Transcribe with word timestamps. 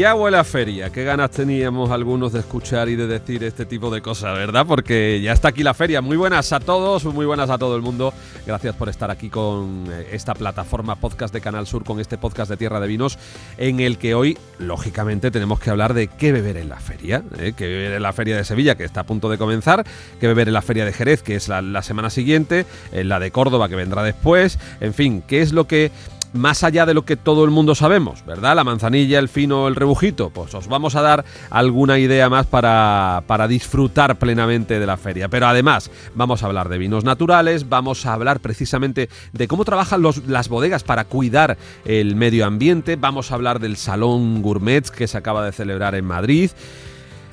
Ya 0.00 0.14
huele 0.14 0.38
a 0.38 0.44
feria. 0.44 0.88
Qué 0.88 1.04
ganas 1.04 1.30
teníamos 1.30 1.90
algunos 1.90 2.32
de 2.32 2.40
escuchar 2.40 2.88
y 2.88 2.96
de 2.96 3.06
decir 3.06 3.44
este 3.44 3.66
tipo 3.66 3.90
de 3.90 4.00
cosas, 4.00 4.34
¿verdad? 4.34 4.64
Porque 4.66 5.20
ya 5.22 5.32
está 5.34 5.48
aquí 5.48 5.62
la 5.62 5.74
feria. 5.74 6.00
Muy 6.00 6.16
buenas 6.16 6.54
a 6.54 6.60
todos, 6.60 7.04
muy 7.04 7.26
buenas 7.26 7.50
a 7.50 7.58
todo 7.58 7.76
el 7.76 7.82
mundo. 7.82 8.14
Gracias 8.46 8.74
por 8.76 8.88
estar 8.88 9.10
aquí 9.10 9.28
con 9.28 9.84
eh, 9.92 10.08
esta 10.12 10.32
plataforma 10.32 10.96
podcast 10.96 11.34
de 11.34 11.42
Canal 11.42 11.66
Sur, 11.66 11.84
con 11.84 12.00
este 12.00 12.16
podcast 12.16 12.50
de 12.50 12.56
Tierra 12.56 12.80
de 12.80 12.88
Vinos, 12.88 13.18
en 13.58 13.80
el 13.80 13.98
que 13.98 14.14
hoy, 14.14 14.38
lógicamente, 14.58 15.30
tenemos 15.30 15.60
que 15.60 15.68
hablar 15.68 15.92
de 15.92 16.08
qué 16.08 16.32
beber 16.32 16.56
en 16.56 16.70
la 16.70 16.80
feria. 16.80 17.22
¿eh? 17.38 17.52
Qué 17.54 17.66
beber 17.66 17.92
en 17.92 18.02
la 18.02 18.14
feria 18.14 18.38
de 18.38 18.44
Sevilla, 18.44 18.76
que 18.76 18.84
está 18.84 19.00
a 19.00 19.04
punto 19.04 19.28
de 19.28 19.36
comenzar. 19.36 19.84
Qué 20.18 20.26
beber 20.26 20.48
en 20.48 20.54
la 20.54 20.62
feria 20.62 20.86
de 20.86 20.94
Jerez, 20.94 21.22
que 21.22 21.36
es 21.36 21.46
la, 21.48 21.82
semana 21.82 22.08
siguiente. 22.08 22.64
En 22.92 23.10
la 23.10 23.20
de 23.20 23.30
Córdoba, 23.32 23.68
que 23.68 23.76
vendrá 23.76 24.02
después. 24.02 24.58
En 24.80 24.94
fin, 24.94 25.22
qué 25.26 25.42
es 25.42 25.52
lo 25.52 25.66
que 25.66 25.92
más 26.32 26.62
allá 26.62 26.86
de 26.86 26.94
lo 26.94 27.04
que 27.04 27.16
todo 27.16 27.44
el 27.44 27.50
mundo 27.50 27.74
sabemos, 27.74 28.24
¿verdad? 28.24 28.54
La 28.54 28.64
manzanilla, 28.64 29.18
el 29.18 29.28
fino, 29.28 29.68
el 29.68 29.76
rebujito, 29.76 30.30
pues 30.30 30.54
os 30.54 30.68
vamos 30.68 30.94
a 30.94 31.02
dar 31.02 31.24
alguna 31.50 31.98
idea 31.98 32.28
más 32.28 32.46
para, 32.46 33.24
para 33.26 33.48
disfrutar 33.48 34.18
plenamente 34.18 34.78
de 34.78 34.86
la 34.86 34.96
feria. 34.96 35.28
Pero 35.28 35.46
además 35.46 35.90
vamos 36.14 36.42
a 36.42 36.46
hablar 36.46 36.68
de 36.68 36.78
vinos 36.78 37.04
naturales, 37.04 37.68
vamos 37.68 38.06
a 38.06 38.12
hablar 38.12 38.40
precisamente 38.40 39.08
de 39.32 39.48
cómo 39.48 39.64
trabajan 39.64 40.02
las 40.26 40.48
bodegas 40.48 40.84
para 40.84 41.04
cuidar 41.04 41.56
el 41.84 42.16
medio 42.16 42.46
ambiente, 42.46 42.96
vamos 42.96 43.30
a 43.30 43.34
hablar 43.34 43.60
del 43.60 43.76
Salón 43.76 44.42
Gourmet 44.42 44.88
que 44.88 45.06
se 45.06 45.18
acaba 45.18 45.44
de 45.44 45.52
celebrar 45.52 45.94
en 45.94 46.04
Madrid. 46.04 46.50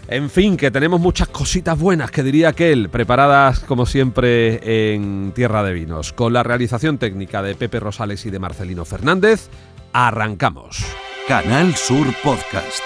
En 0.09 0.29
fin, 0.29 0.55
que 0.55 0.71
tenemos 0.71 1.01
muchas 1.01 1.27
cositas 1.27 1.77
buenas, 1.77 2.11
que 2.11 2.23
diría 2.23 2.47
aquel, 2.49 2.87
preparadas 2.87 3.59
como 3.59 3.85
siempre 3.85 4.93
en 4.93 5.33
Tierra 5.35 5.63
de 5.63 5.73
Vinos. 5.73 6.13
Con 6.13 6.31
la 6.31 6.43
realización 6.43 6.97
técnica 6.97 7.43
de 7.43 7.55
Pepe 7.55 7.81
Rosales 7.81 8.25
y 8.25 8.29
de 8.29 8.39
Marcelino 8.39 8.85
Fernández, 8.85 9.49
arrancamos. 9.91 10.85
Canal 11.27 11.75
Sur 11.75 12.07
Podcast. 12.23 12.79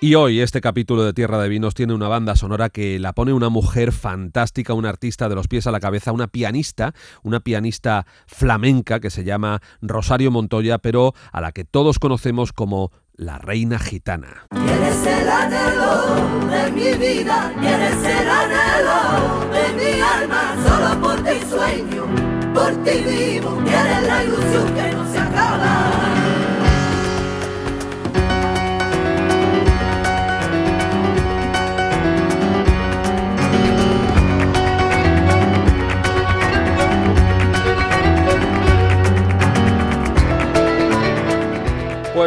Y 0.00 0.14
hoy 0.14 0.40
este 0.40 0.62
capítulo 0.62 1.04
de 1.04 1.12
Tierra 1.12 1.38
de 1.42 1.50
Vinos 1.50 1.74
tiene 1.74 1.92
una 1.92 2.08
banda 2.08 2.34
sonora 2.34 2.70
que 2.70 2.98
la 2.98 3.12
pone 3.12 3.34
una 3.34 3.50
mujer 3.50 3.92
fantástica, 3.92 4.72
una 4.72 4.88
artista 4.88 5.28
de 5.28 5.34
los 5.34 5.48
pies 5.48 5.66
a 5.66 5.70
la 5.70 5.80
cabeza, 5.80 6.12
una 6.12 6.28
pianista, 6.28 6.94
una 7.24 7.40
pianista 7.40 8.06
flamenca 8.26 9.00
que 9.00 9.10
se 9.10 9.24
llama 9.24 9.60
Rosario 9.82 10.30
Montoya, 10.30 10.78
pero 10.78 11.14
a 11.30 11.42
la 11.42 11.52
que 11.52 11.64
todos 11.64 11.98
conocemos 11.98 12.54
como 12.54 12.90
la 13.18 13.36
reina 13.36 13.80
gitana. 13.80 14.46
Eres 14.52 15.06
el 15.06 15.28
anhelo 15.28 16.48
de 16.48 16.70
mi 16.70 16.92
vida, 16.96 17.52
eres 17.60 18.04
el 18.04 18.30
anhelo 18.30 19.44
de 19.52 19.64
mi 19.74 20.00
alma, 20.00 20.54
solo 20.64 21.00
por 21.02 21.16
ti 21.24 21.40
sueño, 21.50 22.06
por 22.54 22.72
ti 22.84 23.02
vivo, 23.02 23.60
eres 23.66 24.06
la 24.06 24.22
ilusión 24.22 24.72
que 24.72 24.92
no 24.94 25.12
se 25.12 25.18
acaba. 25.18 25.97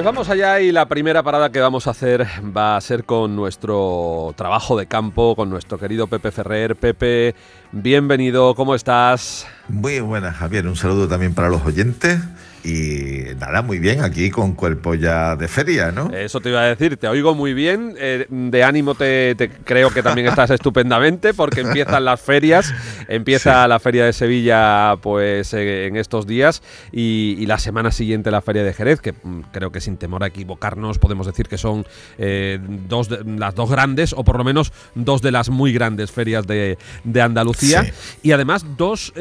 Pues 0.01 0.15
vamos 0.15 0.29
allá 0.29 0.59
y 0.59 0.71
la 0.71 0.87
primera 0.87 1.21
parada 1.21 1.51
que 1.51 1.59
vamos 1.59 1.85
a 1.85 1.91
hacer 1.91 2.25
va 2.57 2.75
a 2.75 2.81
ser 2.81 3.03
con 3.03 3.35
nuestro 3.35 4.33
trabajo 4.35 4.75
de 4.75 4.87
campo, 4.87 5.35
con 5.35 5.51
nuestro 5.51 5.77
querido 5.77 6.07
Pepe 6.07 6.31
Ferrer. 6.31 6.75
Pepe, 6.75 7.35
bienvenido, 7.71 8.55
¿cómo 8.55 8.73
estás? 8.73 9.45
Muy 9.67 9.99
buenas, 9.99 10.37
Javier. 10.37 10.65
Un 10.65 10.75
saludo 10.75 11.07
también 11.07 11.35
para 11.35 11.49
los 11.49 11.63
oyentes. 11.63 12.19
Y 12.63 13.33
nada, 13.39 13.61
muy 13.61 13.79
bien, 13.79 14.01
aquí 14.01 14.29
con 14.29 14.53
cuerpo 14.53 14.93
ya 14.93 15.35
de 15.35 15.47
feria, 15.47 15.91
¿no? 15.91 16.09
Eso 16.11 16.39
te 16.41 16.49
iba 16.49 16.61
a 16.61 16.65
decir, 16.65 16.97
te 16.97 17.07
oigo 17.07 17.33
muy 17.33 17.53
bien, 17.53 17.95
eh, 17.97 18.25
de 18.29 18.63
ánimo 18.63 18.93
te, 18.95 19.33
te 19.35 19.49
creo 19.49 19.89
que 19.89 20.03
también 20.03 20.27
estás 20.27 20.49
estupendamente 20.51 21.33
porque 21.33 21.61
empiezan 21.61 22.05
las 22.05 22.21
ferias, 22.21 22.73
empieza 23.07 23.63
Sí. 23.63 23.69
la 23.69 23.79
feria 23.79 24.05
de 24.05 24.13
Sevilla 24.13 24.95
pues 25.01 25.53
eh, 25.53 25.87
en 25.87 25.95
estos 25.97 26.27
días 26.27 26.61
y, 26.91 27.35
y 27.39 27.45
la 27.47 27.57
semana 27.57 27.91
siguiente 27.91 28.29
la 28.29 28.41
feria 28.41 28.63
de 28.63 28.73
Jerez, 28.73 29.01
que 29.01 29.13
mm, 29.13 29.41
creo 29.51 29.71
que 29.71 29.81
sin 29.81 29.97
temor 29.97 30.23
a 30.23 30.27
equivocarnos 30.27 30.99
podemos 30.99 31.25
decir 31.25 31.47
que 31.47 31.57
son 31.57 31.85
eh, 32.19 32.59
dos 32.87 33.09
de- 33.09 33.23
las 33.25 33.55
dos 33.55 33.71
grandes 33.71 34.13
o 34.13 34.23
por 34.23 34.37
lo 34.37 34.43
menos 34.43 34.71
dos 34.93 35.21
de 35.23 35.31
las 35.31 35.49
muy 35.49 35.73
grandes 35.73 36.11
ferias 36.11 36.45
de, 36.45 36.77
de 37.03 37.21
Andalucía 37.21 37.83
Sí. 37.85 37.91
y 38.23 38.31
además 38.33 38.65
dos 38.77 39.13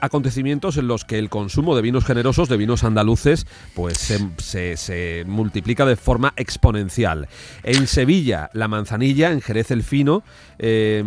acontecimientos 0.00 0.76
en 0.76 0.86
los 0.88 1.04
que 1.04 1.18
el 1.18 1.30
consumo 1.30 1.74
de 1.76 1.82
vinos 1.82 2.04
generosos, 2.04 2.48
de 2.48 2.56
vinos 2.56 2.73
andaluces, 2.82 3.46
pues 3.74 3.98
se, 4.38 5.24
multiplica 5.26 5.84
de 5.86 5.96
forma 5.96 6.32
exponencial. 6.36 7.28
En 7.62 7.86
Sevilla, 7.86 8.50
la 8.54 8.66
manzanilla, 8.66 9.30
en 9.30 9.40
Jerez 9.40 9.70
el 9.70 9.82
fino. 9.82 10.24
eh, 10.58 11.04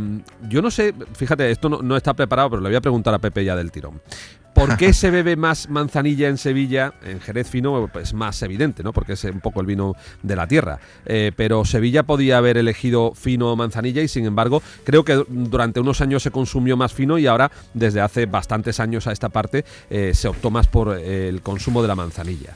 yo 0.47 0.61
no 0.61 0.71
sé, 0.71 0.93
fíjate, 1.13 1.51
esto 1.51 1.67
no 1.69 1.97
está 1.97 2.13
preparado, 2.13 2.51
pero 2.51 2.61
le 2.61 2.69
voy 2.69 2.75
a 2.77 2.81
preguntar 2.81 3.13
a 3.13 3.19
Pepe 3.19 3.43
ya 3.43 3.55
del 3.55 3.71
tirón. 3.71 4.01
¿Por 4.57 4.75
qué 4.75 4.91
se 4.93 5.11
bebe 5.11 5.35
más 5.35 5.69
manzanilla 5.69 6.27
en 6.27 6.39
Sevilla? 6.39 6.95
En 7.03 7.21
Jerez 7.21 7.47
fino 7.47 7.87
es 8.01 8.13
más 8.15 8.41
evidente, 8.41 8.81
¿no? 8.81 8.91
Porque 8.91 9.13
es 9.13 9.23
un 9.25 9.39
poco 9.39 9.61
el 9.61 9.67
vino 9.67 9.95
de 10.23 10.35
la 10.35 10.47
tierra. 10.47 10.79
Eh, 11.05 11.31
pero 11.35 11.63
Sevilla 11.63 12.01
podía 12.01 12.39
haber 12.39 12.57
elegido 12.57 13.13
fino 13.13 13.51
o 13.51 13.55
manzanilla 13.55 14.01
y 14.01 14.07
sin 14.07 14.25
embargo 14.25 14.63
creo 14.83 15.05
que 15.05 15.23
durante 15.27 15.79
unos 15.79 16.01
años 16.01 16.23
se 16.23 16.31
consumió 16.31 16.75
más 16.75 16.91
fino 16.91 17.19
y 17.19 17.27
ahora 17.27 17.51
desde 17.75 18.01
hace 18.01 18.25
bastantes 18.25 18.79
años 18.79 19.05
a 19.05 19.11
esta 19.11 19.29
parte 19.29 19.63
eh, 19.91 20.13
se 20.15 20.27
optó 20.27 20.49
más 20.49 20.67
por 20.67 20.97
eh, 20.97 21.29
el 21.29 21.41
consumo 21.41 21.83
de 21.83 21.87
la 21.87 21.95
manzanilla. 21.95 22.55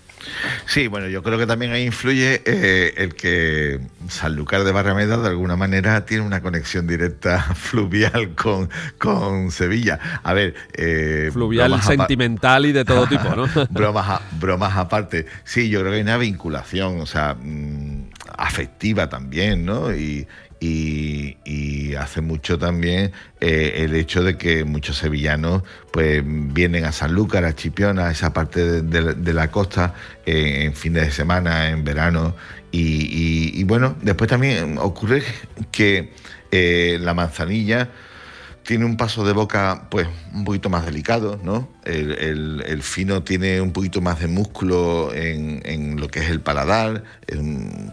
Sí, 0.66 0.88
bueno, 0.88 1.08
yo 1.08 1.24
creo 1.24 1.38
que 1.38 1.48
también 1.48 1.72
ahí 1.72 1.86
influye 1.86 2.42
eh, 2.46 2.94
el 2.98 3.16
que 3.16 3.80
Sanlúcar 4.12 4.64
de 4.64 4.72
Barrameda 4.72 5.18
de 5.18 5.30
alguna 5.30 5.56
manera 5.56 6.06
tiene 6.06 6.24
una 6.26 6.42
conexión 6.42 6.86
directa 6.86 7.42
fluvial 7.56 8.36
con, 8.36 8.70
con 8.98 9.52
Sevilla. 9.52 10.00
A 10.24 10.34
ver, 10.34 10.54
eh, 10.74 11.30
Fluvial, 11.34 11.82
sentimental 11.82 12.66
y 12.66 12.72
de 12.72 12.86
todo 12.86 13.08
tipo, 13.08 13.36
¿no? 13.36 13.48
bromas, 13.70 14.10
a- 14.10 14.22
bromas 14.40 14.76
aparte. 14.78 15.26
Sí, 15.44 15.70
yo 15.70 15.80
creo 15.80 15.92
que 15.92 15.96
hay 15.98 16.02
una 16.04 16.18
vinculación, 16.18 17.00
o 17.00 17.06
sea, 17.06 17.36
mm, 17.42 18.10
afectiva 18.38 19.10
también, 19.10 19.66
¿no? 19.66 19.94
Y, 19.96 20.28
y- 20.60 21.38
y 21.44 21.96
hace 21.96 22.22
mucho 22.22 22.60
también 22.60 23.12
eh, 23.40 23.82
el 23.84 23.96
hecho 23.96 24.24
de 24.24 24.38
que 24.38 24.64
muchos 24.64 24.98
sevillanos 24.98 25.64
pues 25.92 26.22
vienen 26.24 26.86
a 26.86 26.92
Sanlúcar, 26.92 27.46
a 27.46 27.56
Chipiona, 27.56 28.08
a 28.08 28.12
esa 28.12 28.32
parte 28.32 28.64
de, 28.64 28.82
de- 28.84 29.14
de 29.16 29.34
la 29.34 29.50
costa 29.50 29.96
eh, 30.26 30.64
en 30.66 30.76
fines 30.76 31.04
de 31.08 31.12
semana, 31.12 31.70
en 31.70 31.84
verano. 31.84 32.36
Y, 32.72 33.64
bueno, 33.66 33.96
después 34.02 34.30
también 34.30 34.78
ocurre 34.78 35.24
que 35.72 36.14
eh, 36.52 36.98
la 37.02 37.14
manzanilla 37.14 37.90
tiene 38.64 38.86
un 38.86 38.96
paso 38.96 39.26
de 39.26 39.34
boca 39.34 39.88
pues 39.90 40.08
un 40.34 40.46
poquito 40.46 40.70
más 40.70 40.86
delicado, 40.86 41.40
¿no? 41.44 41.68
El, 41.84 42.82
fino 42.84 43.24
tiene 43.24 43.62
un 43.62 43.72
poquito 43.72 44.02
más 44.02 44.20
de 44.20 44.28
músculo 44.28 45.14
en, 45.14 45.62
en 45.66 46.00
lo 46.00 46.08
que 46.08 46.20
es 46.20 46.30
el 46.30 46.42
paladar, 46.42 47.04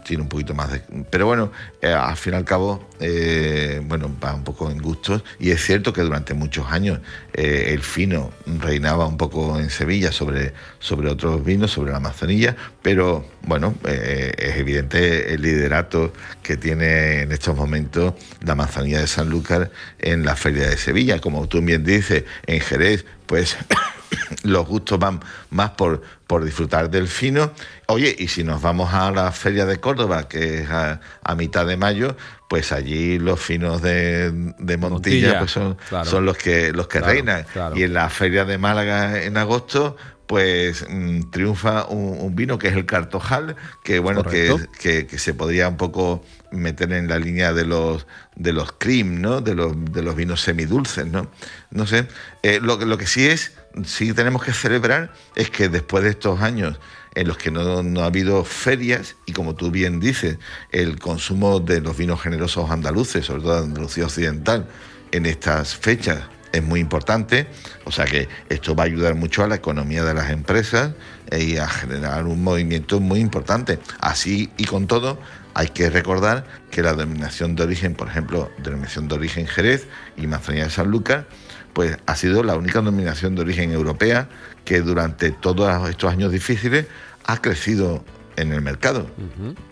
tiene 0.04 0.22
un 0.22 0.28
poquito 0.28 0.54
más 0.54 0.72
de... 0.72 0.82
Pero 1.10 1.26
bueno, 1.26 1.52
eh, 1.80 1.92
al 1.92 2.16
fin 2.16 2.32
y 2.32 2.36
al 2.36 2.44
cabo, 2.44 2.88
eh, 2.98 3.80
bueno, 3.84 4.14
va 4.22 4.34
un 4.34 4.44
poco 4.44 4.70
en 4.70 4.78
gustos 4.78 5.22
y 5.38 5.50
es 5.50 5.62
cierto 5.62 5.92
que 5.92 6.02
durante 6.02 6.34
muchos 6.34 6.66
años 6.70 7.00
eh, 7.34 7.70
el 7.72 7.82
fino 7.82 8.32
reinaba 8.46 9.06
un 9.06 9.16
poco 9.16 9.58
en 9.58 9.70
Sevilla 9.70 10.10
sobre, 10.10 10.52
sobre 10.80 11.08
otros 11.08 11.44
vinos, 11.44 11.70
sobre 11.70 11.92
la 11.92 12.00
manzanilla, 12.00 12.56
pero 12.82 13.24
bueno, 13.42 13.74
es 13.84 14.56
evidente 14.56 15.32
el 15.32 15.42
liderato 15.42 16.12
que 16.42 16.56
tiene 16.56 17.22
en 17.22 17.32
estos 17.32 17.56
momentos 17.56 18.14
la 18.44 18.54
manzanilla 18.54 19.00
de 19.00 19.06
Sanlúcar 19.06 19.70
en 19.98 20.24
la 20.24 20.36
Feria 20.36 20.68
de 20.68 20.76
Sevilla. 20.76 21.20
Como 21.20 21.46
tú 21.48 21.62
bien 21.62 21.84
dices, 21.84 22.24
en 22.46 22.60
Jerez, 22.60 23.04
pues 23.28 23.56
los 24.42 24.66
gustos 24.66 24.98
van 24.98 25.20
más 25.50 25.70
por, 25.70 26.02
por 26.26 26.44
disfrutar 26.44 26.90
del 26.90 27.06
fino. 27.06 27.52
Oye, 27.86 28.14
y 28.18 28.26
si 28.28 28.42
nos 28.42 28.60
vamos 28.60 28.92
a 28.92 29.10
la 29.12 29.30
Feria 29.30 29.64
de 29.66 29.78
Córdoba, 29.78 30.26
que 30.28 30.62
es 30.62 30.70
a, 30.70 31.00
a 31.22 31.34
mitad 31.36 31.64
de 31.66 31.76
mayo, 31.76 32.16
pues 32.48 32.72
allí 32.72 33.18
los 33.18 33.38
finos 33.40 33.80
de, 33.82 34.30
de 34.58 34.76
Montilla, 34.76 34.88
Montilla, 34.88 35.38
pues 35.38 35.50
son, 35.52 35.76
claro. 35.88 36.04
son 36.10 36.24
los 36.24 36.36
que, 36.36 36.72
los 36.72 36.88
que 36.88 36.98
Claro, 36.98 37.12
reinan. 37.12 37.44
claro. 37.52 37.76
Y 37.78 37.84
en 37.84 37.94
la 37.94 38.08
Feria 38.10 38.44
de 38.44 38.58
Málaga 38.58 39.22
en 39.22 39.36
agosto, 39.36 39.96
pues 40.28 40.84
mm, 40.88 41.30
triunfa 41.30 41.86
un, 41.86 42.18
un 42.20 42.36
vino 42.36 42.58
que 42.58 42.68
es 42.68 42.76
el 42.76 42.86
Cartojal, 42.86 43.56
que 43.82 43.98
bueno, 43.98 44.22
que, 44.30 44.48
que, 44.78 45.06
que 45.06 45.18
se 45.18 45.34
podría 45.34 45.68
un 45.68 45.76
poco 45.78 46.22
meter 46.52 46.92
en 46.92 47.08
la 47.08 47.18
línea 47.18 47.52
de 47.52 47.64
los 47.64 48.06
de 48.36 48.52
los 48.52 48.70
cream, 48.78 49.20
¿no? 49.20 49.40
De 49.40 49.54
los, 49.54 49.72
de 49.92 50.02
los 50.02 50.14
vinos 50.14 50.42
semidulces, 50.42 51.06
¿no? 51.06 51.30
No 51.70 51.86
sé. 51.86 52.06
Eh, 52.42 52.60
lo, 52.62 52.78
que- 52.78 52.86
lo 52.86 52.96
que 52.98 53.06
sí 53.06 53.26
es, 53.26 53.52
sí 53.84 54.12
tenemos 54.12 54.44
que 54.44 54.52
celebrar 54.52 55.12
es 55.34 55.50
que 55.50 55.68
después 55.68 56.04
de 56.04 56.10
estos 56.10 56.40
años 56.42 56.78
en 57.14 57.26
los 57.26 57.38
que 57.38 57.50
no, 57.50 57.82
no, 57.82 58.02
ha 58.02 58.06
habido 58.06 58.44
ferias 58.44 59.16
y 59.26 59.32
como 59.32 59.54
tú 59.56 59.70
bien 59.72 59.98
dices, 59.98 60.38
el 60.70 60.98
consumo 61.00 61.58
de 61.58 61.80
los 61.80 61.96
vinos 61.96 62.20
generosos 62.20 62.70
andaluces, 62.70 63.24
sobre 63.26 63.42
todo 63.42 63.56
de 63.56 63.64
Andalucía 63.66 64.04
Occidental, 64.04 64.68
en 65.10 65.24
estas 65.26 65.74
fechas 65.74 66.20
es 66.52 66.62
muy 66.62 66.80
importante, 66.80 67.46
o 67.84 67.92
sea 67.92 68.04
que 68.04 68.28
esto 68.48 68.74
va 68.74 68.84
a 68.84 68.86
ayudar 68.86 69.14
mucho 69.14 69.44
a 69.44 69.48
la 69.48 69.56
economía 69.56 70.04
de 70.04 70.14
las 70.14 70.30
empresas 70.30 70.92
y 71.36 71.56
a 71.58 71.68
generar 71.68 72.24
un 72.26 72.42
movimiento 72.42 73.00
muy 73.00 73.20
importante. 73.20 73.78
Así 74.00 74.50
y 74.56 74.64
con 74.64 74.86
todo, 74.86 75.18
hay 75.54 75.68
que 75.68 75.90
recordar 75.90 76.44
que 76.70 76.82
la 76.82 76.94
denominación 76.94 77.56
de 77.56 77.64
origen, 77.64 77.94
por 77.94 78.08
ejemplo, 78.08 78.50
denominación 78.58 79.08
de 79.08 79.14
origen 79.14 79.46
Jerez 79.46 79.88
y 80.16 80.26
Manzanilla 80.26 80.64
de 80.64 80.70
San 80.70 80.90
Lucas, 80.90 81.24
pues 81.72 81.96
ha 82.06 82.16
sido 82.16 82.42
la 82.42 82.56
única 82.56 82.80
denominación 82.80 83.34
de 83.34 83.42
origen 83.42 83.72
europea 83.72 84.28
que 84.64 84.80
durante 84.80 85.30
todos 85.30 85.88
estos 85.88 86.12
años 86.12 86.32
difíciles 86.32 86.86
ha 87.24 87.40
crecido 87.40 88.04
en 88.38 88.52
el 88.52 88.62
mercado. 88.62 89.10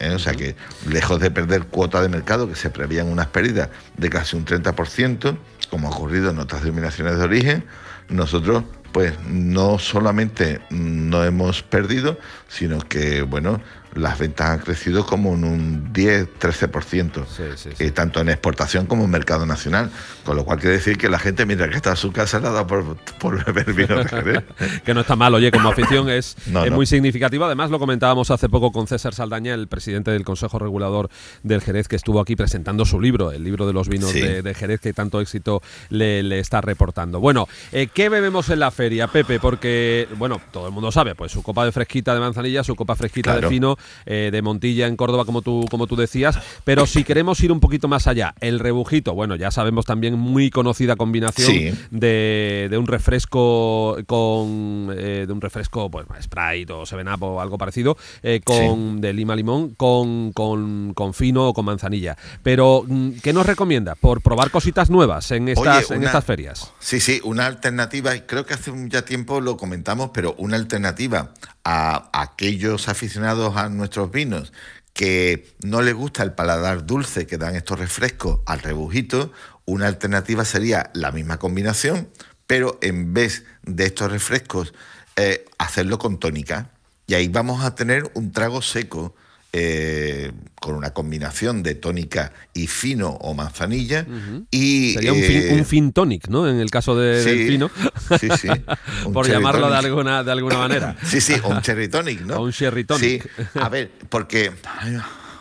¿Eh? 0.00 0.10
O 0.10 0.18
sea 0.18 0.34
que, 0.34 0.56
lejos 0.88 1.20
de 1.20 1.30
perder 1.30 1.66
cuota 1.66 2.02
de 2.02 2.08
mercado, 2.08 2.48
que 2.48 2.56
se 2.56 2.68
prevían 2.68 3.06
unas 3.08 3.28
pérdidas 3.28 3.70
de 3.96 4.10
casi 4.10 4.36
un 4.36 4.44
30%, 4.44 5.36
como 5.70 5.88
ha 5.88 5.90
ocurrido 5.90 6.30
en 6.30 6.38
otras 6.38 6.62
denominaciones 6.62 7.18
de 7.18 7.24
origen, 7.24 7.64
nosotros 8.08 8.64
pues 8.92 9.12
no 9.28 9.78
solamente 9.78 10.60
no 10.70 11.22
hemos 11.22 11.62
perdido, 11.62 12.18
sino 12.48 12.78
que, 12.78 13.22
bueno, 13.22 13.60
las 13.96 14.18
ventas 14.18 14.50
han 14.50 14.58
crecido 14.58 15.06
como 15.06 15.34
en 15.34 15.44
un 15.44 15.92
10-13%, 15.92 17.24
sí, 17.56 17.90
tanto 17.90 18.20
en 18.20 18.28
exportación 18.28 18.86
como 18.86 19.04
en 19.04 19.10
mercado 19.10 19.46
nacional. 19.46 19.90
Con 20.24 20.36
lo 20.36 20.44
cual 20.44 20.58
quiere 20.58 20.76
decir 20.76 20.98
que 20.98 21.08
la 21.08 21.18
gente, 21.18 21.46
mientras 21.46 21.70
que 21.70 21.76
está 21.76 21.90
en 21.90 21.96
su 21.96 22.12
casa, 22.12 22.40
la 22.40 22.50
da 22.50 22.66
por, 22.66 22.96
por 23.18 23.44
beber 23.44 23.72
vino 23.72 23.96
que 24.84 24.94
no 24.94 25.00
está 25.00 25.16
mal, 25.16 25.34
oye, 25.34 25.50
como 25.50 25.68
afición 25.68 26.10
es, 26.10 26.36
muy 26.72 26.86
significativo. 26.86 27.44
Además, 27.44 27.70
lo 27.70 27.78
comentábamos 27.78 28.30
hace 28.30 28.48
poco 28.48 28.72
con 28.72 28.86
César 28.86 29.14
Saldaña, 29.14 29.54
el 29.54 29.68
presidente 29.68 30.10
del 30.10 30.24
Consejo 30.24 30.58
Regulador 30.58 31.08
del 31.42 31.60
Jerez, 31.60 31.88
que 31.88 31.96
estuvo 31.96 32.20
aquí 32.20 32.36
presentando 32.36 32.84
su 32.84 33.00
libro, 33.00 33.32
el 33.32 33.44
libro 33.44 33.66
de 33.66 33.72
los 33.72 33.88
vinos 33.88 34.12
de, 34.12 34.54
Jerez, 34.54 34.80
que 34.80 34.92
tanto 34.92 35.20
éxito 35.20 35.62
le, 35.90 36.38
está 36.38 36.60
reportando. 36.60 37.20
Bueno, 37.20 37.48
eh, 37.72 37.88
¿qué 37.92 38.08
bebemos 38.08 38.50
en 38.50 38.60
la 38.60 38.70
feria, 38.70 39.08
Pepe? 39.08 39.40
Porque, 39.40 40.08
bueno, 40.16 40.40
todo 40.50 40.66
el 40.66 40.72
mundo 40.72 40.92
sabe, 40.92 41.14
pues 41.14 41.32
su 41.32 41.42
copa 41.42 41.64
de 41.64 41.72
fresquita 41.72 42.14
de 42.14 42.20
manzanilla, 42.20 42.62
su 42.62 42.76
copa 42.76 42.94
fresquita 42.94 43.38
de 43.38 43.48
vino 43.48 43.76
eh, 44.04 44.30
de 44.32 44.42
Montilla 44.42 44.86
en 44.86 44.96
Córdoba, 44.96 45.24
como 45.24 45.42
tú, 45.42 45.66
como 45.70 45.86
tú 45.86 45.96
decías. 45.96 46.38
Pero 46.64 46.86
si 46.86 47.04
queremos 47.04 47.40
ir 47.42 47.52
un 47.52 47.60
poquito 47.60 47.88
más 47.88 48.06
allá, 48.06 48.34
el 48.40 48.58
rebujito, 48.58 49.14
bueno, 49.14 49.36
ya 49.36 49.50
sabemos 49.50 49.84
también 49.84 50.18
muy 50.18 50.50
conocida 50.50 50.96
combinación 50.96 51.76
de, 51.90 52.76
un 52.78 52.86
refresco 52.86 53.96
con 54.06 54.88
eh, 54.92 55.24
de 55.26 55.32
un 55.32 55.40
refresco, 55.40 55.90
pues 55.90 56.06
Sprite 56.22 56.72
o 56.72 56.86
Seven 56.86 57.08
Up 57.08 57.22
o 57.22 57.40
algo 57.40 57.58
parecido, 57.58 57.96
eh, 58.22 58.40
con 58.44 59.00
de 59.00 59.12
lima 59.12 59.36
limón, 59.36 59.74
con, 59.74 60.32
con, 60.32 60.94
fino 61.14 61.48
o 61.48 61.54
con 61.54 61.64
manzanilla. 61.64 62.16
Pero, 62.42 62.84
mm, 62.86 63.18
¿qué 63.22 63.32
nos 63.32 63.46
recomienda? 63.46 63.94
Por 63.94 64.22
probar 64.22 64.50
cositas 64.50 64.90
nuevas 64.90 65.30
en 65.30 65.48
estas, 65.48 65.90
en 65.90 66.02
estas 66.02 66.24
ferias. 66.24 66.72
Sí, 66.78 67.00
sí, 67.00 67.20
una 67.24 67.46
alternativa, 67.46 68.14
y 68.14 68.22
creo 68.22 68.46
que 68.46 68.54
hace 68.54 68.72
ya 68.88 69.02
tiempo 69.02 69.40
lo 69.40 69.56
comentamos, 69.56 70.10
pero 70.12 70.34
una 70.38 70.56
alternativa 70.56 71.32
a 71.68 72.10
aquellos 72.12 72.88
aficionados 72.88 73.56
a 73.56 73.68
nuestros 73.68 74.12
vinos 74.12 74.52
que 74.92 75.52
no 75.64 75.82
les 75.82 75.94
gusta 75.94 76.22
el 76.22 76.32
paladar 76.32 76.86
dulce 76.86 77.26
que 77.26 77.38
dan 77.38 77.56
estos 77.56 77.78
refrescos 77.78 78.38
al 78.46 78.60
rebujito, 78.60 79.32
una 79.64 79.88
alternativa 79.88 80.44
sería 80.44 80.90
la 80.94 81.10
misma 81.10 81.38
combinación, 81.38 82.08
pero 82.46 82.78
en 82.82 83.12
vez 83.12 83.44
de 83.64 83.84
estos 83.84 84.12
refrescos, 84.12 84.74
eh, 85.16 85.44
hacerlo 85.58 85.98
con 85.98 86.20
tónica. 86.20 86.70
Y 87.08 87.14
ahí 87.14 87.26
vamos 87.26 87.64
a 87.64 87.74
tener 87.74 88.10
un 88.14 88.30
trago 88.30 88.62
seco 88.62 89.16
eh, 89.52 90.32
con 90.60 90.74
una 90.74 90.90
combinación 90.92 91.62
de 91.62 91.74
tónica 91.74 92.32
y 92.52 92.66
fino 92.66 93.10
o 93.10 93.34
manzanilla. 93.34 94.06
y, 94.50 94.94
Sería 94.94 95.12
un, 95.12 95.64
fin, 95.64 95.88
eh, 95.88 95.92
tonic, 95.92 96.28
¿no? 96.28 96.48
En 96.48 96.58
el 96.58 96.70
caso 96.70 96.96
de, 96.96 97.24
del 97.24 97.46
fino. 97.46 97.70
Sí, 98.20 98.28
sí. 98.40 98.48
Por 99.12 99.28
llamarlo 99.28 99.70
de 99.70 99.76
alguna, 99.76 100.22
de 100.22 100.32
alguna 100.32 100.58
manera. 100.58 100.96
sí, 101.04 101.20
sí, 101.20 101.34
o 101.42 101.48
un 101.48 101.60
cherry 101.62 101.88
tonic, 101.88 102.20
¿no? 102.22 102.36
O 102.36 102.44
un 102.44 102.52
cherry 102.52 102.84
tonic. 102.84 103.22
Sí, 103.22 103.58
a 103.60 103.68
ver, 103.68 103.90
porque 104.08 104.52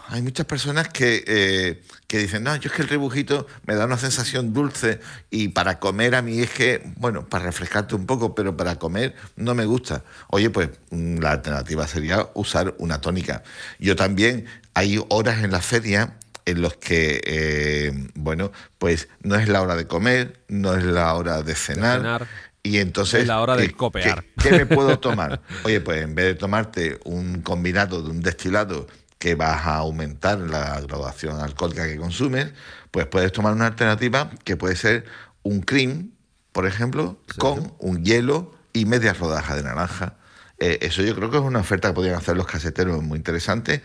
hay 0.09 0.21
muchas 0.21 0.45
personas 0.45 0.89
que, 0.89 1.23
eh, 1.27 1.81
que, 2.07 2.19
dicen, 2.19 2.43
no, 2.43 2.55
yo 2.55 2.69
es 2.69 2.75
que 2.75 2.81
el 2.81 2.87
rebujito 2.87 3.47
me 3.65 3.75
da 3.75 3.85
una 3.85 3.97
sensación 3.97 4.53
dulce 4.53 4.99
y 5.29 5.49
para 5.49 5.79
comer 5.79 6.15
a 6.15 6.21
mí 6.21 6.39
es 6.39 6.51
que, 6.51 6.81
bueno, 6.97 7.27
para 7.27 7.45
refrescarte 7.45 7.95
un 7.95 8.05
poco, 8.05 8.35
pero 8.35 8.55
para 8.55 8.77
comer 8.77 9.15
no 9.35 9.55
me 9.55 9.65
gusta. 9.65 10.03
Oye, 10.29 10.49
pues 10.49 10.69
mm, 10.91 11.17
la 11.19 11.31
alternativa 11.31 11.87
sería 11.87 12.29
usar 12.33 12.75
una 12.77 13.01
tónica. 13.01 13.43
Yo 13.79 13.95
también, 13.95 14.45
hay 14.73 15.03
horas 15.09 15.43
en 15.43 15.51
la 15.51 15.61
feria 15.61 16.17
en 16.45 16.61
los 16.61 16.75
que, 16.75 17.21
eh, 17.25 17.91
bueno, 18.13 18.51
pues 18.77 19.07
no 19.21 19.35
es 19.35 19.49
la 19.49 19.61
hora 19.61 19.75
de 19.75 19.87
comer, 19.87 20.41
no 20.47 20.75
es 20.75 20.83
la 20.83 21.13
hora 21.15 21.41
de 21.41 21.55
cenar. 21.55 22.27
Y 22.61 22.79
entonces, 22.79 23.21
es 23.21 23.27
la 23.27 23.41
hora 23.41 23.55
de 23.55 23.71
copiar. 23.71 24.15
copear. 24.15 24.25
¿qué, 24.41 24.49
¿Qué 24.49 24.57
me 24.57 24.65
puedo 24.65 24.99
tomar? 24.99 25.41
Oye, 25.63 25.81
pues 25.81 26.01
en 26.01 26.15
vez 26.15 26.25
de 26.25 26.35
tomarte 26.35 26.99
un 27.03 27.41
combinado 27.41 28.01
de 28.01 28.09
un 28.09 28.21
destilado 28.21 28.87
que 29.25 29.33
vas 29.33 29.65
a 29.65 29.77
aumentar 29.77 30.37
la 30.37 30.79
graduación 30.81 31.39
alcohólica 31.39 31.87
que 31.87 31.97
consumes, 31.97 32.53
pues 32.91 33.07
puedes 33.07 33.31
tomar 33.31 33.53
una 33.53 33.65
alternativa 33.65 34.29
que 34.43 34.55
puede 34.55 34.75
ser 34.75 35.05
un 35.41 35.61
cream, 35.61 36.11
por 36.51 36.67
ejemplo, 36.67 37.17
con 37.39 37.73
un 37.79 38.05
hielo 38.05 38.53
y 38.71 38.85
media 38.85 39.13
rodaja 39.13 39.55
de 39.55 39.63
naranja. 39.63 40.13
Eh, 40.59 40.77
eso 40.81 41.01
yo 41.01 41.15
creo 41.15 41.31
que 41.31 41.37
es 41.37 41.43
una 41.43 41.61
oferta 41.61 41.87
que 41.87 41.95
podrían 41.95 42.17
hacer 42.17 42.37
los 42.37 42.45
caseteros 42.45 43.01
muy 43.01 43.17
interesante 43.17 43.81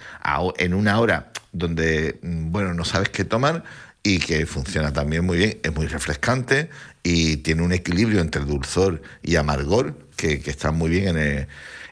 en 0.58 0.74
una 0.74 1.00
hora 1.00 1.32
donde, 1.52 2.18
mm, 2.20 2.52
bueno, 2.52 2.74
no 2.74 2.84
sabes 2.84 3.08
qué 3.08 3.24
tomar 3.24 3.64
y 4.02 4.18
que 4.18 4.44
funciona 4.44 4.92
también 4.92 5.24
muy 5.24 5.38
bien, 5.38 5.58
es 5.62 5.74
muy 5.74 5.86
refrescante 5.86 6.68
y 7.02 7.38
tiene 7.38 7.62
un 7.62 7.72
equilibrio 7.72 8.20
entre 8.20 8.42
dulzor 8.42 9.00
y 9.22 9.36
amargor 9.36 9.96
que, 10.16 10.42
que 10.42 10.50
está 10.50 10.70
muy 10.70 10.90
bien 10.90 11.16
en 11.16 11.16
el, 11.16 11.48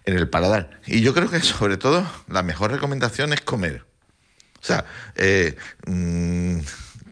en 0.08 0.16
el 0.16 0.28
paladar. 0.28 0.70
Y 0.86 1.02
yo 1.02 1.12
creo 1.12 1.30
que 1.30 1.38
sobre 1.40 1.76
todo 1.76 2.06
la 2.28 2.42
mejor 2.42 2.72
recomendación 2.72 3.34
es 3.34 3.42
comer. 3.42 3.84
O 4.60 4.64
sea, 4.64 4.86
eh, 5.16 5.54
mm, 5.86 6.60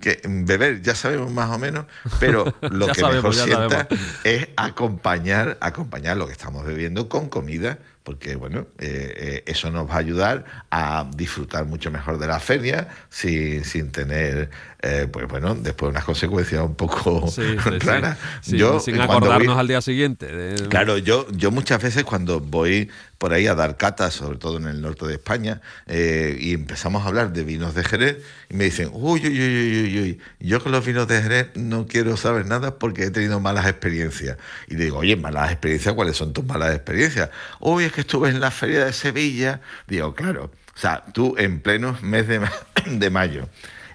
que 0.01 0.21
beber 0.25 0.81
ya 0.81 0.95
sabemos 0.95 1.31
más 1.31 1.51
o 1.51 1.59
menos, 1.59 1.85
pero 2.19 2.55
lo 2.63 2.87
que 2.89 3.05
mejor 3.05 3.35
sienta 3.35 3.87
es 4.25 4.49
acompañar, 4.57 5.59
acompañar 5.61 6.17
lo 6.17 6.27
que 6.27 6.33
estamos 6.33 6.65
bebiendo 6.65 7.09
con 7.11 7.29
comida 7.29 7.79
porque 8.07 8.37
bueno, 8.37 8.69
eh, 8.79 9.15
eh, 9.17 9.43
eso 9.47 9.69
nos 9.73 9.91
va 9.91 9.95
a 9.95 9.99
ayudar 9.99 10.45
a 10.71 11.11
disfrutar 11.17 11.65
mucho 11.65 11.91
mejor 11.91 12.19
de 12.19 12.29
la 12.29 12.39
feria 12.39 12.87
sin, 13.09 13.65
sin 13.65 13.91
tener, 13.91 14.49
eh, 14.83 15.09
pues 15.11 15.27
bueno, 15.29 15.55
después 15.55 15.91
unas 15.91 16.05
consecuencias 16.05 16.63
un 16.63 16.75
poco 16.75 17.33
raras. 17.81 18.19
yo, 18.47 18.81
sin 18.81 19.01
acordarnos 19.01 19.59
al 19.59 19.69
día 19.69 19.81
siguiente. 19.81 20.55
Claro, 20.69 20.99
yo, 20.99 21.27
yo 21.33 21.51
muchas 21.51 21.83
veces 21.83 22.05
cuando 22.05 22.41
voy 22.41 22.91
por 23.19 23.33
ahí 23.33 23.47
a 23.47 23.55
dar 23.55 23.77
catas, 23.77 24.15
sobre 24.15 24.39
todo 24.39 24.59
en 24.59 24.67
el 24.67 24.83
norte 24.83 25.07
de 25.07 25.15
España, 25.15 25.61
y 25.89 26.53
empezamos 26.53 27.05
a 27.05 27.09
hablar 27.09 27.33
de 27.33 27.45
vinos 27.45 27.75
de 27.75 27.83
Jerez, 27.83 28.19
y 28.51 28.55
me 28.55 28.65
dicen, 28.65 28.91
uy, 28.93 29.21
uy, 29.27 29.41
uy, 29.41 29.83
uy, 29.83 30.01
uy, 30.01 30.21
yo 30.41 30.63
con 30.63 30.73
los 30.73 30.85
vinos 30.85 31.09
de 31.09 31.23
Jerez 31.23 31.49
no 31.55 31.87
quiero 31.87 32.17
saber 32.17 32.47
nada 32.47 32.79
porque 32.79 33.05
he 33.05 33.11
tenido 33.11 33.41
malas 33.41 33.67
experiencias. 33.67 34.37
Y 34.69 34.77
digo, 34.77 34.99
oye, 34.99 35.17
malas 35.17 35.51
experiencias, 35.51 35.95
¿cuáles 35.95 36.17
son 36.17 36.33
tus 36.33 36.45
malas 36.45 36.75
experiencias? 36.75 37.31
Uy, 37.61 37.85
es 37.85 37.93
que 37.93 38.03
estuve 38.03 38.29
en 38.29 38.41
la 38.41 38.51
feria 38.51 38.85
de 38.85 38.93
Sevilla. 38.93 39.61
Digo, 39.87 40.15
claro, 40.15 40.51
o 40.75 40.79
sea, 40.79 41.05
tú 41.13 41.35
en 41.39 41.61
pleno 41.61 41.97
mes 42.03 42.29
de, 42.29 42.41
de 42.87 43.11
mayo, 43.11 43.49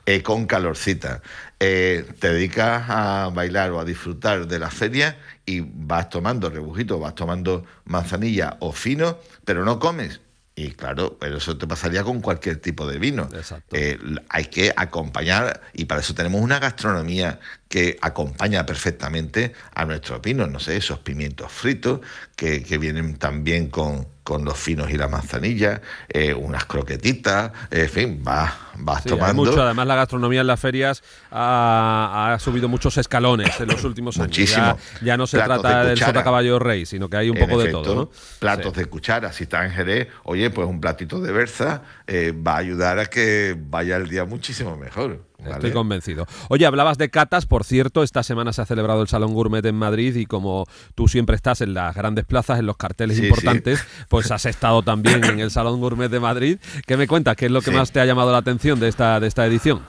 eh, 0.06 0.24
con 0.24 0.46
calorcita, 0.46 1.22
eh, 1.60 2.06
te 2.20 2.34
dedicas 2.34 2.84
a 2.90 3.30
bailar 3.34 3.72
o 3.72 3.80
a 3.80 3.86
disfrutar 3.86 4.48
de 4.48 4.60
la 4.60 4.70
feria 4.70 5.18
y 5.46 5.62
vas 5.62 6.10
tomando 6.10 6.50
rebujito, 6.50 7.00
vas 7.00 7.16
tomando 7.16 7.66
manzanilla 7.86 8.58
o 8.60 8.72
fino, 8.72 9.20
pero 9.46 9.64
no 9.64 9.80
comes. 9.80 10.22
Y 10.56 10.72
claro, 10.72 11.18
pero 11.20 11.38
eso 11.38 11.58
te 11.58 11.66
pasaría 11.66 12.04
con 12.04 12.20
cualquier 12.22 12.58
tipo 12.58 12.86
de 12.86 13.00
vino. 13.00 13.30
Eh, 13.72 13.98
hay 14.30 14.46
que 14.46 14.74
acompañar, 14.76 15.62
y 15.74 15.86
para 15.86 16.02
eso 16.02 16.14
tenemos 16.14 16.42
una 16.42 16.60
gastronomía 16.60 17.40
que 17.72 17.98
acompaña 18.02 18.66
perfectamente 18.66 19.54
a 19.74 19.86
nuestros 19.86 20.22
vinos, 20.22 20.52
no 20.52 20.60
sé, 20.60 20.76
esos 20.76 21.00
pimientos 21.00 21.50
fritos 21.50 22.02
que, 22.36 22.64
que 22.64 22.78
vienen 22.78 23.16
también 23.16 23.70
con, 23.70 24.08
con 24.24 24.44
los 24.44 24.58
finos 24.58 24.92
y 24.92 24.98
la 24.98 25.08
manzanilla, 25.08 25.82
eh, 26.10 26.34
unas 26.34 26.66
croquetitas, 26.66 27.52
en 27.72 27.90
fin, 27.90 28.24
vas, 28.24 28.52
vas 28.76 29.06
tomando. 29.06 29.46
Mucho. 29.46 29.64
Además, 29.64 29.88
la 29.88 29.96
gastronomía 29.96 30.42
en 30.42 30.48
las 30.48 30.60
ferias 30.60 31.02
ha, 31.32 32.38
subido 32.42 32.68
muchos 32.68 32.98
escalones 32.98 33.58
en 33.62 33.70
los 33.70 33.84
últimos 33.86 34.18
años. 34.18 34.28
Muchísimo. 34.28 34.78
Ya, 35.02 35.16
no 35.16 35.26
se 35.26 35.38
trata 35.38 35.86
del 35.86 35.98
sota 35.98 36.26
caballo 36.26 36.60
rey, 36.60 36.86
sino 36.86 37.10
que 37.10 37.16
hay 37.16 37.30
un 37.30 37.38
poco 37.38 37.58
de 37.64 37.72
todo. 37.72 37.96
¿no? 37.96 38.12
Platos 38.40 38.74
de 38.74 38.86
cuchara, 38.86 39.32
si 39.32 39.44
está 39.44 39.64
en 39.66 39.72
Jerez, 39.72 40.10
oye, 40.24 40.50
pues 40.50 40.68
un 40.68 40.82
platito 40.82 41.22
de 41.22 41.32
berza 41.32 41.84
eh, 42.06 42.34
va 42.34 42.56
a 42.56 42.58
ayudar 42.58 43.00
a 43.00 43.06
que 43.06 43.56
vaya 43.58 43.96
el 43.96 44.10
día 44.10 44.26
muchísimo 44.26 44.76
mejor. 44.76 45.31
Estoy 45.46 45.72
convencido. 45.72 46.28
Oye, 46.50 46.66
hablabas 46.66 46.98
de 46.98 47.10
catas, 47.10 47.46
por 47.46 47.64
cierto, 47.64 48.04
esta 48.04 48.24
semana 48.24 48.54
se 48.54 48.62
ha 48.62 48.66
celebrado 48.66 49.02
el 49.02 49.08
Salón 49.08 49.34
Gourmet 49.34 49.66
en 49.66 49.76
Madrid 49.76 50.16
y 50.16 50.26
como 50.26 50.66
tú 50.96 51.08
siempre 51.08 51.36
estás 51.36 51.62
en 51.62 51.74
las 51.74 51.96
grandes 51.96 52.26
plazas, 52.26 52.60
en 52.60 52.66
los 52.66 52.78
carteles 52.78 53.20
importantes, 53.20 53.84
pues 54.10 54.32
has 54.32 54.46
estado 54.46 54.84
también 54.84 55.24
en 55.24 55.40
el 55.40 55.52
Salón 55.52 55.80
Gourmet 55.80 56.10
de 56.10 56.20
Madrid. 56.20 56.60
¿Qué 56.86 56.98
me 56.98 57.08
cuentas? 57.08 57.36
¿Qué 57.36 57.48
es 57.48 57.52
lo 57.52 57.62
que 57.62 57.72
más 57.72 57.92
te 57.92 58.00
ha 58.00 58.06
llamado 58.06 58.32
la 58.32 58.38
atención 58.38 58.80
de 58.80 58.88
esta, 58.88 59.20
de 59.20 59.28
esta 59.28 59.46
edición? 59.46 59.82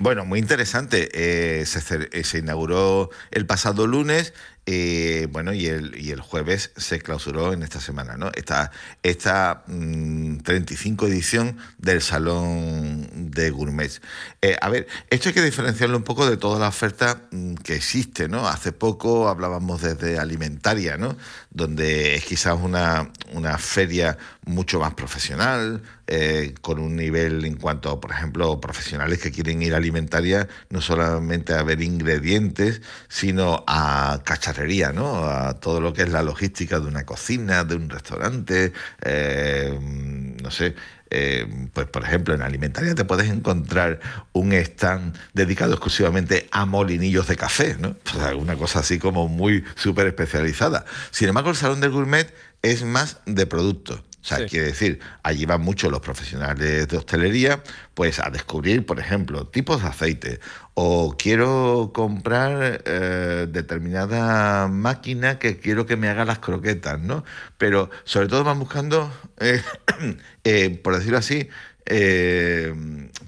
Bueno, 0.00 0.24
muy 0.24 0.38
interesante. 0.38 1.08
Eh, 1.12 1.66
se, 1.66 1.80
se, 2.22 2.38
inauguró 2.38 3.10
el 3.32 3.46
pasado 3.46 3.86
lunes 3.86 4.32
eh, 4.70 5.28
bueno, 5.30 5.54
y 5.54 5.64
el, 5.64 5.98
y 5.98 6.10
el 6.10 6.20
jueves 6.20 6.72
se 6.76 7.00
clausuró 7.00 7.54
en 7.54 7.62
esta 7.62 7.80
semana, 7.80 8.18
¿no? 8.18 8.30
Esta, 8.34 8.70
esta 9.02 9.64
35 9.64 11.06
mm, 11.06 11.08
edición 11.08 11.56
del 11.78 12.02
Salón 12.02 13.30
de 13.30 13.48
Gourmets. 13.48 14.02
Eh, 14.42 14.58
a 14.60 14.68
ver, 14.68 14.86
esto 15.08 15.30
hay 15.30 15.34
que 15.34 15.42
diferenciarlo 15.42 15.96
un 15.96 16.02
poco 16.02 16.28
de 16.28 16.36
toda 16.36 16.58
la 16.58 16.68
oferta 16.68 17.22
mm, 17.30 17.54
que 17.54 17.76
existe, 17.76 18.28
¿no? 18.28 18.46
Hace 18.46 18.72
poco 18.72 19.30
hablábamos 19.30 19.80
desde 19.80 20.18
alimentaria, 20.18 20.98
¿no? 20.98 21.16
Donde 21.48 22.16
es 22.16 22.26
quizás 22.26 22.58
una, 22.62 23.10
una 23.32 23.56
feria 23.56 24.18
mucho 24.48 24.80
más 24.80 24.94
profesional, 24.94 25.82
eh, 26.06 26.54
con 26.60 26.78
un 26.78 26.96
nivel 26.96 27.44
en 27.44 27.56
cuanto, 27.56 28.00
por 28.00 28.10
ejemplo, 28.10 28.60
profesionales 28.60 29.20
que 29.20 29.30
quieren 29.30 29.62
ir 29.62 29.74
a 29.74 29.76
alimentaria, 29.76 30.48
no 30.70 30.80
solamente 30.80 31.52
a 31.54 31.62
ver 31.62 31.82
ingredientes, 31.82 32.80
sino 33.08 33.64
a 33.66 34.20
cacharrería 34.24 34.92
¿no? 34.92 35.24
A 35.24 35.54
todo 35.60 35.80
lo 35.80 35.92
que 35.92 36.02
es 36.02 36.10
la 36.10 36.22
logística 36.22 36.80
de 36.80 36.86
una 36.86 37.04
cocina, 37.04 37.64
de 37.64 37.76
un 37.76 37.90
restaurante, 37.90 38.72
eh, 39.02 39.78
no 40.42 40.50
sé. 40.50 40.74
Eh, 41.10 41.46
pues 41.72 41.86
por 41.86 42.04
ejemplo 42.04 42.34
en 42.34 42.42
alimentaria 42.42 42.94
te 42.94 43.06
puedes 43.06 43.30
encontrar 43.30 43.98
un 44.34 44.52
stand 44.52 45.16
dedicado 45.32 45.72
exclusivamente 45.72 46.46
a 46.50 46.66
molinillos 46.66 47.26
de 47.28 47.36
café, 47.36 47.76
¿no? 47.78 47.96
O 48.04 48.18
sea, 48.18 48.36
una 48.36 48.56
cosa 48.56 48.80
así 48.80 48.98
como 48.98 49.26
muy 49.26 49.64
súper 49.74 50.06
especializada. 50.06 50.84
Sin 51.10 51.28
embargo, 51.28 51.50
el 51.50 51.56
salón 51.56 51.80
del 51.80 51.92
gourmet 51.92 52.32
es 52.62 52.84
más 52.84 53.20
de 53.24 53.46
productos. 53.46 54.02
O 54.30 54.36
sea, 54.36 54.46
quiere 54.46 54.66
decir, 54.66 55.00
allí 55.22 55.46
van 55.46 55.62
muchos 55.62 55.90
los 55.90 56.00
profesionales 56.00 56.86
de 56.86 56.96
hostelería, 56.98 57.62
pues 57.94 58.20
a 58.20 58.28
descubrir, 58.28 58.84
por 58.84 59.00
ejemplo, 59.00 59.46
tipos 59.46 59.82
de 59.82 59.88
aceite. 59.88 60.40
O 60.74 61.16
quiero 61.18 61.92
comprar 61.94 62.82
eh, 62.84 63.46
determinada 63.50 64.68
máquina 64.68 65.38
que 65.38 65.58
quiero 65.58 65.86
que 65.86 65.96
me 65.96 66.08
haga 66.08 66.26
las 66.26 66.40
croquetas, 66.40 67.00
¿no? 67.00 67.24
Pero 67.56 67.90
sobre 68.04 68.28
todo 68.28 68.44
van 68.44 68.58
buscando, 68.58 69.10
eh, 69.40 69.62
eh, 70.44 70.78
por 70.84 70.96
decirlo 70.96 71.18
así, 71.18 71.48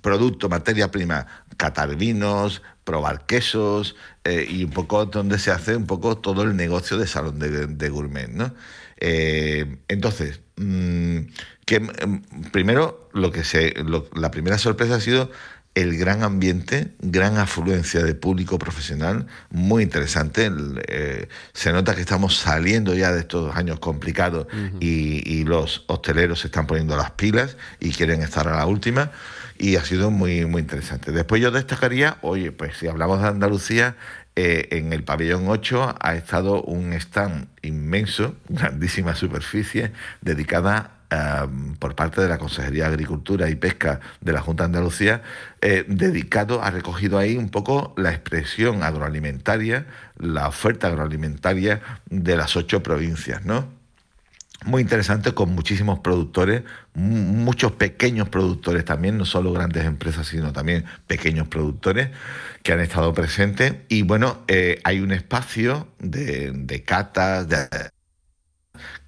producto, 0.03 0.51
materia 0.51 0.91
prima, 0.91 1.27
catar 1.57 1.97
vinos, 1.97 2.63
probar 2.85 3.25
quesos 3.25 3.97
y 4.25 4.65
un 4.65 4.71
poco 4.71 5.07
donde 5.07 5.39
se 5.39 5.51
hace 5.51 5.77
un 5.77 5.87
poco 5.87 6.19
todo 6.19 6.43
el 6.43 6.55
negocio 6.55 6.99
de 6.99 7.07
salón 7.07 7.39
de, 7.39 7.89
gourmet, 7.89 8.29
¿no? 8.29 8.55
entonces, 8.99 10.41
Mm, 10.61 11.33
que 11.65 11.81
mm, 11.81 12.51
primero 12.53 13.09
lo 13.15 13.33
que 13.33 13.45
se, 13.45 13.75
la 14.15 14.31
primera 14.31 14.59
sorpresa 14.59 14.97
ha 14.97 15.01
sido 15.01 15.31
el 15.75 15.97
gran 15.97 16.23
ambiente, 16.23 16.93
gran 16.99 17.39
afluencia 17.39 18.03
de 18.03 18.15
público 18.15 18.59
profesional, 18.59 19.27
muy 19.51 19.83
interesante. 19.85 20.51
Eh, 20.89 21.29
se 21.55 21.73
nota 21.73 21.95
que 21.95 22.03
estamos 22.03 22.37
saliendo 22.37 22.95
ya 22.95 23.13
de 23.13 23.21
estos 23.21 23.57
años 23.57 23.79
complicados 23.79 24.49
y, 24.81 25.45
los 25.45 25.85
hosteleros 25.87 26.41
se 26.41 26.49
están 26.49 26.67
poniendo 26.67 26.97
las 26.97 27.13
pilas 27.13 27.57
y 27.81 27.91
quieren 27.93 28.23
estar 28.23 28.47
a 28.47 28.57
la 28.57 28.67
última. 28.67 29.11
Y 29.59 29.77
ha 29.77 29.85
sido 29.85 30.11
muy, 30.11 30.45
muy 30.47 30.63
interesante. 30.63 31.13
Después 31.13 31.41
yo 31.41 31.51
destacaría, 31.51 32.19
oye, 32.23 32.53
pues 32.53 32.77
si 32.79 32.87
hablamos 32.87 33.21
de 33.21 33.29
Andalucía, 33.29 33.97
eh, 34.43 34.69
en 34.71 34.95
el 34.95 35.05
pabellón 35.05 35.49
8 35.49 35.97
ha 36.01 36.15
estado 36.15 36.63
un 36.63 36.95
stand 36.95 37.49
inmenso, 37.61 38.37
grandísima 38.49 39.15
superficie, 39.15 39.93
dedicada 40.23 40.97
por 41.81 41.97
parte 41.97 42.21
de 42.21 42.29
la 42.29 42.39
Consejería 42.39 42.85
de 42.85 42.91
Agricultura 42.91 43.51
y 43.51 43.57
Pesca 43.57 43.99
de 44.21 44.33
la 44.33 44.41
Junta 44.41 44.63
de 44.63 44.67
Andalucía, 44.67 45.23
eh, 45.61 45.85
dedicado, 45.89 46.63
ha 46.63 46.71
recogido 46.71 47.19
ahí 47.19 47.37
un 47.37 47.49
poco 47.49 47.95
la 47.97 48.11
expresión 48.11 48.85
agroalimentaria, 48.85 49.87
la 50.19 50.47
oferta 50.47 50.87
agroalimentaria 50.87 51.81
de 52.09 52.37
las 52.37 52.57
ocho 52.57 52.85
provincias, 52.85 53.45
¿no? 53.45 53.80
Muy 54.65 54.83
interesante 54.83 55.33
con 55.33 55.55
muchísimos 55.55 56.01
productores, 56.01 56.63
muchos 56.95 57.73
pequeños 57.73 58.29
productores 58.29 58.85
también, 58.85 59.17
no 59.17 59.25
solo 59.25 59.53
grandes 59.53 59.85
empresas, 59.85 60.27
sino 60.27 60.53
también 60.53 60.85
pequeños 61.07 61.49
productores 61.49 62.11
que 62.63 62.73
han 62.73 62.81
estado 62.81 63.15
presentes. 63.15 63.75
Y 63.89 64.03
bueno, 64.03 64.39
eh, 64.49 64.81
hay 64.85 65.01
un 65.01 65.13
espacio 65.13 65.89
de, 65.99 66.53
de 66.53 66.85
catas, 66.85 67.49
de, 67.49 67.69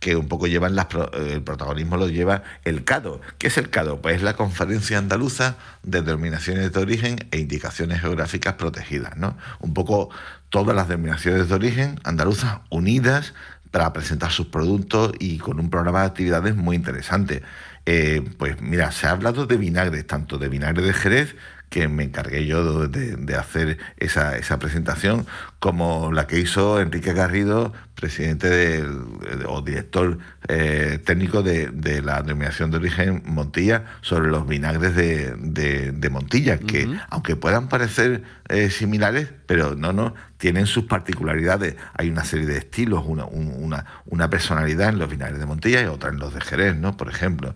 que 0.01 0.17
un 0.17 0.29
poco 0.29 0.47
llevan 0.47 0.77
el 1.15 1.43
protagonismo 1.43 1.97
lo 1.97 2.09
lleva 2.09 2.43
el 2.65 2.85
CADO. 2.85 3.21
¿Qué 3.39 3.47
es 3.49 3.59
el 3.59 3.71
CADO? 3.71 4.03
Pues 4.03 4.17
es 4.17 4.23
la 4.23 4.35
Conferencia 4.35 4.99
Andaluza 4.99 5.57
de 5.83 6.03
Denominaciones 6.03 6.73
de 6.73 6.81
Origen 6.81 7.29
e 7.31 7.39
Indicaciones 7.39 8.01
Geográficas 8.01 8.55
Protegidas, 8.55 9.17
¿no? 9.17 9.37
Un 9.61 9.75
poco 9.75 10.11
todas 10.49 10.75
las 10.75 10.89
denominaciones 10.89 11.49
de 11.49 11.55
origen 11.55 12.01
andaluzas 12.05 12.61
unidas 12.71 13.35
para 13.73 13.93
presentar 13.93 14.31
sus 14.31 14.47
productos 14.47 15.13
y 15.19 15.39
con 15.39 15.59
un 15.59 15.71
programa 15.71 16.03
de 16.03 16.07
actividades 16.07 16.55
muy 16.55 16.77
interesante. 16.77 17.43
Eh, 17.87 18.23
pues 18.39 18.61
mira, 18.61 18.93
se 18.93 19.09
ha 19.09 19.11
hablado 19.11 19.47
de 19.47 19.57
vinagres, 19.57 20.07
tanto 20.07 20.39
de 20.39 20.49
vinagre 20.49 20.83
de 20.83 20.93
Jerez, 20.93 21.35
que 21.73 21.89
me 21.89 22.05
encargué 22.05 22.45
yo 22.47 22.87
de, 22.87 23.35
hacer 23.35 23.79
esa, 23.97 24.37
esa, 24.37 24.59
presentación, 24.59 25.27
como 25.59 26.13
la 26.13 26.27
que 26.27 26.39
hizo 26.39 26.79
Enrique 26.83 27.15
Garrido, 27.15 27.73
presidente 27.95 28.51
del, 28.51 29.07
o 29.47 29.63
director 29.63 30.19
eh, 30.49 31.01
técnico 31.03 31.43
de, 31.43 32.03
la 32.03 32.21
denominación 32.21 32.71
de 32.71 32.77
origen 32.77 33.23
Montilla, 33.25 33.87
sobre 34.03 34.29
los 34.29 34.47
vinagres 34.47 34.95
de, 34.95 36.09
Montilla, 36.11 36.59
que 36.59 36.87
aunque 37.09 37.37
puedan 37.37 37.69
parecer 37.69 38.23
eh, 38.51 38.69
similares, 38.69 39.31
pero 39.47 39.75
no, 39.75 39.95
no, 39.95 40.15
tienen 40.37 40.67
sus 40.67 40.85
particularidades. 40.85 41.77
Hay 41.95 42.11
una 42.11 42.25
serie 42.25 42.47
de 42.47 42.59
estilos, 42.59 43.03
una, 43.07 43.25
una, 43.25 43.87
una 44.05 44.29
personalidad 44.29 44.91
en 44.91 44.99
los 44.99 45.09
vinagres 45.09 45.39
de 45.39 45.47
Montilla 45.47 45.81
y 45.81 45.87
otra 45.87 46.11
en 46.11 46.19
los 46.19 46.35
de 46.35 46.43
Jerez, 46.43 46.77
¿no? 46.77 46.99
Por 46.99 47.09
ejemplo. 47.09 47.55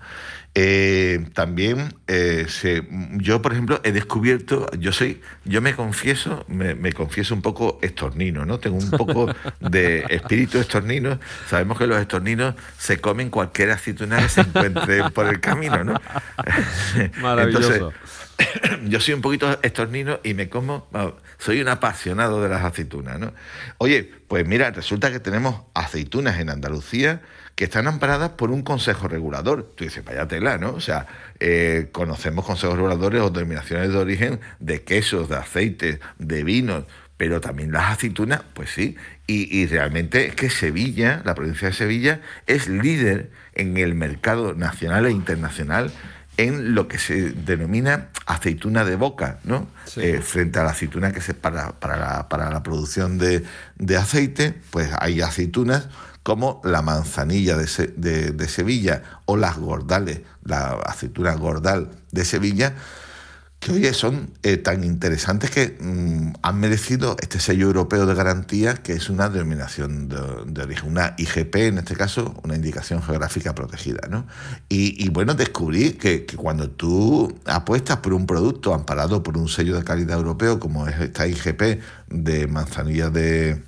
Eh, 0.58 1.26
también 1.34 1.92
eh, 2.06 2.46
se, 2.48 2.82
yo, 3.18 3.42
por 3.42 3.52
ejemplo, 3.52 3.78
he 3.84 3.92
descubierto, 3.92 4.70
yo 4.78 4.90
soy, 4.90 5.20
yo 5.44 5.60
me 5.60 5.74
confieso, 5.74 6.46
me, 6.48 6.94
confieso 6.94 7.34
un 7.34 7.42
poco 7.42 7.78
estornino, 7.82 8.46
¿no? 8.46 8.58
Tengo 8.58 8.78
un 8.78 8.90
poco 8.90 9.28
de 9.60 10.06
espíritu 10.08 10.58
estornino. 10.58 11.20
Sabemos 11.46 11.76
que 11.76 11.86
los 11.86 12.00
estorninos 12.00 12.54
se 12.78 13.02
comen 13.02 13.28
cualquier 13.28 13.70
aceituna 13.70 14.16
que 14.16 14.30
se 14.30 14.40
encuentre 14.40 15.10
por 15.10 15.26
el 15.26 15.40
camino, 15.40 15.84
¿no? 15.84 16.00
Maravilloso. 17.20 17.92
yo 18.88 18.98
soy 18.98 19.12
un 19.12 19.20
poquito 19.20 19.58
estornino 19.60 20.20
y 20.24 20.32
me 20.32 20.48
como, 20.48 20.88
soy 21.36 21.60
un 21.60 21.68
apasionado 21.68 22.42
de 22.42 22.48
las 22.48 22.64
aceitunas, 22.64 23.20
¿no? 23.20 23.34
Oye, 23.76 24.10
pues 24.26 24.46
mira, 24.46 24.70
resulta 24.70 25.10
que 25.10 25.20
tenemos 25.20 25.64
aceitunas 25.74 26.40
en 26.40 26.48
Andalucía 26.48 27.20
que 27.56 27.64
están 27.64 27.88
amparadas 27.88 28.30
por 28.30 28.50
un 28.50 28.62
consejo 28.62 29.08
regulador. 29.08 29.72
Tú 29.74 29.84
dices, 29.84 30.04
vaya 30.04 30.28
tela, 30.28 30.58
¿no? 30.58 30.74
O 30.74 30.80
sea, 30.80 31.06
eh, 31.40 31.88
conocemos 31.90 32.44
consejos 32.44 32.76
reguladores 32.76 33.22
o 33.22 33.30
denominaciones 33.30 33.90
de 33.90 33.96
origen 33.96 34.40
de 34.60 34.82
quesos, 34.82 35.30
de 35.30 35.36
aceites, 35.36 35.98
de 36.18 36.44
vinos, 36.44 36.84
pero 37.16 37.40
también 37.40 37.72
las 37.72 37.92
aceitunas, 37.92 38.42
pues 38.52 38.70
sí. 38.70 38.96
Y, 39.26 39.58
y, 39.58 39.66
realmente 39.66 40.26
es 40.26 40.34
que 40.34 40.50
Sevilla, 40.50 41.22
la 41.24 41.34
provincia 41.34 41.68
de 41.68 41.74
Sevilla, 41.74 42.20
es 42.46 42.68
líder 42.68 43.30
en 43.54 43.78
el 43.78 43.94
mercado 43.94 44.54
nacional 44.54 45.06
e 45.06 45.10
internacional 45.10 45.90
en 46.36 46.74
lo 46.74 46.88
que 46.88 46.98
se 46.98 47.30
denomina 47.30 48.08
aceituna 48.26 48.84
de 48.84 48.96
boca, 48.96 49.38
¿no? 49.44 49.66
Eh, 49.96 50.20
frente 50.20 50.58
a 50.58 50.64
la 50.64 50.70
aceituna 50.70 51.12
que 51.12 51.22
se 51.22 51.32
para, 51.32 51.72
para, 51.72 51.96
la, 51.96 52.28
para 52.28 52.50
la 52.50 52.62
producción 52.62 53.16
de, 53.16 53.44
de, 53.76 53.96
aceite, 53.96 54.54
pues 54.70 54.90
hay 55.00 55.22
aceitunas 55.22 55.88
como 56.26 56.60
la 56.64 56.82
manzanilla 56.82 57.56
de, 57.56 58.32
de 58.32 58.48
Sevilla 58.48 59.20
o 59.26 59.36
las 59.36 59.58
gordales, 59.58 60.22
la 60.42 60.72
aceituna 60.72 61.36
gordal 61.36 61.92
de 62.10 62.24
Sevilla, 62.24 62.74
que 63.60 63.70
oye, 63.70 63.94
son 63.94 64.32
eh, 64.42 64.56
tan 64.56 64.82
interesantes 64.82 65.52
que 65.52 65.76
mm, 65.80 66.32
han 66.42 66.58
merecido 66.58 67.16
este 67.22 67.38
sello 67.38 67.66
europeo 67.66 68.06
de 68.06 68.14
garantía, 68.14 68.74
que 68.74 68.94
es 68.94 69.08
una 69.08 69.28
denominación 69.28 70.08
de, 70.08 70.62
origen, 70.62 70.90
una 70.90 71.14
IGP 71.16 71.54
en 71.54 71.78
este 71.78 71.94
caso, 71.94 72.34
una 72.42 72.56
indicación 72.56 73.04
geográfica 73.04 73.54
protegida. 73.54 74.08
¿no? 74.10 74.26
Y, 74.68 75.08
bueno, 75.10 75.34
descubrí 75.34 75.92
que, 75.92 76.26
cuando 76.26 76.70
tú 76.70 77.38
apuestas 77.44 77.98
por 77.98 78.14
un 78.14 78.26
producto 78.26 78.74
amparado 78.74 79.22
por 79.22 79.38
un 79.38 79.48
sello 79.48 79.76
de 79.76 79.84
calidad 79.84 80.18
europeo, 80.18 80.58
como 80.58 80.88
es 80.88 80.98
esta 81.00 81.28
IGP 81.28 81.80
de 82.08 82.48
manzanilla 82.48 83.10
de 83.10 83.62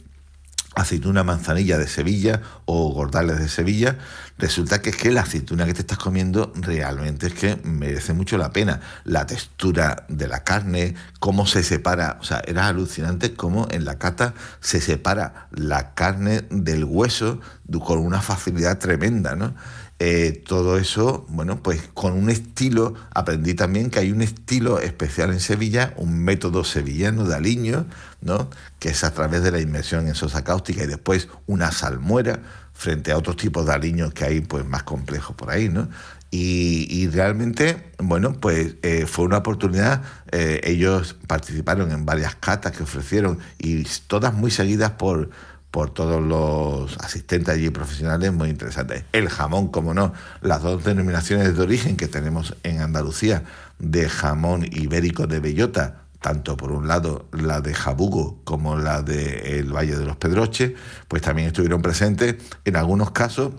aceituna 0.80 1.24
manzanilla 1.24 1.78
de 1.78 1.88
Sevilla 1.88 2.40
o 2.64 2.92
gordales 2.92 3.38
de 3.38 3.48
Sevilla, 3.48 3.98
resulta 4.38 4.80
que 4.80 4.90
es 4.90 4.96
que 4.96 5.10
la 5.10 5.22
aceituna 5.22 5.66
que 5.66 5.74
te 5.74 5.80
estás 5.80 5.98
comiendo 5.98 6.52
realmente 6.54 7.26
es 7.26 7.34
que 7.34 7.56
merece 7.64 8.12
mucho 8.12 8.38
la 8.38 8.52
pena. 8.52 8.80
La 9.04 9.26
textura 9.26 10.06
de 10.08 10.28
la 10.28 10.44
carne, 10.44 10.94
cómo 11.18 11.46
se 11.46 11.62
separa, 11.62 12.18
o 12.20 12.24
sea, 12.24 12.42
era 12.46 12.68
alucinante 12.68 13.34
cómo 13.34 13.66
en 13.70 13.84
la 13.84 13.98
cata 13.98 14.34
se 14.60 14.80
separa 14.80 15.48
la 15.50 15.94
carne 15.94 16.42
del 16.50 16.84
hueso 16.84 17.40
con 17.84 17.98
una 17.98 18.20
facilidad 18.22 18.78
tremenda, 18.78 19.34
¿no? 19.34 19.54
Eh, 20.00 20.44
todo 20.46 20.78
eso, 20.78 21.26
bueno, 21.28 21.60
pues 21.60 21.82
con 21.92 22.12
un 22.12 22.30
estilo, 22.30 22.94
aprendí 23.10 23.54
también 23.54 23.90
que 23.90 23.98
hay 23.98 24.12
un 24.12 24.22
estilo 24.22 24.78
especial 24.78 25.32
en 25.32 25.40
Sevilla, 25.40 25.92
un 25.96 26.20
método 26.20 26.62
sevillano 26.62 27.24
de 27.24 27.34
aliño, 27.34 27.86
¿no? 28.20 28.48
que 28.78 28.90
es 28.90 29.02
a 29.02 29.12
través 29.12 29.42
de 29.42 29.50
la 29.50 29.60
inmersión 29.60 30.06
en 30.06 30.14
sosa 30.14 30.44
cáustica 30.44 30.84
y 30.84 30.86
después 30.86 31.28
una 31.46 31.72
salmuera 31.72 32.40
frente 32.74 33.10
a 33.10 33.18
otros 33.18 33.36
tipos 33.36 33.66
de 33.66 33.72
aliños 33.72 34.14
que 34.14 34.24
hay 34.24 34.40
pues 34.40 34.64
más 34.64 34.84
complejos 34.84 35.34
por 35.34 35.50
ahí, 35.50 35.68
¿no? 35.68 35.88
Y, 36.30 37.08
realmente, 37.08 37.90
bueno, 37.98 38.34
pues 38.34 38.74
eh, 38.82 39.06
fue 39.06 39.24
una 39.24 39.38
oportunidad, 39.38 40.02
eh, 40.30 40.60
ellos 40.62 41.16
participaron 41.26 41.90
en 41.90 42.04
varias 42.04 42.34
catas 42.34 42.72
que 42.76 42.82
ofrecieron 42.82 43.38
y 43.58 43.84
todas 44.06 44.34
muy 44.34 44.50
seguidas 44.50 44.90
por, 44.92 45.30
por 45.70 45.90
todos 45.90 46.22
los 46.22 46.96
asistentes 46.98 47.54
allí 47.54 47.70
profesionales 47.70 48.32
muy 48.32 48.48
interesantes. 48.48 49.04
El 49.12 49.28
jamón, 49.28 49.68
como 49.68 49.94
no, 49.94 50.12
las 50.40 50.62
dos 50.62 50.84
denominaciones 50.84 51.56
de 51.56 51.62
origen 51.62 51.96
que 51.96 52.08
tenemos 52.08 52.56
en 52.62 52.80
Andalucía 52.80 53.44
de 53.78 54.08
jamón 54.08 54.64
ibérico 54.70 55.26
de 55.26 55.40
bellota, 55.40 56.02
tanto 56.20 56.56
por 56.56 56.72
un 56.72 56.88
lado 56.88 57.28
la 57.32 57.60
de 57.60 57.74
Jabugo 57.74 58.40
como 58.44 58.76
la 58.76 59.02
del 59.02 59.72
Valle 59.72 59.96
de 59.96 60.04
los 60.04 60.16
Pedroches, 60.16 60.72
pues 61.06 61.22
también 61.22 61.48
estuvieron 61.48 61.82
presentes 61.82 62.36
en 62.64 62.76
algunos 62.76 63.12
casos 63.12 63.52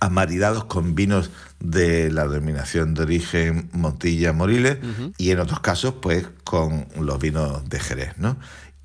amaridados 0.00 0.64
con 0.64 0.94
vinos 0.94 1.30
de 1.60 2.10
la 2.10 2.28
denominación 2.28 2.94
de 2.94 3.02
origen 3.02 3.70
Montilla 3.72 4.32
Moriles 4.32 4.78
y 5.16 5.30
en 5.30 5.40
otros 5.40 5.60
casos 5.60 5.94
pues 6.02 6.26
con 6.42 6.86
los 7.00 7.18
vinos 7.18 7.68
de 7.68 7.80
Jerez, 7.80 8.18
¿no? 8.18 8.36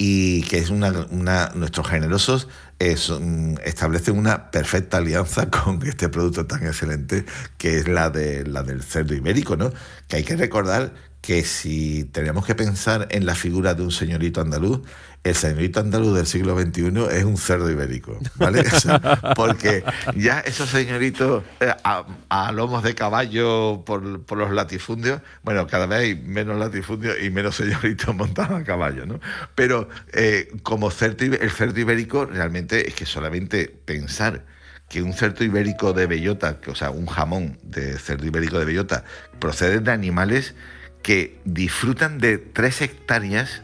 Y 0.02 0.44
que 0.44 0.58
es 0.60 0.70
una, 0.70 1.06
una 1.12 1.50
nuestros 1.56 1.88
generosos 1.88 2.48
establecen 2.80 4.18
una 4.18 4.50
perfecta 4.50 4.98
alianza 4.98 5.50
con 5.52 5.86
este 5.86 6.08
producto 6.08 6.48
tan 6.48 6.66
excelente 6.66 7.26
que 7.58 7.78
es 7.78 7.88
la 7.88 8.10
de 8.10 8.48
la 8.48 8.64
del 8.64 8.82
cerdo 8.82 9.14
ibérico, 9.14 9.58
¿no? 9.58 9.72
Que 10.08 10.16
hay 10.16 10.24
que 10.24 10.38
recordar 10.38 10.94
que 11.22 11.44
si 11.44 12.06
tenemos 12.06 12.46
que 12.46 12.56
pensar 12.56 13.08
en 13.12 13.26
la 13.26 13.36
figura 13.36 13.74
de 13.74 13.84
un 13.84 13.92
señorito 13.92 14.42
andaluz, 14.42 14.82
el 15.24 15.36
señorito 15.36 15.82
andaluz 15.82 16.16
del 16.16 16.26
siglo 16.26 16.58
XXI 16.58 17.08
es 17.12 17.26
un 17.26 17.38
cerdo 17.38 17.70
ibérico, 17.70 18.18
¿vale? 18.36 18.64
porque 19.36 19.84
ya 20.16 20.40
esos 20.40 20.70
señoritos 20.70 21.44
eh, 21.60 21.74
a, 21.84 22.52
lomos 22.54 22.84
de 22.84 22.96
caballo 22.96 23.84
por, 23.86 24.02
los 24.38 24.52
latifundios, 24.52 25.22
bueno, 25.44 25.68
cada 25.68 25.88
vez 25.88 26.00
hay 26.00 26.16
menos 26.16 26.58
latifundios 26.58 27.18
y 27.22 27.30
menos 27.30 27.56
señoritos 27.56 28.16
montados 28.16 28.62
a 28.62 28.64
caballo, 28.64 29.06
¿no? 29.06 29.20
Pero 29.56 29.90
eh, 30.14 30.52
como 30.64 30.90
cerdo, 30.90 31.26
el 31.26 31.52
cerdo 31.52 31.80
ibérico 31.80 32.26
realmente 32.26 32.88
es 32.88 32.96
que 32.96 33.06
solamente 33.06 33.68
pensar 33.86 34.46
que 34.88 35.04
un 35.04 35.14
cerdo 35.14 35.44
ibérico 35.44 35.92
de 35.94 36.08
bellota, 36.08 36.60
o 36.68 36.76
sea, 36.76 36.92
un 36.92 37.06
jamón 37.06 37.60
de 37.62 37.98
cerdo 38.00 38.26
ibérico 38.26 38.58
de 38.58 38.66
bellota, 38.66 39.04
procede 39.40 39.82
de 39.82 39.92
animales 39.92 40.56
que 41.02 41.40
disfrutan 41.46 42.20
de 42.20 42.38
tres 42.38 42.82
hectáreas 42.82 43.64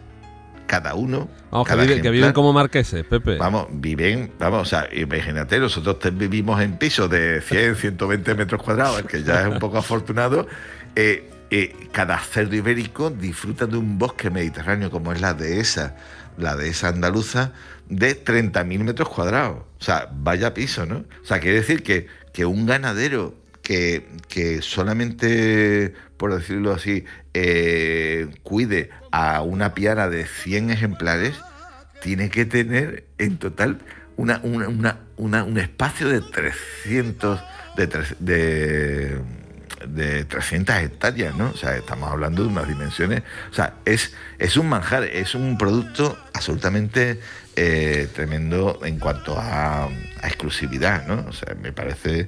cada 0.65 0.95
uno. 0.95 1.29
Vamos, 1.51 1.67
que, 1.67 2.09
viven, 2.09 2.33
como 2.33 2.53
marqueses, 2.53 3.05
Pepe. 3.05 3.37
Vamos, 3.37 3.67
viven, 3.71 4.31
vamos, 4.39 4.63
o 4.63 4.65
sea, 4.65 4.87
imagínate, 4.91 5.59
nosotros 5.59 5.97
vivimos 6.17 6.61
en 6.61 6.77
pisos 6.77 7.09
de 7.09 7.41
100, 7.41 7.75
120 7.75 8.35
metros 8.35 8.61
cuadrados, 8.61 9.03
que 9.03 9.23
ya 9.23 9.41
es 9.41 9.47
un 9.47 9.59
poco 9.59 9.77
afortunado. 9.77 10.47
Eh, 10.95 11.29
eh, 11.51 11.75
cada 11.91 12.17
cerdo 12.19 12.55
ibérico 12.55 13.11
disfruta 13.11 13.67
de 13.67 13.77
un 13.77 13.97
bosque 13.97 14.29
mediterráneo 14.29 14.89
como 14.89 15.13
es 15.13 15.21
la 15.21 15.33
dehesa, 15.33 15.95
la 16.37 16.55
dehesa 16.55 16.87
andaluza, 16.87 17.51
de 17.87 18.23
30.000 18.23 18.83
metros 18.83 19.09
cuadrados. 19.09 19.59
O 19.79 19.83
sea, 19.83 20.09
vaya 20.11 20.53
piso, 20.53 20.85
¿no? 20.85 21.05
O 21.21 21.25
sea, 21.25 21.39
quiere 21.39 21.57
decir 21.57 21.83
que, 21.83 22.07
que 22.33 22.45
un 22.45 22.65
ganadero 22.65 23.35
que, 23.65 24.07
que 24.29 24.61
solamente 24.61 25.93
por 26.17 26.33
decirlo 26.33 26.73
así, 26.73 27.05
eh, 27.33 28.27
cuide 28.43 28.89
a 29.11 29.41
una 29.41 29.73
piara 29.73 30.09
de 30.09 30.25
100 30.25 30.71
ejemplares, 30.71 31.35
tiene 32.01 32.29
que 32.29 32.45
tener 32.45 33.05
en 33.17 33.37
total 33.37 33.79
una, 34.17 34.39
un 35.17 35.57
espacio 35.57 36.07
de 36.07 36.21
300, 36.21 37.41
de, 37.75 39.19
de, 39.87 40.25
300 40.25 40.75
hectáreas, 40.77 41.35
¿no? 41.35 41.49
O 41.49 41.57
sea, 41.57 41.75
estamos 41.75 42.09
hablando 42.09 42.43
de 42.43 42.49
unas 42.49 42.67
dimensiones, 42.67 43.23
o 43.51 43.53
sea, 43.53 43.75
es, 43.83 44.13
es 44.39 44.55
un 44.55 44.69
manjar, 44.69 45.03
es 45.03 45.35
un 45.35 45.57
producto 45.57 46.17
absolutamente 46.33 47.19
eh, 47.55 48.07
tremendo 48.13 48.79
en 48.83 48.99
cuanto 48.99 49.37
a, 49.37 49.89
exclusividad, 50.27 51.05
¿no? 51.07 51.25
O 51.29 51.33
sea, 51.33 51.55
me 51.55 51.71
parece... 51.71 52.27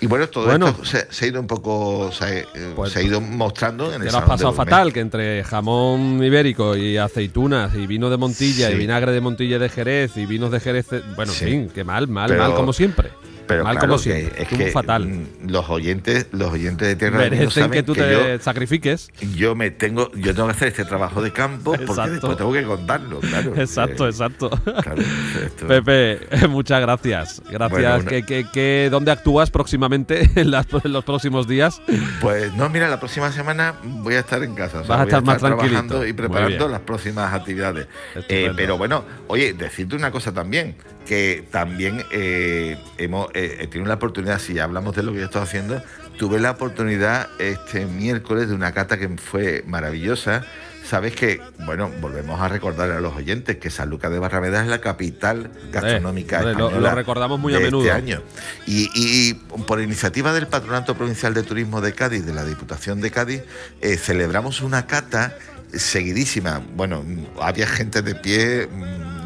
Y 0.00 0.06
bueno, 0.06 0.28
todo 0.28 0.52
esto 0.52 0.84
se, 0.84 1.24
ha 1.24 1.28
ido 1.28 1.40
un 1.40 1.46
poco, 1.46 2.10
se, 2.10 2.40
eh, 2.40 2.46
pues 2.74 2.96
ha 2.96 3.02
ido 3.02 3.20
mostrando 3.20 3.94
en 3.94 4.02
el 4.02 4.08
Te 4.08 4.12
lo 4.12 4.18
has 4.18 4.24
pasado 4.24 4.52
fatal, 4.52 4.92
que 4.92 4.98
entre 4.98 5.44
jamón 5.44 6.22
ibérico 6.24 6.76
y 6.76 6.96
aceitunas 6.96 7.72
y 7.76 7.86
vino 7.86 8.10
de 8.10 8.16
Montilla 8.16 8.70
y 8.70 8.74
vinagre 8.76 9.12
de 9.12 9.20
Montilla 9.20 9.60
de 9.60 9.68
Jerez 9.68 10.16
y 10.16 10.26
vinos 10.26 10.50
de 10.50 10.58
Jerez, 10.58 10.86
bueno, 11.14 11.30
en 11.32 11.38
fin, 11.38 11.70
qué 11.72 11.84
mal, 11.84 12.08
mal, 12.08 12.36
mal 12.36 12.54
como 12.54 12.72
siempre. 12.72 13.10
Pero 13.46 13.64
Mal 13.64 13.78
como 13.78 13.96
es 13.96 14.48
que 14.48 14.70
fatal. 14.72 15.06
Mm, 15.06 15.50
los 15.50 15.68
oyentes, 15.68 16.28
los 16.32 16.52
oyentes 16.52 16.88
de 16.88 16.96
Tierra 16.96 17.18
Merecen 17.18 17.70
que 17.70 17.82
tú 17.82 17.94
te 17.94 18.38
sacrifiques. 18.38 19.10
Yo 19.34 19.54
me 19.54 19.70
tengo, 19.70 20.10
yo 20.12 20.34
tengo 20.34 20.46
que 20.48 20.52
hacer 20.52 20.68
este 20.68 20.84
trabajo 20.84 21.22
de 21.22 21.32
campo 21.32 21.72
porque 21.86 22.10
después 22.10 22.36
tengo 22.36 22.52
que 22.52 22.64
contarlo, 22.64 23.20
claro. 23.20 23.54
Exacto, 23.56 24.06
exacto. 24.06 24.50
Pepe, 25.68 26.20
muchas 26.48 26.80
gracias. 26.80 27.31
Gracias. 27.50 28.04
¿Qué, 28.52 28.88
dónde 28.90 29.10
actúas 29.10 29.50
próximamente 29.50 30.30
en, 30.40 30.50
los 30.50 31.04
próximos 31.04 31.46
días? 31.46 31.80
Pues 32.20 32.52
no, 32.54 32.68
mira, 32.68 32.88
la 32.88 32.98
próxima 32.98 33.32
semana 33.32 33.74
voy 33.82 34.14
a 34.14 34.20
estar 34.20 34.42
en 34.42 34.54
casa. 34.54 34.82
Vas 34.82 35.00
a 35.00 35.02
estar 35.04 35.22
más 35.22 35.38
trabajando 35.38 36.06
y 36.06 36.12
preparando 36.12 36.68
las 36.68 36.80
próximas 36.80 37.32
actividades. 37.32 37.86
Eh, 38.28 38.52
pero 38.56 38.76
bueno, 38.76 39.04
oye, 39.28 39.52
decirte 39.52 39.96
una 39.96 40.10
cosa 40.10 40.32
también 40.32 40.76
que 41.06 41.44
también 41.50 42.04
eh, 42.12 42.78
hemos 42.98 43.28
eh, 43.34 43.66
tenido 43.70 43.88
la 43.88 43.94
oportunidad, 43.94 44.38
si 44.38 44.58
hablamos 44.58 44.94
de 44.94 45.02
lo 45.02 45.12
que 45.12 45.18
yo 45.18 45.24
estoy 45.24 45.42
haciendo, 45.42 45.82
tuve 46.16 46.40
la 46.40 46.52
oportunidad 46.52 47.28
este 47.38 47.86
miércoles 47.86 48.48
de 48.48 48.54
una 48.54 48.72
cata 48.72 48.98
que 48.98 49.08
fue 49.08 49.64
maravillosa. 49.66 50.44
Sabes 50.92 51.16
que, 51.16 51.40
bueno, 51.64 51.90
volvemos 52.02 52.38
a 52.38 52.48
recordar 52.48 52.90
a 52.90 53.00
los 53.00 53.16
oyentes 53.16 53.56
que 53.56 53.70
San 53.70 53.88
Lucas 53.88 54.10
de 54.10 54.18
Barrameda 54.18 54.60
es 54.60 54.68
la 54.68 54.82
capital 54.82 55.50
gastronómica 55.72 56.42
lo, 56.42 56.94
recordamos 56.94 57.40
muy 57.40 57.54
a 57.54 57.56
este 57.56 57.64
menudo. 57.64 57.84
Este 57.84 57.92
año. 57.92 58.22
Y, 58.66 59.32
por 59.66 59.80
iniciativa 59.80 60.34
del 60.34 60.48
Patronato 60.48 60.94
Provincial 60.94 61.32
de 61.32 61.44
Turismo 61.44 61.80
de 61.80 61.94
Cádiz, 61.94 62.26
de 62.26 62.34
la 62.34 62.44
Diputación 62.44 63.00
de 63.00 63.10
Cádiz, 63.10 63.42
eh, 63.80 63.96
celebramos 63.96 64.60
una 64.60 64.86
cata 64.86 65.34
seguidísima. 65.72 66.60
Bueno, 66.76 67.02
había 67.40 67.66
gente 67.66 68.02
de 68.02 68.14
pie 68.14 68.68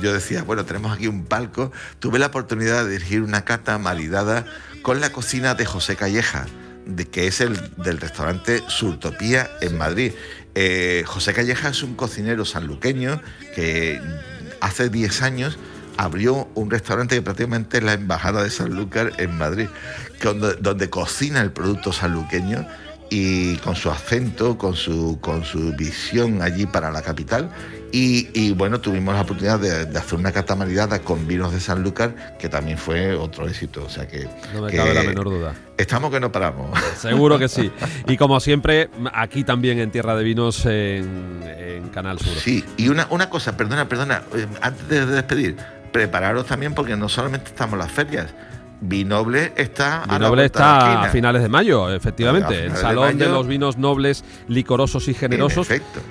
yo 0.00 0.12
decía, 0.12 0.44
bueno, 0.44 0.64
tenemos 0.64 0.92
aquí 0.92 1.08
un 1.08 1.24
palco. 1.24 1.72
Tuve 1.98 2.20
la 2.20 2.26
oportunidad 2.26 2.84
de 2.84 2.92
dirigir 2.92 3.22
una 3.22 3.44
cata 3.44 3.76
maridada 3.78 4.44
con 4.82 5.00
la 5.00 5.10
cocina 5.10 5.56
de 5.56 5.66
José 5.66 5.96
Calleja, 5.96 6.46
de, 6.84 7.08
que 7.08 7.26
es 7.26 7.40
el 7.40 7.58
del 7.76 7.98
restaurante 7.98 8.62
Surtopía 8.68 9.50
en 9.60 9.76
Madrid. 9.76 10.12
Eh, 10.58 11.04
José 11.06 11.34
Calleja 11.34 11.68
es 11.68 11.82
un 11.82 11.94
cocinero 11.94 12.46
sanluqueño 12.46 13.20
que 13.54 14.00
hace 14.62 14.88
10 14.88 15.20
años 15.22 15.58
abrió 15.98 16.48
un 16.54 16.70
restaurante 16.70 17.14
que 17.14 17.22
prácticamente 17.22 17.78
es 17.78 17.84
la 17.84 17.92
embajada 17.92 18.42
de 18.42 18.48
Sanlúcar 18.50 19.12
en 19.18 19.36
Madrid, 19.36 19.68
donde, 20.22 20.54
donde 20.54 20.88
cocina 20.88 21.42
el 21.42 21.52
producto 21.52 21.92
sanluqueño 21.92 22.66
y 23.10 23.56
con 23.56 23.76
su 23.76 23.90
acento, 23.90 24.58
con 24.58 24.74
su, 24.74 25.18
con 25.20 25.44
su 25.44 25.72
visión 25.72 26.42
allí 26.42 26.66
para 26.66 26.90
la 26.90 27.02
capital. 27.02 27.50
Y, 27.98 28.52
bueno, 28.52 28.78
tuvimos 28.78 29.14
la 29.14 29.22
oportunidad 29.22 29.58
de, 29.58 29.98
hacer 29.98 30.18
una 30.18 30.30
catamarillada 30.30 30.98
con 30.98 31.26
vinos 31.26 31.52
de 31.52 31.60
Sanlúcar, 31.60 32.36
que 32.38 32.50
también 32.50 32.76
fue 32.76 33.14
otro 33.14 33.48
éxito. 33.48 33.84
O 33.84 33.88
sea 33.88 34.06
que. 34.06 34.28
No 34.52 34.62
me 34.62 34.72
cabe 34.72 34.92
la 34.92 35.02
menor 35.02 35.30
duda. 35.30 35.54
Estamos 35.78 36.10
que 36.10 36.20
no 36.20 36.30
paramos. 36.30 36.78
Seguro 36.98 37.38
que 37.38 37.48
sí. 37.48 37.70
Y 38.06 38.18
como 38.18 38.38
siempre, 38.40 38.90
aquí 39.14 39.44
también 39.44 39.78
en 39.78 39.90
Tierra 39.90 40.14
de 40.14 40.24
Vinos, 40.24 40.66
en, 40.66 41.88
Canal 41.94 42.18
Sur. 42.18 42.34
Sí, 42.36 42.62
y 42.76 42.88
una, 42.88 43.06
una 43.08 43.30
cosa, 43.30 43.56
perdona, 43.56 43.88
perdona, 43.88 44.22
eh, 44.34 44.46
antes 44.60 44.88
de 44.88 45.06
despedir, 45.06 45.56
prepararos 45.92 46.44
también 46.44 46.74
porque 46.74 46.96
no 46.96 47.08
solamente 47.08 47.46
estamos 47.46 47.78
las 47.78 47.90
ferias, 47.90 48.26
Vinoble 48.80 49.52
está 49.56 50.02
a 50.04 50.18
Vinoble 50.18 50.44
está 50.44 51.04
a 51.04 51.08
finales 51.08 51.42
de 51.42 51.48
mayo, 51.48 51.90
efectivamente. 51.92 52.66
El 52.66 52.72
de 52.72 52.78
Salón 52.78 53.16
de, 53.18 53.26
los 53.26 53.46
Vinos 53.46 53.78
Nobles, 53.78 54.24
Licorosos 54.48 55.08
y 55.08 55.14
Generosos, 55.14 55.68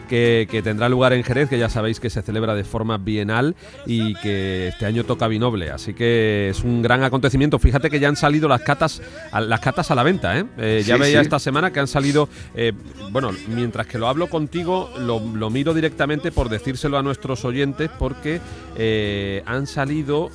que, 0.10 0.47
que 0.49 0.62
tendrá 0.62 0.89
lugar 0.89 1.13
en 1.13 1.23
Jerez, 1.23 1.47
que 1.49 1.60
ya 1.60 1.69
sabéis 1.69 1.99
que 1.99 2.10
se 2.10 2.21
celebra 2.21 2.56
de 2.56 2.63
forma 2.63 2.97
bienal 2.97 3.56
y 3.86 4.15
que 4.15 4.69
este 4.69 4.86
año 4.86 5.04
toca 5.04 5.28
Vinoble. 5.28 5.69
Así 5.71 5.93
que 5.93 6.49
es 6.49 6.63
un 6.63 6.82
gran 6.82 7.04
acontecimiento. 7.04 7.60
Fíjate 7.60 7.89
que 7.89 7.99
ya 7.99 8.08
han 8.08 8.15
salido 8.15 8.47
las 8.47 8.62
catas 8.62 9.01
a, 9.32 9.41
las 9.41 9.60
catas 9.60 9.91
a 9.91 9.95
la 9.95 10.04
venta. 10.04 10.38
¿eh? 10.39 10.45
Eh, 10.58 10.84
ya 10.86 10.95
Sí, 10.95 11.01
veía 11.01 11.19
sí. 11.19 11.23
esta 11.25 11.39
semana 11.39 11.71
que 11.71 11.80
han 11.80 11.88
salido. 11.88 12.30
eh, 12.56 12.73
bueno, 13.12 13.32
mientras 13.47 13.86
que 13.88 13.97
lo 13.97 14.08
hablo 14.08 14.28
contigo, 14.28 14.89
lo, 14.99 15.19
lo 15.19 15.49
miro 15.49 15.73
directamente 15.73 16.32
por 16.32 16.49
decírselo 16.49 16.97
a 16.97 17.04
nuestros 17.04 17.45
oyentes, 17.45 17.89
porque 17.99 18.41
eh, 18.75 19.43
han 19.45 19.67
salido 19.67 20.30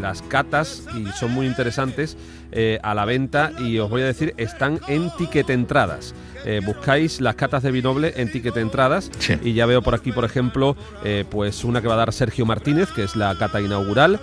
las 0.00 0.22
catas 0.22 0.84
y 0.94 1.09
son 1.18 1.32
muy 1.32 1.46
interesantes 1.46 2.16
eh, 2.52 2.78
a 2.82 2.94
la 2.94 3.04
venta 3.04 3.52
y 3.58 3.78
os 3.78 3.88
voy 3.90 4.02
a 4.02 4.06
decir, 4.06 4.34
están 4.36 4.80
en 4.88 5.10
ticket 5.16 5.50
entradas. 5.50 6.14
Eh, 6.46 6.62
buscáis 6.64 7.20
las 7.20 7.34
catas 7.34 7.62
de 7.62 7.70
Vinoble 7.70 8.14
en 8.16 8.32
ticket 8.32 8.56
entradas 8.56 9.10
Sí. 9.18 9.34
y 9.42 9.52
ya 9.52 9.66
veo 9.66 9.82
por 9.82 9.94
aquí, 9.94 10.10
por 10.10 10.24
ejemplo, 10.24 10.74
eh, 11.04 11.26
pues 11.30 11.64
una 11.64 11.82
que 11.82 11.88
va 11.88 11.94
a 11.94 11.98
dar 11.98 12.12
Sergio 12.14 12.46
Martínez, 12.46 12.88
que 12.92 13.04
es 13.04 13.14
la 13.14 13.36
cata 13.36 13.60
inaugural, 13.60 14.18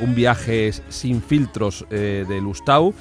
un 0.00 0.14
viaje 0.14 0.70
sin 0.90 1.22
filtros 1.22 1.86
de 1.90 2.40
Lustau, 2.42 2.94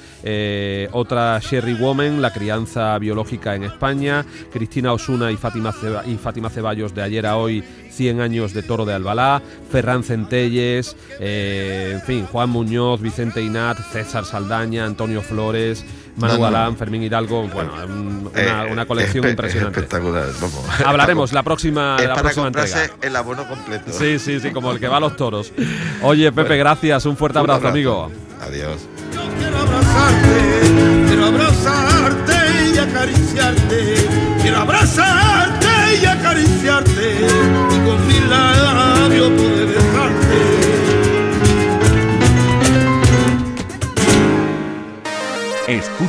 otra 0.93 1.39
Sherry 1.39 1.73
Woman, 1.73 2.21
la 2.21 2.31
crianza 2.31 2.97
biológica 2.97 3.55
en 3.55 3.63
España, 3.63 4.25
Cristina 4.51 4.93
Osuna 4.93 5.31
y 5.31 5.37
Fátima, 5.37 5.71
Ceba- 5.73 6.03
y 6.07 6.15
Fátima 6.17 6.49
Ceballos 6.49 6.93
de 6.95 7.01
ayer 7.01 7.25
a 7.25 7.37
hoy, 7.37 7.63
100 8.01 8.19
años 8.19 8.51
de 8.55 8.63
Toro 8.63 8.83
de 8.83 8.95
Albalá, 8.95 9.43
Ferran 9.71 10.03
Centelles, 10.03 10.95
eh, 11.19 11.91
en 11.93 12.01
fin, 12.01 12.25
Juan 12.25 12.49
Muñoz, 12.49 12.99
Vicente 12.99 13.43
Inat, 13.43 13.77
César 13.91 14.25
Saldaña, 14.25 14.85
Antonio 14.85 15.21
Flores, 15.21 15.85
Manu 16.17 16.33
No, 16.33 16.39
no. 16.39 16.43
Galán, 16.45 16.77
Fermín 16.77 17.03
Hidalgo, 17.03 17.47
bueno, 17.47 17.73
un- 17.85 18.31
una, 18.33 18.65
Eh, 18.65 18.71
una 18.71 18.85
colección 18.87 19.23
espe- 19.23 19.29
impresionante. 19.29 19.81
Espectacular. 19.81 20.25
Vamos. 20.41 20.65
Hablaremos 20.83 21.31
la 21.31 21.43
próxima, 21.43 21.97
Es 21.99 22.07
la 22.07 22.15
para 22.15 22.21
próxima 22.23 22.47
entrega. 22.47 22.89
el 23.03 23.15
abono 23.15 23.47
completo. 23.47 23.91
Sí, 23.91 24.17
sí, 24.17 24.39
sí, 24.39 24.49
como 24.49 24.71
el 24.71 24.79
que 24.79 24.87
va 24.87 24.97
a 24.97 24.99
los 24.99 25.15
toros. 25.15 25.53
Oye, 26.01 26.31
Pepe, 26.31 26.57
gracias. 26.57 27.05
Un 27.05 27.15
fuerte 27.15 27.37
Un 27.37 27.49
abrazo, 27.51 27.67
amigo. 27.67 28.09
Adiós. 28.41 28.77
Yo 29.13 29.21
quiero 29.37 29.57
abrazarte, 29.59 31.05
quiero 31.07 31.25
abrazarte 31.27 32.33
y 32.73 32.77
acariciarte, 32.79 33.95
quiero 34.41 34.57
abrazarte 34.57 35.67
y 36.01 36.05
acariciarte 36.05 37.00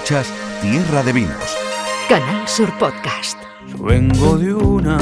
Escuchas 0.03 0.33
Tierra 0.61 1.05
de 1.05 1.12
Vinos. 1.12 1.57
Canal 2.09 2.49
Sur 2.49 2.77
Podcast. 2.77 3.38
Yo 3.69 3.85
vengo 3.85 4.37
de 4.37 4.53
una 4.53 4.99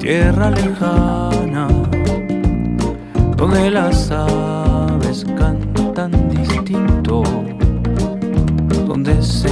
tierra 0.00 0.50
lejana 0.50 1.68
donde 3.36 3.70
las 3.70 4.10
aves 4.10 5.24
cantan 5.36 6.28
distinto, 6.30 7.22
donde 8.88 9.22
se 9.22 9.50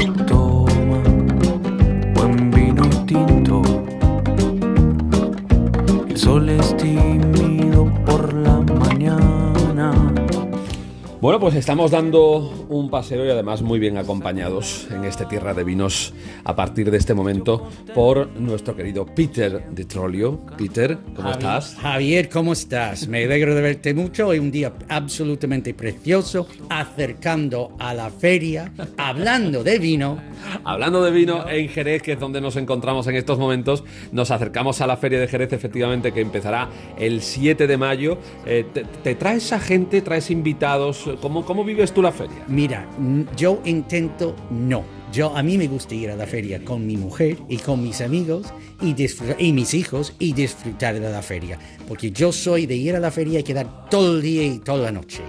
Bueno, 11.26 11.40
pues 11.40 11.56
estamos 11.56 11.90
dando 11.90 12.66
un 12.68 12.88
paseo 12.88 13.26
y 13.26 13.30
además 13.30 13.60
muy 13.60 13.80
bien 13.80 13.98
acompañados 13.98 14.86
en 14.92 15.04
este 15.04 15.26
Tierra 15.26 15.54
de 15.54 15.64
Vinos 15.64 16.14
a 16.44 16.54
partir 16.54 16.88
de 16.88 16.98
este 16.98 17.14
momento 17.14 17.68
por 17.96 18.28
nuestro 18.38 18.76
querido 18.76 19.04
Peter 19.04 19.68
de 19.70 19.84
Trolio. 19.86 20.38
Peter, 20.56 20.96
¿cómo 21.16 21.30
Javi- 21.30 21.38
estás? 21.38 21.74
Javier, 21.80 22.28
¿cómo 22.28 22.52
estás? 22.52 23.08
Me 23.08 23.24
alegro 23.24 23.56
de 23.56 23.60
verte 23.60 23.92
mucho. 23.92 24.28
Hoy 24.28 24.38
un 24.38 24.52
día 24.52 24.72
absolutamente 24.88 25.74
precioso, 25.74 26.46
acercando 26.70 27.74
a 27.80 27.92
la 27.92 28.08
feria, 28.08 28.70
hablando 28.96 29.64
de 29.64 29.80
vino. 29.80 30.22
Hablando 30.62 31.02
de 31.02 31.10
vino 31.10 31.48
en 31.48 31.68
Jerez, 31.68 32.02
que 32.02 32.12
es 32.12 32.20
donde 32.20 32.40
nos 32.40 32.54
encontramos 32.54 33.08
en 33.08 33.16
estos 33.16 33.36
momentos, 33.36 33.82
nos 34.12 34.30
acercamos 34.30 34.80
a 34.80 34.86
la 34.86 34.96
Feria 34.96 35.18
de 35.18 35.26
Jerez, 35.26 35.52
efectivamente, 35.52 36.12
que 36.12 36.20
empezará 36.20 36.68
el 36.96 37.20
7 37.20 37.66
de 37.66 37.76
mayo. 37.76 38.16
Eh, 38.46 38.64
te, 38.72 38.84
te 38.84 39.16
traes 39.16 39.52
a 39.52 39.58
gente, 39.58 40.02
traes 40.02 40.30
invitados? 40.30 41.15
¿Cómo, 41.20 41.44
¿Cómo 41.44 41.64
vives 41.64 41.92
tú 41.92 42.02
la 42.02 42.12
feria? 42.12 42.44
Mira, 42.48 42.88
yo 43.36 43.60
intento 43.64 44.34
no. 44.50 44.84
Yo 45.12 45.36
a 45.36 45.42
mí 45.42 45.56
me 45.56 45.68
gusta 45.68 45.94
ir 45.94 46.10
a 46.10 46.16
la 46.16 46.26
feria 46.26 46.62
con 46.64 46.86
mi 46.86 46.96
mujer 46.96 47.38
y 47.48 47.58
con 47.58 47.82
mis 47.82 48.00
amigos 48.00 48.52
y, 48.82 48.94
y 49.38 49.52
mis 49.52 49.74
hijos 49.74 50.14
y 50.18 50.32
disfrutar 50.32 50.98
de 50.98 51.10
la 51.10 51.22
feria, 51.22 51.58
porque 51.86 52.10
yo 52.10 52.32
soy 52.32 52.66
de 52.66 52.74
ir 52.76 52.96
a 52.96 53.00
la 53.00 53.10
feria 53.10 53.40
y 53.40 53.42
quedar 53.42 53.88
todo 53.88 54.16
el 54.16 54.22
día 54.22 54.42
y 54.44 54.58
toda 54.58 54.78
la 54.84 54.92
noche. 54.92 55.22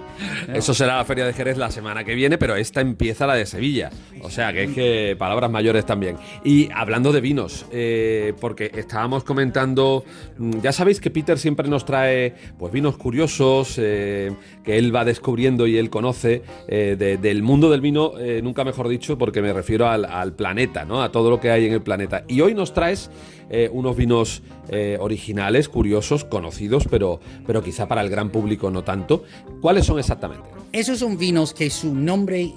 Eso 0.54 0.74
será 0.74 0.98
la 0.98 1.06
Feria 1.06 1.26
de 1.26 1.34
Jerez 1.34 1.58
la 1.58 1.70
semana 1.70 2.04
que 2.04 2.16
viene, 2.16 2.38
pero 2.38 2.56
esta 2.56 2.82
empieza 2.82 3.28
la 3.28 3.36
de 3.36 3.46
Sevilla. 3.46 3.92
O 4.24 4.30
sea 4.32 4.52
que 4.52 4.64
es 4.64 4.72
que 4.72 5.16
palabras 5.18 5.52
mayores 5.52 5.86
también. 5.86 6.18
Y 6.44 6.70
hablando 6.74 7.12
de 7.12 7.22
vinos, 7.22 7.66
eh, 7.72 8.34
porque 8.42 8.72
estábamos 8.74 9.24
comentando, 9.24 10.04
mm, 10.40 10.60
ya 10.62 10.72
sabéis 10.72 11.00
que 11.00 11.12
Peter 11.12 11.38
siempre 11.38 11.68
nos 11.70 11.86
trae 11.86 12.34
pues 12.58 12.74
vinos 12.74 12.98
curiosos, 12.98 13.76
eh, 13.78 14.32
que 14.64 14.78
él 14.78 14.96
va 14.96 15.06
descubriendo 15.06 15.68
y 15.68 15.78
él 15.78 15.90
conoce 15.92 16.42
eh, 16.68 16.96
de- 16.98 17.18
del 17.18 17.44
mundo 17.44 17.70
del 17.70 17.82
vino, 17.82 18.14
nunca 18.42 18.64
mejor 18.64 18.88
dicho, 18.88 19.18
porque 19.18 19.42
me 19.42 19.54
refiero 19.54 19.88
al, 19.88 20.06
al 20.06 20.34
planeta, 20.34 20.86
¿no? 20.86 21.02
A 21.04 21.12
todo 21.12 21.30
lo 21.30 21.40
que 21.40 21.52
hay 21.52 21.66
en 21.66 21.74
el 21.74 21.82
planeta. 21.82 22.24
Y 22.28 22.42
hoy 22.42 22.54
nos 22.56 22.74
traes 22.74 23.10
eh, 23.50 23.70
unos 23.72 23.96
vinos 23.96 24.42
eh, 24.70 24.98
originales, 25.00 25.70
curiosos, 25.70 26.26
conocidos, 26.26 26.88
pero, 26.90 27.20
pero 27.46 27.64
quizá 27.64 27.88
para 27.88 28.02
el 28.02 28.10
gran 28.10 28.30
público 28.30 28.70
no 28.70 28.84
tanto. 28.84 29.24
¿Cuáles 29.62 29.86
son 29.86 30.00
exactamente? 30.00 30.50
Esos 30.72 31.00
son 31.00 31.18
vinos 31.18 31.54
que 31.54 31.70
su 31.70 31.96
nombre 31.96 32.52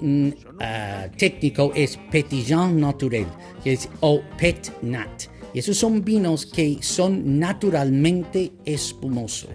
ah, 0.61 1.07
técnico 1.16 1.72
es 1.74 1.98
Petillon 2.11 2.81
Naturel, 2.81 3.26
que 3.62 3.74
es 3.74 3.88
o 4.00 4.20
Pet 4.38 4.72
Nat. 4.83 5.24
Y 5.55 5.61
esos 5.61 5.76
son 5.76 6.05
vinos 6.05 6.46
que 6.46 6.79
son 6.81 7.38
naturalmente 7.38 8.53
espumosos. 8.64 9.50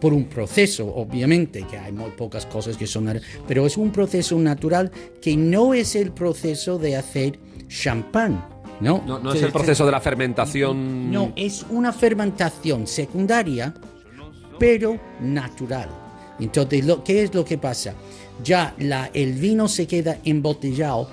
Por 0.00 0.12
un 0.12 0.24
proceso, 0.24 0.92
obviamente, 0.94 1.64
que 1.70 1.78
hay 1.78 1.92
muy 1.92 2.10
pocas 2.10 2.46
cosas 2.46 2.76
que 2.76 2.86
son, 2.86 3.20
pero 3.46 3.66
es 3.66 3.76
un 3.76 3.92
proceso 3.92 4.38
natural 4.38 4.90
que 5.20 5.36
no 5.36 5.74
es 5.74 5.94
el 5.94 6.12
proceso 6.12 6.78
de 6.78 6.96
hacer 6.96 7.38
champán. 7.68 8.59
No, 8.80 9.02
No, 9.06 9.18
no 9.18 9.32
es 9.32 9.42
el 9.42 9.52
proceso 9.52 9.84
de 9.86 9.92
la 9.92 10.00
fermentación. 10.00 11.10
no, 11.12 11.32
es 11.36 11.66
una 11.70 11.92
fermentación 11.92 12.86
secundaria, 12.86 13.74
pero 14.58 14.98
natural. 15.20 15.88
Entonces, 16.38 16.84
lo, 16.86 17.04
¿qué 17.04 17.22
es 17.22 17.34
lo 17.34 17.44
que 17.44 17.58
pasa? 17.58 17.94
Ya 18.42 18.74
la, 18.78 19.10
el 19.12 19.34
vino 19.34 19.68
se 19.68 19.86
queda 19.86 20.18
embotellado 20.24 21.08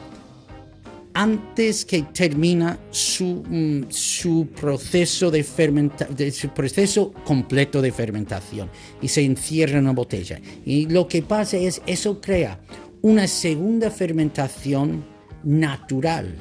antes 1.13 1.83
que 1.83 2.03
termina 2.03 2.77
su, 2.91 3.43
mm, 3.49 3.85
su 3.89 4.47
proceso 4.59 5.31
de 5.31 5.43
fermenta- 5.43 6.05
de 6.05 6.31
su 6.31 6.49
proceso 6.49 7.11
completo 7.25 7.81
de 7.81 7.91
fermentación 7.91 8.69
y 9.01 9.07
se 9.07 9.25
encierra 9.25 9.73
en 9.79 9.85
una 9.85 9.93
botella. 9.93 10.39
Y 10.63 10.85
lo 10.87 11.07
que 11.07 11.23
pasa 11.23 11.57
es 11.57 11.81
eso 11.87 12.21
crea 12.21 12.59
una 13.01 13.27
segunda 13.27 13.89
fermentación 13.89 15.03
natural. 15.43 16.35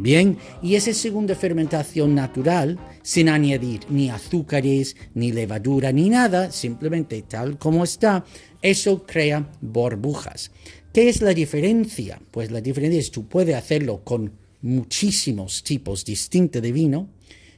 Bien, 0.00 0.38
y 0.62 0.76
esa 0.76 0.94
segunda 0.94 1.34
fermentación 1.34 2.14
natural, 2.14 2.78
sin 3.02 3.28
añadir 3.28 3.80
ni 3.90 4.08
azúcares, 4.08 4.96
ni 5.12 5.30
levadura, 5.30 5.92
ni 5.92 6.08
nada, 6.08 6.50
simplemente 6.50 7.20
tal 7.22 7.58
como 7.58 7.84
está, 7.84 8.24
eso 8.62 9.04
crea 9.04 9.52
burbujas. 9.60 10.52
¿Qué 10.94 11.10
es 11.10 11.20
la 11.20 11.34
diferencia? 11.34 12.18
Pues 12.30 12.50
la 12.50 12.62
diferencia 12.62 12.98
es 12.98 13.10
tú 13.10 13.28
puedes 13.28 13.54
hacerlo 13.54 14.02
con 14.02 14.32
muchísimos 14.62 15.62
tipos 15.62 16.06
distintos 16.06 16.62
de 16.62 16.72
vino, 16.72 17.10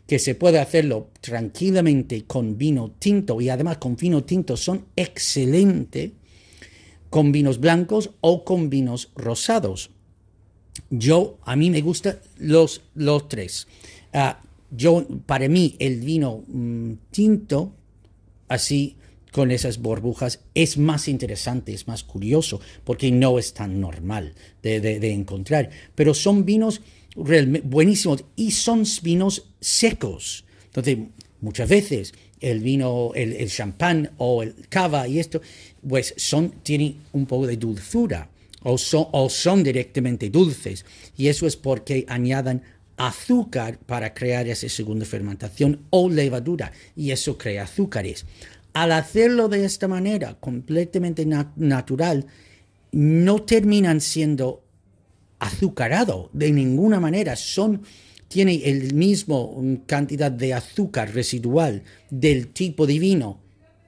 que 0.07 0.19
se 0.19 0.35
puede 0.35 0.59
hacerlo 0.59 1.11
tranquilamente 1.21 2.25
con 2.25 2.59
vino 2.59 2.91
tinto 2.99 3.41
y 3.41 3.51
además 3.51 3.79
con 3.79 3.95
vino 3.95 4.25
tinto 4.25 4.57
son 4.57 4.87
excelentes 4.97 6.11
con 7.09 7.31
vinos 7.31 7.61
blancos 7.61 8.11
o 8.21 8.43
con 8.43 8.69
vinos 8.69 9.13
rosados. 9.15 9.91
Yo, 10.91 11.39
a 11.45 11.57
mí 11.57 11.71
me 11.71 11.81
gustan 11.83 12.19
los, 12.39 12.83
los 12.95 13.29
tres. 13.29 13.67
Ah, 14.13 14.41
yo, 14.71 15.07
para 15.27 15.49
mí, 15.49 15.77
el 15.79 16.01
vino 16.01 16.45
mm, 16.49 16.93
tinto, 17.11 17.75
así, 18.49 18.97
con 19.33 19.51
esas 19.51 19.79
burbujas, 19.79 20.41
es 20.55 20.77
más 20.79 21.09
interesante, 21.09 21.73
es 21.73 21.89
más 21.89 22.05
curioso, 22.05 22.61
porque 22.85 23.11
no 23.11 23.39
es 23.39 23.55
tan 23.55 23.81
normal 23.81 24.35
de, 24.63 24.81
de- 24.81 25.13
encontrar. 25.13 25.71
Pero 25.95 26.13
son 26.15 26.45
vinos 26.45 26.81
buenísimos 27.17 28.25
y 28.37 28.51
son 28.53 28.85
vinos 29.03 29.49
secos. 29.61 30.45
Entonces, 30.67 30.99
muchas 31.41 31.69
veces 31.69 32.13
el 32.41 32.61
vino, 32.61 33.13
el, 33.15 33.33
el 33.35 33.51
champán 33.51 34.11
o 34.19 34.43
el 34.43 34.55
cava 34.69 35.07
y 35.09 35.19
esto, 35.19 35.41
pues 35.87 36.15
son, 36.17 36.51
tienen 36.63 36.97
un 37.13 37.27
poco 37.27 37.47
de 37.47 37.57
dulzura 37.57 38.29
o 38.65 38.79
son, 38.79 39.07
o 39.13 39.29
son 39.29 39.63
directamente 39.63 40.31
dulces. 40.31 40.85
Y 41.17 41.29
eso 41.29 41.47
es 41.47 41.57
porque 41.57 42.05
añadan 42.09 42.63
azúcar 42.97 43.79
para 43.79 44.15
crear 44.15 44.47
esa 44.47 44.69
segunda 44.69 45.05
fermentación 45.05 45.81
o 45.91 46.09
levadura 46.09 46.73
y 46.95 47.11
eso 47.11 47.39
crea 47.39 47.65
azúcares. 47.65 48.27
Al 48.75 48.93
hacerlo 48.93 49.49
de 49.49 49.65
esta 49.65 49.89
manera, 49.89 50.37
completamente 50.41 51.27
na- 51.27 51.53
natural, 51.57 52.27
no 52.93 53.43
terminan 53.43 54.01
siendo 54.01 54.63
azucarado 55.39 56.31
de 56.33 56.53
ninguna 56.53 57.01
manera. 57.01 57.37
Son, 57.37 57.83
tiene 58.29 58.55
el 58.65 58.95
mismo 58.95 59.57
mm, 59.61 59.75
cantidad 59.87 60.31
de 60.31 60.55
azúcar 60.55 61.13
residual 61.13 61.83
del 62.11 62.49
tipo 62.49 62.87
de 62.87 62.99
vino 62.99 63.41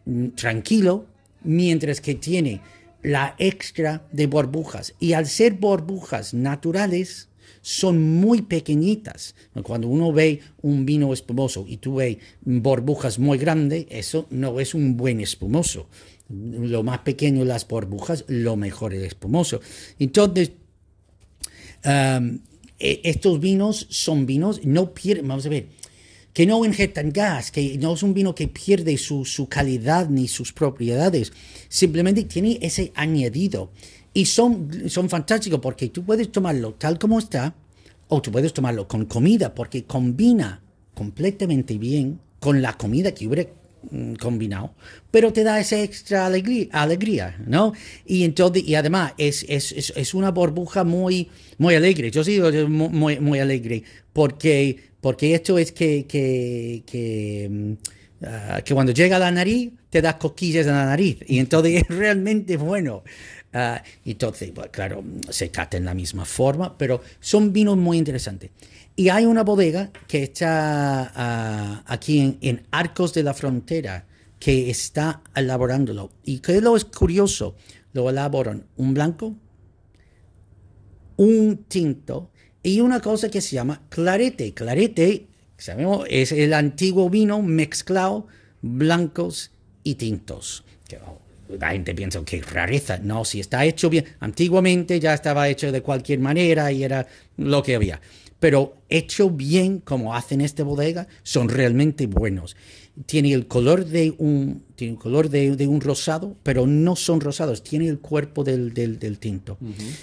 mm, 0.05 0.29
tranquilo, 0.31 1.07
mientras 1.45 2.01
que 2.01 2.15
tiene 2.15 2.61
la 3.05 3.37
extra 3.39 4.09
de 4.11 4.27
burbujas. 4.27 4.95
Y 4.99 5.13
al 5.13 5.27
ser 5.27 5.53
burbujas 5.55 6.35
naturales, 6.35 7.29
son 7.63 8.21
muy 8.21 8.43
pequeñitas. 8.43 9.37
Cuando 9.63 9.89
uno 9.89 10.13
ve 10.13 10.41
un 10.61 10.85
vino 10.85 11.13
espumoso 11.13 11.65
y 11.67 11.77
tú 11.77 11.97
ves 11.97 12.19
burbujas 12.43 13.19
muy 13.19 13.39
grandes, 13.39 13.87
eso 13.91 14.27
no 14.31 14.59
es 14.59 14.75
un 14.75 14.97
buen 14.97 15.21
espumoso. 15.21 15.87
Lo 16.29 16.83
más 16.83 16.99
pequeño 16.99 17.45
las 17.45 17.69
burbujas, 17.69 18.25
lo 18.29 18.57
mejor 18.57 18.93
el 18.93 19.05
espumoso. 19.05 19.61
Entonces, 19.99 20.51
Um, 21.85 22.39
e- 22.79 23.03
estos 23.05 23.39
vinos 23.41 23.87
son 23.91 24.25
vinos, 24.25 24.65
no 24.65 24.95
pierden, 24.95 25.29
vamos 25.29 25.45
a 25.45 25.51
ver, 25.51 25.67
que 26.35 26.47
no 26.47 26.65
inyectan 26.65 27.11
gas, 27.13 27.51
que 27.53 27.79
no 27.79 27.95
es 27.95 28.03
un 28.03 28.13
vino 28.13 28.35
que 28.35 28.49
pierde 28.49 28.99
su, 28.99 29.25
su 29.25 29.49
calidad 29.49 30.11
ni 30.11 30.29
sus 30.29 30.53
propiedades, 30.53 31.33
simplemente 31.69 32.25
tiene 32.25 32.59
ese 32.61 32.93
añadido. 32.97 33.71
Y 34.13 34.27
son, 34.27 34.91
son 34.91 35.09
fantásticos 35.09 35.61
porque 35.61 35.89
tú 35.89 36.05
puedes 36.05 36.31
tomarlo 36.31 36.75
tal 36.75 36.99
como 36.99 37.21
está, 37.21 37.55
o 38.09 38.21
tú 38.21 38.33
puedes 38.33 38.53
tomarlo 38.53 38.87
con 38.87 39.07
comida, 39.07 39.55
porque 39.55 39.85
combina 39.85 40.61
completamente 40.93 41.79
bien 41.79 42.21
con 42.41 42.61
la 42.61 42.77
comida 42.77 43.13
que 43.13 43.27
hubiera 43.27 43.49
mm, 43.91 44.15
combinado, 44.15 44.75
pero 45.11 45.33
te 45.33 45.45
da 45.45 45.61
esa 45.61 45.81
extra 45.83 46.27
alegría, 46.27 46.69
alegría 46.73 47.37
¿no? 47.47 47.73
Y 48.07 48.25
entonces, 48.25 48.65
y 48.67 48.75
además 48.75 49.15
es, 49.19 49.47
es, 49.49 49.93
es, 49.97 50.15
una 50.15 50.31
burbuja 50.31 50.85
muy, 50.85 51.31
muy 51.59 51.75
alegre. 51.75 52.11
Yo 52.11 52.23
sí 52.25 52.41
muy, 52.41 53.21
muy 53.21 53.39
alegre, 53.39 53.85
porque, 54.13 54.94
porque 55.05 55.35
esto 55.35 55.59
es 55.59 55.71
que, 55.71 56.07
que, 56.07 56.83
que, 56.87 57.77
ah, 58.27 58.63
que 58.65 58.73
cuando 58.73 58.91
llega 58.91 59.17
a 59.17 59.19
la 59.19 59.31
nariz 59.31 59.71
te 59.91 60.01
da 60.01 60.17
cosquillas 60.17 60.67
en 60.67 60.73
la 60.73 60.87
nariz, 60.87 61.19
y 61.27 61.41
entonces 61.41 61.83
es 61.83 61.89
realmente 61.95 62.57
bueno. 62.57 63.03
Ah, 63.53 63.83
entonces, 64.07 64.55
bueno, 64.55 64.73
claro, 64.73 65.05
se 65.29 65.51
cata 65.51 65.77
en 65.77 65.85
la 65.85 65.93
misma 65.93 66.25
forma, 66.25 66.79
pero 66.79 67.03
son 67.21 67.53
vinos 67.53 67.77
muy 67.77 67.99
interesantes. 67.99 68.51
Y 68.97 69.11
hay 69.11 69.27
una 69.27 69.43
bodega 69.43 69.91
que 70.09 70.23
está 70.23 71.13
ah, 71.15 71.83
aquí 71.85 72.21
en, 72.21 72.39
en 72.41 72.63
Arcos 72.71 73.13
de 73.13 73.25
la 73.25 73.35
Frontera 73.35 74.07
que 74.39 74.71
está 74.71 75.21
elaborándolo. 75.37 76.13
Y 76.25 76.39
que 76.39 76.63
lo 76.63 76.79
es 76.79 76.87
curioso, 76.87 77.57
lo 77.93 78.09
elaboran 78.09 78.65
un 78.79 78.95
blanco, 78.95 79.35
un 81.19 81.59
tinto 81.69 82.31
y 82.65 82.81
una 82.81 83.01
cosa 83.01 83.31
que 83.31 83.41
se 83.41 83.55
llama 83.55 83.83
clarete. 83.91 84.55
Clarete, 84.55 85.27
sabemos, 85.59 86.07
es 86.09 86.33
el 86.33 86.55
antiguo 86.55 87.11
vino 87.11 87.43
mezclado 87.43 88.27
blancos 88.63 89.53
y 89.85 89.97
tintos. 89.97 90.65
Que, 90.89 90.97
oh, 90.97 91.21
la 91.61 91.73
gente 91.73 91.95
piensa 91.95 92.25
que 92.25 92.41
rareza. 92.41 92.99
No, 92.99 93.27
si 93.27 93.39
está 93.39 93.67
hecho 93.67 93.91
bien. 93.91 94.07
Antiguamente 94.19 94.99
ya 94.99 95.13
estaba 95.13 95.49
hecho 95.49 95.71
de 95.71 95.83
cualquier 95.83 96.21
manera 96.21 96.73
y 96.73 96.83
era 96.83 97.07
lo 97.37 97.63
que 97.63 97.75
había. 97.75 98.01
Pero 98.45 98.75
hecho 98.91 99.31
bien, 99.31 99.79
como 99.79 100.15
hacen 100.15 100.43
esta 100.43 100.65
bodega, 100.65 101.07
son 101.23 101.49
realmente 101.49 102.07
buenos. 102.07 102.57
Tiene 103.07 103.33
el 103.33 103.47
color 103.47 103.87
de 103.87 104.13
un, 104.19 104.63
tiene 104.77 104.93
el 104.93 104.99
color 104.99 105.31
de, 105.31 105.57
de 105.57 105.67
un 105.67 105.81
rosado, 105.81 106.37
pero 106.43 106.67
no 106.67 106.95
son 106.95 107.23
rosados, 107.23 107.63
tiene 107.63 107.89
el 107.89 108.01
cuerpo 108.01 108.45
del, 108.45 108.75
del, 108.75 108.99
del 108.99 109.19
tinto. 109.19 109.57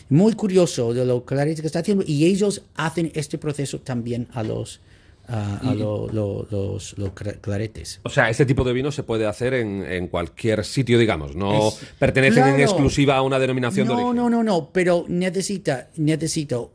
Muy 0.09 0.33
curioso 0.33 0.91
de 0.91 1.05
lo 1.05 1.23
que 1.23 1.35
está 1.67 1.79
haciendo. 1.79 2.03
Y 2.07 2.25
ellos 2.25 2.63
hacen 2.73 3.11
este 3.13 3.37
proceso 3.37 3.79
también 3.81 4.27
a 4.33 4.41
los, 4.41 4.81
a, 5.27 5.57
a 5.57 5.75
lo- 5.75 6.07
lo- 6.11 6.47
los, 6.49 6.97
los 6.97 7.11
claretes. 7.41 7.99
O 8.01 8.09
sea, 8.09 8.27
este 8.31 8.47
tipo 8.47 8.63
de 8.63 8.73
vino 8.73 8.91
se 8.91 9.03
puede 9.03 9.27
hacer 9.27 9.53
en, 9.53 9.83
en 9.85 10.07
cualquier 10.07 10.65
sitio, 10.65 10.97
digamos. 10.97 11.35
No 11.35 11.67
Es- 11.67 11.79
pertenecen 11.99 12.47
en 12.47 12.59
exclusiva 12.59 13.17
a 13.17 13.21
una 13.21 13.37
denominación 13.37 13.87
de 13.87 13.93
No, 13.93 13.99
origen. 13.99 14.15
no, 14.15 14.29
no, 14.31 14.43
no, 14.43 14.71
pero 14.73 15.05
necesita, 15.07 15.89
necesito, 15.97 16.71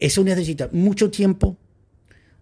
eso 0.00 0.22
necesita 0.24 0.68
mucho 0.72 1.10
tiempo, 1.10 1.56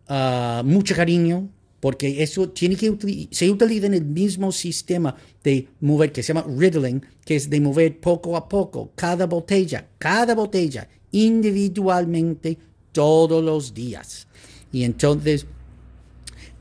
ah, 0.08 0.62
mucho 0.64 0.94
cariño, 0.94 1.48
porque 1.80 2.22
eso 2.22 2.48
tiene 2.50 2.76
que 2.76 3.28
se 3.30 3.50
utiliza 3.50 3.86
en 3.86 3.94
el 3.94 4.04
mismo 4.04 4.50
sistema 4.50 5.14
de 5.44 5.68
mover 5.80 6.10
que 6.10 6.22
se 6.22 6.32
llama 6.32 6.46
riddling, 6.48 7.04
que 7.24 7.36
es 7.36 7.48
de 7.48 7.60
mover 7.60 8.00
poco 8.00 8.36
a 8.36 8.48
poco 8.48 8.90
cada 8.94 9.26
botella, 9.26 9.86
cada 9.98 10.34
botella 10.34 10.88
individualmente 11.12 12.58
todos 12.92 13.44
los 13.44 13.72
días. 13.74 14.26
Y 14.72 14.84
entonces 14.84 15.46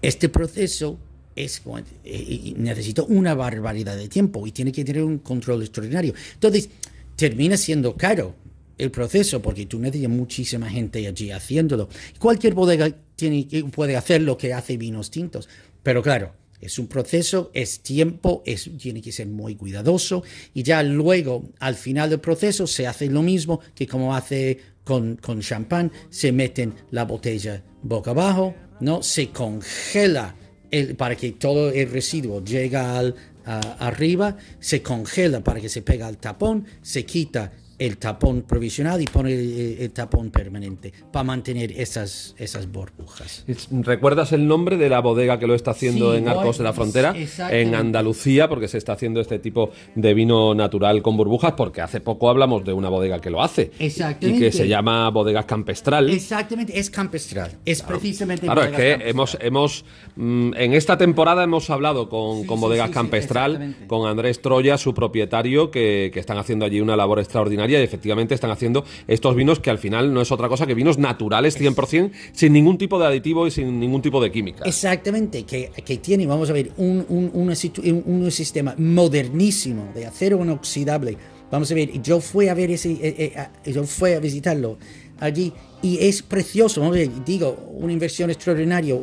este 0.01 0.29
proceso 0.29 0.99
es, 1.35 1.61
eh, 2.03 2.53
necesita 2.57 3.03
una 3.03 3.33
barbaridad 3.33 3.97
de 3.97 4.07
tiempo 4.07 4.45
y 4.45 4.51
tiene 4.51 4.71
que 4.71 4.85
tener 4.85 5.03
un 5.03 5.17
control 5.19 5.61
extraordinario. 5.61 6.13
Entonces, 6.33 6.69
termina 7.15 7.57
siendo 7.57 7.95
caro 7.95 8.35
el 8.77 8.91
proceso 8.91 9.41
porque 9.41 9.65
tú 9.65 9.79
necesitas 9.79 10.11
muchísima 10.11 10.69
gente 10.69 11.05
allí 11.07 11.31
haciéndolo. 11.31 11.89
Cualquier 12.19 12.53
bodega 12.53 12.89
que- 13.17 13.65
puede 13.71 13.95
hacer 13.95 14.21
lo 14.21 14.37
que 14.37 14.53
hace 14.53 14.77
vinos 14.77 15.09
tintos, 15.11 15.47
pero 15.83 16.01
claro, 16.03 16.33
es 16.61 16.79
un 16.79 16.87
proceso, 16.87 17.51
es 17.53 17.79
tiempo, 17.81 18.41
es, 18.45 18.69
tiene 18.77 19.01
que 19.01 19.11
ser 19.11 19.27
muy 19.27 19.55
cuidadoso 19.55 20.23
y 20.53 20.63
ya 20.63 20.81
luego, 20.83 21.49
al 21.59 21.75
final 21.75 22.09
del 22.09 22.19
proceso, 22.19 22.65
se 22.67 22.87
hace 22.87 23.07
lo 23.07 23.21
mismo 23.21 23.59
que 23.75 23.85
como 23.87 24.15
hace 24.15 24.59
con, 24.83 25.15
con 25.17 25.41
champán, 25.41 25.91
se 26.09 26.31
meten 26.31 26.73
la 26.91 27.05
botella 27.05 27.63
boca 27.83 28.11
abajo, 28.11 28.55
¿no? 28.81 29.01
Se 29.03 29.29
congela 29.29 30.35
el- 30.71 30.95
para 30.95 31.15
que 31.15 31.31
todo 31.33 31.71
el 31.71 31.89
residuo 31.89 32.43
llegue 32.43 32.77
al, 32.77 33.15
arriba, 33.45 34.37
se 34.59 34.81
congela 34.81 35.43
para 35.43 35.61
que 35.61 35.69
se 35.69 35.81
pega 35.81 36.07
al 36.07 36.17
tapón, 36.17 36.65
se 36.81 37.05
quita 37.05 37.51
el 37.77 37.97
tapón 37.97 38.43
provisional 38.43 39.01
y 39.01 39.05
pone 39.05 39.33
el, 39.33 39.77
el 39.79 39.91
tapón 39.91 40.31
permanente 40.31 40.93
para 41.11 41.23
mantener 41.23 41.71
esas, 41.71 42.35
esas 42.37 42.71
burbujas. 42.71 43.45
¿Recuerdas 43.71 44.31
el 44.31 44.47
nombre 44.47 44.77
de 44.77 44.89
la 44.89 44.99
bodega 44.99 45.39
que 45.39 45.47
lo 45.47 45.55
está 45.55 45.71
haciendo 45.71 46.11
Sí, 46.11 46.17
en 46.17 46.27
Arcos 46.27 46.57
de 46.57 46.63
la 46.63 46.73
Frontera? 46.73 47.13
En 47.49 47.75
Andalucía, 47.75 48.47
porque 48.47 48.67
se 48.67 48.77
está 48.77 48.93
haciendo 48.93 49.19
este 49.19 49.39
tipo 49.39 49.71
de 49.95 50.13
vino 50.13 50.53
natural 50.55 51.01
con 51.01 51.17
burbujas, 51.17 51.53
porque 51.53 51.81
hace 51.81 51.99
poco 52.01 52.29
hablamos 52.29 52.63
de 52.63 52.73
una 52.73 52.89
bodega 52.89 53.19
que 53.19 53.29
lo 53.29 53.41
hace. 53.41 53.71
Y 53.79 53.85
Exactamente. 53.85 54.39
que 54.39 54.51
se 54.51 54.67
llama 54.67 55.09
Bodegas 55.09 55.45
Campestral. 55.45 56.09
Exactamente, 56.09 56.77
es 56.79 56.89
campestral, 56.89 57.51
es 57.65 57.81
precisamente... 57.81 58.45
Claro, 58.45 58.61
es 58.63 58.67
que 58.67 58.73
campestral. 58.75 59.09
hemos, 59.09 59.37
hemos 59.41 59.85
mm, 60.15 60.53
en 60.55 60.73
esta 60.73 60.97
temporada 60.97 61.43
hemos 61.43 61.69
hablado 61.69 62.09
con, 62.09 62.41
Sí, 62.41 62.47
con 62.47 62.59
Bodegas 62.59 62.87
sí, 62.87 62.93
Campestral, 62.93 63.75
con 63.87 64.07
Andrés 64.07 64.41
Troya, 64.41 64.77
su 64.77 64.93
propietario, 64.93 65.71
que, 65.71 66.11
que 66.13 66.19
están 66.19 66.37
haciendo 66.37 66.65
allí 66.65 66.81
una 66.81 66.95
labor 66.95 67.19
extraordinaria 67.19 67.64
y 67.69 67.83
efectivamente 67.83 68.33
están 68.35 68.51
haciendo 68.51 68.83
estos 69.07 69.35
vinos 69.35 69.59
que 69.59 69.69
al 69.69 69.77
final 69.77 70.13
no 70.13 70.21
es 70.21 70.31
otra 70.31 70.47
cosa 70.49 70.65
que 70.65 70.73
vinos 70.73 70.97
naturales 70.97 71.59
100%, 71.59 72.11
sin 72.33 72.53
ningún 72.53 72.77
tipo 72.77 72.99
de 72.99 73.07
aditivo 73.07 73.47
y 73.47 73.51
sin 73.51 73.79
ningún 73.79 74.01
tipo 74.01 74.21
de 74.21 74.31
química. 74.31 74.63
Exactamente, 74.65 75.43
que, 75.43 75.71
que 75.85 75.97
tiene, 75.97 76.25
vamos 76.27 76.49
a 76.49 76.53
ver, 76.53 76.71
un, 76.77 77.05
un, 77.09 77.31
un- 77.33 78.31
sistema 78.31 78.75
modernísimo 78.77 79.91
de 79.93 80.05
acero 80.05 80.43
inoxidable. 80.43 81.17
Vamos 81.51 81.71
a 81.71 81.75
ver, 81.75 82.01
yo 82.01 82.19
fui 82.19 82.47
a 82.47 82.53
ver 82.53 82.71
ese, 82.71 82.91
eh, 82.91 83.33
eh, 83.65 83.71
yo 83.71 83.83
fui 83.83 84.13
a 84.13 84.19
visitarlo 84.19 84.77
allí 85.19 85.53
y 85.81 85.97
es 86.03 86.21
precioso, 86.23 86.81
vamos 86.81 86.97
digo, 87.25 87.51
una 87.73 87.93
inversión 87.93 88.29
extraordinaria, 88.31 88.95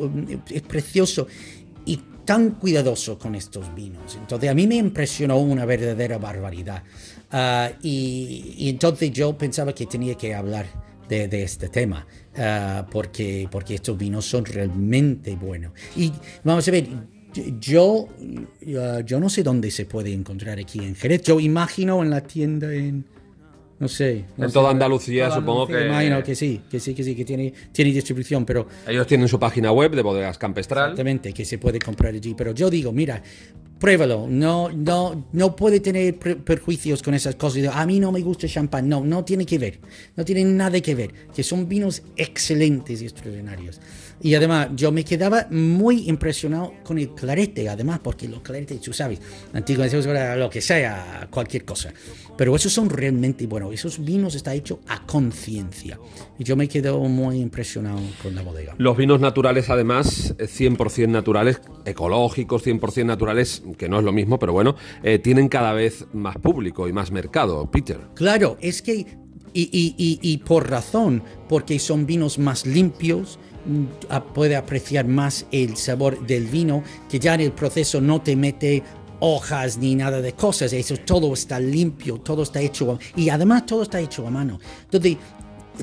es 0.51 0.61
precioso 0.61 1.27
y 1.85 1.99
tan 2.25 2.51
cuidadoso 2.51 3.17
con 3.17 3.35
estos 3.35 3.73
vinos. 3.73 4.15
Entonces 4.19 4.49
a 4.49 4.53
mí 4.53 4.67
me 4.67 4.75
impresionó 4.75 5.37
una 5.39 5.65
verdadera 5.65 6.17
barbaridad. 6.17 6.83
Ah, 7.33 7.71
y, 7.81 8.53
y 8.57 8.69
entonces 8.69 9.11
yo 9.11 9.35
pensaba 9.37 9.73
que 9.73 9.87
tenía 9.87 10.15
que 10.15 10.35
hablar 10.35 10.67
de, 11.09 11.27
de 11.27 11.43
este 11.43 11.67
tema, 11.67 12.05
ah, 12.37 12.87
porque, 12.91 13.47
porque 13.51 13.75
estos 13.75 13.97
vinos 13.97 14.25
son 14.25 14.45
realmente 14.45 15.35
buenos. 15.35 15.73
Y 15.95 16.11
vamos 16.43 16.67
a 16.67 16.71
ver, 16.71 16.87
yo, 17.59 18.07
yo 18.61 19.19
no 19.19 19.29
sé 19.29 19.43
dónde 19.43 19.71
se 19.71 19.85
puede 19.85 20.13
encontrar 20.13 20.59
aquí 20.59 20.79
en 20.79 20.95
Jerez. 20.95 21.23
Yo 21.23 21.39
imagino 21.39 22.03
en 22.03 22.09
la 22.11 22.21
tienda 22.21 22.71
en, 22.73 23.05
No 23.83 23.89
sé. 23.89 24.25
no 24.37 24.45
En 24.45 24.49
sé. 24.49 24.53
toda 24.53 24.71
Andalucía, 24.71 25.25
Toda 25.27 25.39
supongo 25.39 25.65
Andalucía, 25.65 25.87
que- 25.87 25.93
Imagino 25.93 26.23
que 26.23 26.35
sí, 26.35 26.61
que 26.71 26.79
sí, 26.79 26.93
que 26.95 27.03
sí, 27.03 27.15
que 27.15 27.25
tiene, 27.25 27.53
tiene 27.71 27.91
distribución, 27.91 28.45
pero 28.45 28.67
Ellos 28.87 29.05
tienen 29.05 29.27
su 29.27 29.37
página 29.39 29.71
web 29.71 29.95
de 29.95 30.01
bodegas 30.01 30.37
campestral. 30.37 30.85
Exactamente, 30.91 31.33
que 31.33 31.45
se 31.45 31.57
puede 31.57 31.79
comprar 31.79 32.13
allí. 32.13 32.33
Pero 32.33 32.53
yo 32.53 32.69
digo, 32.69 32.91
mira, 32.91 33.21
pruébalo. 33.79 34.25
No, 34.29 34.69
no, 34.71 35.25
no 35.33 35.55
puede 35.55 35.81
tener 35.81 36.15
perjuicios 36.17 37.03
con 37.03 37.13
esas 37.13 37.35
cosas. 37.35 37.63
A 37.73 37.85
mí 37.85 37.99
no 37.99 38.11
me 38.11 38.21
gusta 38.21 38.45
el 38.47 38.53
champán. 38.53 38.87
No, 38.87 39.01
no 39.03 39.25
tiene 39.25 39.45
que 39.45 39.57
ver. 39.59 39.79
No 40.15 40.23
tiene 40.23 40.45
nada 40.45 40.79
que 40.79 40.95
ver. 40.95 41.11
Que 41.35 41.43
son 41.43 41.67
vinos 41.67 42.01
excelentes 42.15 43.01
y 43.01 43.05
extraordinarios. 43.05 43.81
Y 44.21 44.35
además, 44.35 44.69
yo 44.73 44.89
me 44.93 45.03
quedaba 45.03 45.47
muy 45.51 46.07
impresionado 46.07 46.75
con 46.85 46.97
el 46.97 47.09
clarete, 47.09 47.67
además, 47.67 47.99
porque 48.01 48.25
los 48.29 48.39
claretes, 48.41 48.79
tú 48.79 48.93
sabes, 48.93 49.19
antiguos, 49.51 49.91
lo 50.37 50.49
que 50.49 50.61
sea, 50.61 51.27
cualquier 51.29 51.65
cosa. 51.65 51.91
Pero 52.37 52.55
esos 52.55 52.73
son 52.73 52.89
realmente 52.89 53.45
buenos. 53.47 53.73
Esos 53.73 54.03
vinos 54.03 54.33
están 54.35 54.55
hechos 54.55 54.79
a 54.87 55.05
conciencia. 55.05 55.99
Y 56.39 56.43
yo 56.43 56.55
me 56.55 56.67
quedo 56.67 56.99
muy 57.01 57.39
impresionado 57.39 57.99
con 58.23 58.33
la 58.35 58.41
bodega. 58.41 58.73
Los 58.79 58.97
vinos 58.97 59.19
naturales, 59.21 59.69
además, 59.69 60.33
eh, 60.39 60.47
100% 60.47 61.09
naturales, 61.09 61.61
ecológicos, 61.85 62.63
100% 62.63 63.05
naturales, 63.05 63.63
que 63.77 63.87
no 63.87 63.99
es 63.99 64.03
lo 64.05 64.11
mismo, 64.11 64.39
pero 64.39 64.51
bueno, 64.53 64.75
eh, 65.03 65.19
tienen 65.19 65.47
cada 65.47 65.73
vez 65.73 66.05
más 66.13 66.37
público 66.37 66.87
y 66.87 66.93
más 66.93 67.11
mercado, 67.11 67.69
Peter. 67.69 67.99
Claro, 68.15 68.57
es 68.61 68.81
que, 68.81 68.93
y, 69.53 69.61
y- 69.71 69.95
y- 69.97 70.19
y 70.21 70.37
por 70.39 70.69
razón, 70.69 71.21
porque 71.47 71.77
son 71.77 72.05
vinos 72.07 72.39
más 72.39 72.65
limpios, 72.65 73.37
mm, 73.65 74.13
puede 74.33 74.55
apreciar 74.55 75.07
más 75.07 75.45
el 75.51 75.77
sabor 75.77 76.25
del 76.25 76.45
vino, 76.47 76.83
que 77.09 77.19
ya 77.19 77.35
en 77.35 77.41
el 77.41 77.51
proceso 77.51 78.01
no 78.01 78.21
te 78.21 78.35
mete 78.35 78.81
hojas 79.25 79.77
ni 79.77 79.95
nada 79.95 80.19
de 80.21 80.33
cosas, 80.33 80.73
eso 80.73 80.97
todo 80.97 81.33
está 81.33 81.57
limpio, 81.57 82.17
todo 82.17 82.43
está 82.43 82.59
hecho, 82.59 82.99
y 83.15 83.29
además 83.29 83.65
todo 83.65 83.83
está 83.83 84.01
hecho 84.01 84.27
a 84.27 84.29
mano. 84.29 84.59
Entonces, 84.83 85.15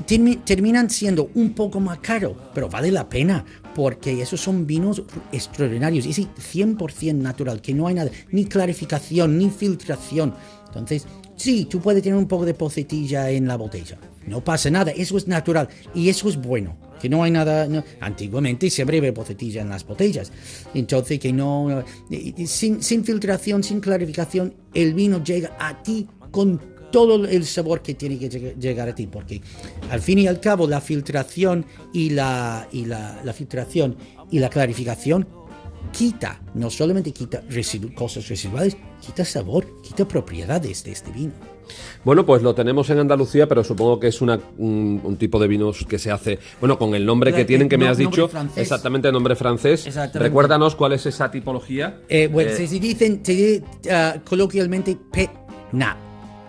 termi- 0.07 0.43
terminan 0.43 0.91
siendo 0.91 1.31
un 1.33 1.53
poco 1.53 1.79
más 1.79 1.97
caro, 1.97 2.35
pero 2.53 2.69
vale 2.69 2.91
la 2.91 3.09
pena, 3.09 3.43
porque 3.73 4.21
esos 4.21 4.39
son 4.39 4.67
vinos 4.67 5.01
extraordinarios, 5.31 6.05
y 6.05 6.13
sí, 6.13 6.27
100% 6.37 7.15
natural, 7.15 7.61
que 7.61 7.73
no 7.73 7.87
hay 7.87 7.95
nada, 7.95 8.11
ni 8.31 8.45
clarificación, 8.45 9.39
ni 9.39 9.49
filtración. 9.49 10.35
Entonces, 10.67 11.07
sí, 11.35 11.65
tú 11.65 11.79
puedes 11.79 12.03
tener 12.03 12.19
un 12.19 12.27
poco 12.27 12.45
de 12.45 12.53
pocetilla 12.53 13.31
en 13.31 13.47
la 13.47 13.55
botella, 13.57 13.97
no 14.27 14.43
pasa 14.43 14.69
nada, 14.69 14.91
eso 14.91 15.17
es 15.17 15.27
natural, 15.27 15.67
y 15.95 16.09
eso 16.09 16.29
es 16.29 16.37
bueno. 16.37 16.77
Que 17.01 17.09
no 17.09 17.23
hay 17.23 17.31
nada. 17.31 17.67
antiguamente 17.99 18.69
siempre 18.69 18.97
había 18.99 19.13
pocetilla 19.13 19.61
en 19.61 19.69
las 19.69 19.85
botellas. 19.85 20.31
Entonces, 20.73 21.19
que 21.19 21.33
no. 21.33 21.83
y 22.09 22.45
Sin, 22.47 22.83
sin 22.83 23.03
filtración, 23.03 23.63
sin 23.63 23.79
clarificación, 23.79 24.53
el 24.73 24.93
vino 24.93 25.23
llega 25.23 25.55
a 25.59 25.81
ti 25.81 26.07
con 26.31 26.61
todo 26.91 27.25
el 27.25 27.45
sabor 27.45 27.81
que 27.81 27.93
tiene 27.95 28.19
que 28.19 28.29
lleg- 28.29 28.57
llegar 28.59 28.89
a 28.89 28.93
ti, 28.93 29.07
porque 29.07 29.41
al 29.89 30.01
fin 30.01 30.19
y 30.19 30.27
al 30.27 30.41
cabo 30.41 30.67
la 30.67 30.81
filtración 30.81 31.65
y 31.93 32.09
la, 32.09 32.67
y 32.71 32.85
la, 32.85 33.21
la 33.23 33.31
filtración 33.33 33.95
y 34.29 34.39
la 34.39 34.49
clarificación 34.49 35.25
quita, 35.93 36.41
no 36.53 36.69
solamente 36.69 37.11
quita 37.13 37.43
cosas 37.95 38.27
residuales, 38.27 38.75
quita 38.99 39.23
sabor, 39.25 39.81
quita 39.81 40.05
propiedades 40.07 40.83
de 40.83 40.91
este 40.91 41.11
vino. 41.11 41.31
Bueno, 42.03 42.25
pues 42.25 42.41
lo 42.41 42.55
tenemos 42.55 42.89
en 42.89 42.99
Andalucía, 42.99 43.47
pero 43.47 43.63
supongo 43.63 43.99
que 43.99 44.07
es 44.07 44.21
una, 44.21 44.39
un, 44.57 45.01
un 45.03 45.17
tipo 45.17 45.39
de 45.39 45.47
vinos 45.47 45.85
que 45.87 45.99
se 45.99 46.11
hace, 46.11 46.39
bueno, 46.59 46.77
con 46.77 46.95
el 46.95 47.05
nombre 47.05 47.33
que 47.33 47.45
tienen 47.45 47.69
que 47.69 47.77
me 47.77 47.87
has 47.87 47.97
dicho, 47.97 48.27
francés. 48.27 48.57
exactamente 48.57 49.11
nombre 49.11 49.35
francés. 49.35 49.85
Exactamente. 49.85 50.29
Recuérdanos 50.29 50.75
cuál 50.75 50.93
es 50.93 51.05
esa 51.05 51.29
tipología. 51.29 51.99
Eh, 52.09 52.27
bueno, 52.31 52.51
Eh, 52.51 52.67
se, 52.67 52.79
dicen 52.79 53.21
se 53.23 53.33
dice, 53.33 53.63
ah, 53.91 54.15
coloquialmente 54.27 54.97
pet 55.11 55.29
nat, 55.73 55.97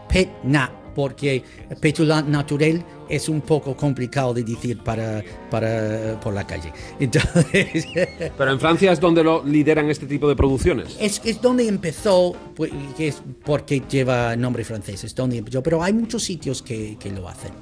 pet 0.08 0.28
nat, 0.44 0.70
porque 0.94 1.42
petulant 1.80 2.28
natural 2.28 2.82
es 3.12 3.28
un 3.28 3.42
poco 3.42 3.76
complicado 3.76 4.32
de 4.32 4.42
decir 4.42 4.78
para, 4.78 5.22
para 5.50 6.18
por 6.20 6.32
la 6.32 6.46
calle. 6.46 6.72
Entonces, 6.98 7.86
Pero 8.38 8.50
en 8.50 8.58
Francia 8.58 8.90
es 8.90 8.98
donde 8.98 9.22
lo 9.22 9.44
lideran 9.44 9.90
este 9.90 10.06
tipo 10.06 10.28
de 10.28 10.34
producciones. 10.34 10.96
es, 10.98 11.20
es 11.24 11.40
donde 11.40 11.68
empezó, 11.68 12.34
pues, 12.56 12.72
que 12.96 13.08
es 13.08 13.22
porque 13.44 13.82
lleva 13.88 14.34
nombre 14.34 14.64
francés, 14.64 15.04
es 15.04 15.14
donde 15.14 15.38
empezó, 15.38 15.62
pero 15.62 15.82
hay 15.82 15.92
muchos 15.92 16.22
sitios 16.22 16.62
que, 16.62 16.96
que 16.98 17.10
lo 17.10 17.28
hacen, 17.28 17.52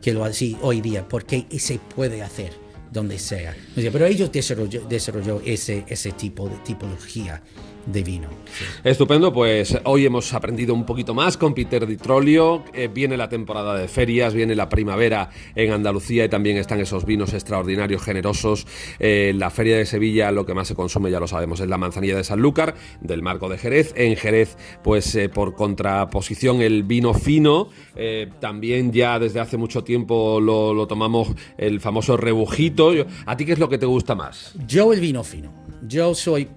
que 0.00 0.12
lo 0.12 0.24
hacen 0.24 0.56
hoy 0.62 0.80
día, 0.80 1.06
porque 1.08 1.46
se 1.58 1.78
puede 1.78 2.22
hacer 2.22 2.52
donde 2.92 3.18
sea, 3.18 3.56
Pero 3.74 4.04
ellos 4.04 4.30
desarrolló, 4.30 4.82
desarrolló 4.86 5.40
ese, 5.44 5.84
ese 5.88 6.12
tipo 6.12 6.48
de 6.48 6.56
tipología 6.56 7.42
de 7.86 8.02
vino. 8.02 8.28
sí. 8.56 8.64
Estupendo, 8.84 9.32
pues 9.32 9.78
hoy 9.84 10.06
hemos 10.06 10.32
aprendido 10.34 10.74
un 10.74 10.84
poquito 10.84 11.14
más 11.14 11.36
con 11.36 11.54
Peter 11.54 11.86
Di 11.86 11.96
Trollio. 11.96 12.64
Eh, 12.74 12.88
viene 12.92 13.16
la 13.16 13.28
temporada 13.28 13.76
de 13.76 13.88
ferias, 13.88 14.34
viene 14.34 14.54
la 14.54 14.68
primavera 14.68 15.30
en 15.54 15.72
Andalucía 15.72 16.24
y 16.24 16.28
también 16.28 16.56
están 16.56 16.80
esos 16.80 17.04
vinos 17.04 17.32
extraordinarios, 17.32 18.02
generosos. 18.02 18.66
Eh, 18.98 19.30
en 19.30 19.38
la 19.38 19.50
feria 19.50 19.76
de 19.76 19.86
Sevilla 19.86 20.30
lo 20.30 20.46
que 20.46 20.54
más 20.54 20.68
se 20.68 20.74
consume, 20.74 21.10
ya 21.10 21.20
lo 21.20 21.26
sabemos, 21.26 21.60
es 21.60 21.68
la 21.68 21.78
manzanilla 21.78 22.16
de 22.16 22.24
Sanlúcar, 22.24 22.74
del 23.00 23.22
marco 23.22 23.48
de 23.48 23.58
Jerez. 23.58 23.92
En 23.96 24.16
Jerez, 24.16 24.56
pues 24.82 25.14
eh, 25.14 25.28
por 25.28 25.54
contraposición, 25.54 26.60
el 26.60 26.82
vino 26.82 27.14
fino. 27.14 27.68
Eh, 27.96 28.30
también 28.40 28.92
ya 28.92 29.18
desde 29.18 29.40
hace 29.40 29.56
mucho 29.56 29.84
tiempo 29.84 30.40
lo, 30.40 30.74
lo 30.74 30.86
tomamos 30.86 31.28
el 31.58 31.80
famoso 31.80 32.16
rebujito. 32.16 32.92
¿A 33.26 33.36
ti 33.36 33.44
qué 33.44 33.52
es 33.52 33.58
lo 33.58 33.68
que 33.68 33.78
te 33.78 33.86
gusta 33.86 34.14
más? 34.14 34.54
Yo 34.66 34.92
el 34.92 35.00
vino 35.00 35.24
fino. 35.24 35.52
Yo 35.86 36.14
soy, 36.14 36.48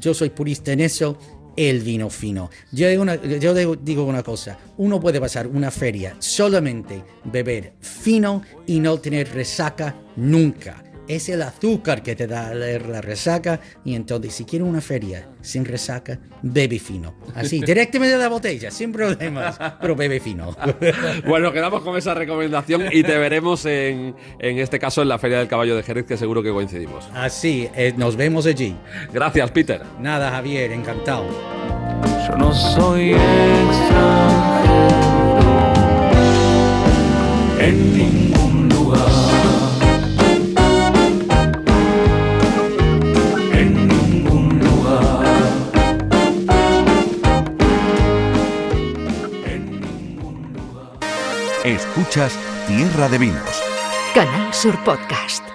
yo 0.00 0.14
soy 0.14 0.30
purista 0.30 0.72
en 0.72 0.80
eso. 0.80 1.18
El 1.54 1.80
vino 1.80 2.08
fino. 2.08 2.48
Yo, 2.70 2.88
digo 2.88 3.02
una, 3.02 3.16
digo 3.16 4.04
una 4.04 4.22
cosa. 4.22 4.58
Uno 4.78 4.98
puede 4.98 5.20
pasar 5.20 5.46
una 5.46 5.70
feria 5.70 6.16
solamente 6.18 7.04
beber 7.24 7.74
fino 7.80 8.42
y 8.66 8.80
no 8.80 8.98
tener 8.98 9.28
resaca 9.34 9.94
nunca. 10.16 10.82
Es 11.08 11.28
el 11.28 11.42
azúcar 11.42 12.02
que 12.02 12.14
te 12.14 12.26
da 12.26 12.54
la, 12.54 12.78
la 12.78 13.00
resaca 13.00 13.60
y 13.84 13.94
entonces 13.94 14.34
si 14.34 14.44
quieres 14.44 14.68
una 14.68 14.80
feria 14.80 15.28
sin 15.40 15.64
resaca, 15.64 16.18
bebe 16.42 16.78
fino. 16.78 17.14
Así, 17.34 17.60
directamente 17.66 18.12
de 18.16 18.22
la 18.22 18.28
botella, 18.28 18.70
sin 18.70 18.92
problemas, 18.92 19.58
pero 19.80 19.96
bebe 19.96 20.20
fino. 20.20 20.56
Bueno, 21.26 21.52
quedamos 21.52 21.82
con 21.82 21.96
esa 21.96 22.14
recomendación 22.14 22.84
y 22.92 23.02
te 23.02 23.16
veremos 23.18 23.64
en, 23.66 24.14
en 24.38 24.58
este 24.58 24.78
caso 24.78 25.02
en 25.02 25.08
la 25.08 25.18
Feria 25.18 25.38
del 25.38 25.48
Caballo 25.48 25.76
de 25.76 25.82
Jerez, 25.82 26.04
que 26.06 26.16
seguro 26.16 26.42
que 26.42 26.50
coincidimos. 26.50 27.08
Así, 27.14 27.68
eh, 27.74 27.92
nos 27.96 28.16
vemos 28.16 28.46
allí. 28.46 28.76
Gracias, 29.12 29.50
Peter. 29.50 29.82
Nada, 30.00 30.30
Javier, 30.30 30.72
encantado. 30.72 31.26
Yo 32.28 32.36
no 32.36 32.52
soy 32.54 33.12
extranjero 33.12 34.52
en 37.58 37.96
ningún 37.96 38.21
Escuchas 51.64 52.36
Tierra 52.66 53.08
de 53.08 53.18
Vinos. 53.18 53.62
Canal 54.14 54.52
Sur 54.52 54.76
Podcast. 54.82 55.51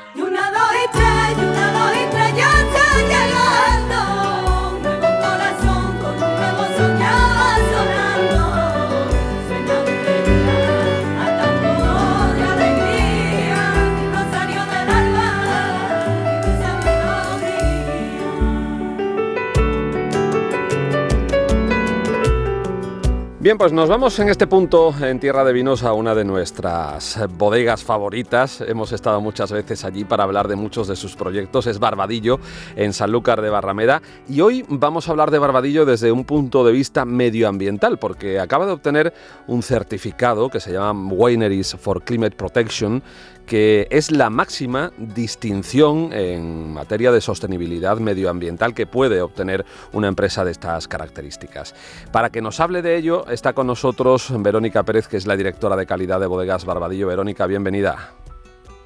Bien, 23.48 23.58
pues 23.58 23.72
nos 23.72 23.88
vamos 23.88 24.20
en 24.20 24.28
este 24.28 24.46
punto 24.46 24.94
en 25.00 25.22
Tierra 25.22 25.46
de 25.46 25.54
Vinos 25.54 25.84
a 25.84 25.94
una 25.94 26.14
de 26.14 26.26
nuestras 26.26 27.18
bodegas 27.38 27.82
favoritas. 27.82 28.60
Hemos 28.60 28.92
estado 28.92 29.22
muchas 29.22 29.54
veces 29.54 29.86
allí 29.86 30.04
para 30.04 30.26
hablar 30.26 30.50
de 30.50 30.58
muchos 30.58 30.90
de 30.90 30.98
sus 30.98 31.16
proyectos. 31.16 31.66
Es 31.66 31.80
Barbadillo, 31.80 32.42
en 32.76 32.92
Sanlúcar 32.92 33.42
de 33.42 33.50
Barrameda. 33.50 34.02
Y 34.28 34.42
hoy 34.42 34.66
vamos 34.68 35.08
a 35.08 35.12
hablar 35.12 35.32
de 35.32 35.40
Barbadillo 35.40 35.86
desde 35.86 36.12
un 36.12 36.26
punto 36.26 36.66
de 36.66 36.74
vista 36.74 37.06
medioambiental, 37.06 37.98
porque 38.00 38.38
acaba 38.38 38.66
de 38.66 38.74
obtener 38.74 39.14
un 39.48 39.64
certificado 39.64 40.50
que 40.50 40.60
se 40.60 40.74
llama 40.74 41.14
Wineries 41.14 41.78
for 41.80 42.04
Climate 42.04 42.36
Protection, 42.36 43.02
que 43.48 43.88
es 43.90 44.12
la 44.12 44.30
máxima 44.30 44.92
distinción 44.98 46.12
en 46.12 46.74
materia 46.74 47.12
de 47.12 47.22
sostenibilidad 47.22 47.98
medioambiental 47.98 48.74
que 48.74 48.86
puede 48.86 49.22
obtener 49.22 49.66
una 49.94 50.10
empresa 50.10 50.46
de 50.46 50.52
estas 50.52 50.88
características. 50.88 51.74
Para 52.12 52.30
que 52.30 52.42
nos 52.42 52.60
hable 52.60 52.82
de 52.82 52.98
ello, 52.98 53.26
está 53.28 53.54
con 53.54 53.66
nosotros 53.66 54.32
Verónica 54.44 54.84
Pérez, 54.84 55.08
que 55.08 55.18
es 55.18 55.26
la 55.26 55.38
directora 55.38 55.76
de 55.76 55.86
calidad 55.86 56.20
de 56.20 56.28
Bodegas 56.28 56.66
Barbadillo. 56.66 57.08
Verónica, 57.08 57.48
bienvenida. 57.48 58.12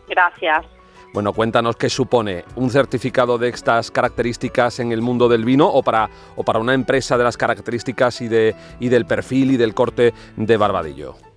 Gracias. 0.07 0.65
Bueno, 1.13 1.33
cuéntanos 1.33 1.75
qué 1.75 1.89
supone 1.89 2.45
un 2.55 2.69
certificado 2.69 3.37
de 3.37 3.49
estas 3.49 3.91
características 3.91 4.79
en 4.79 4.93
el 4.93 5.01
mundo 5.01 5.27
del 5.27 5.43
vino 5.43 5.67
o 5.67 5.83
para, 5.83 6.09
o 6.37 6.43
para 6.43 6.59
una 6.59 6.73
empresa 6.73 7.17
de 7.17 7.23
las 7.23 7.35
características 7.35 8.21
y, 8.21 8.29
de, 8.29 8.55
y 8.79 8.87
del 8.89 9.05
perfil 9.05 9.51
y 9.51 9.57
del 9.57 9.73
corte 9.73 10.13
de 10.37 10.57
Barbadillo. 10.57 11.30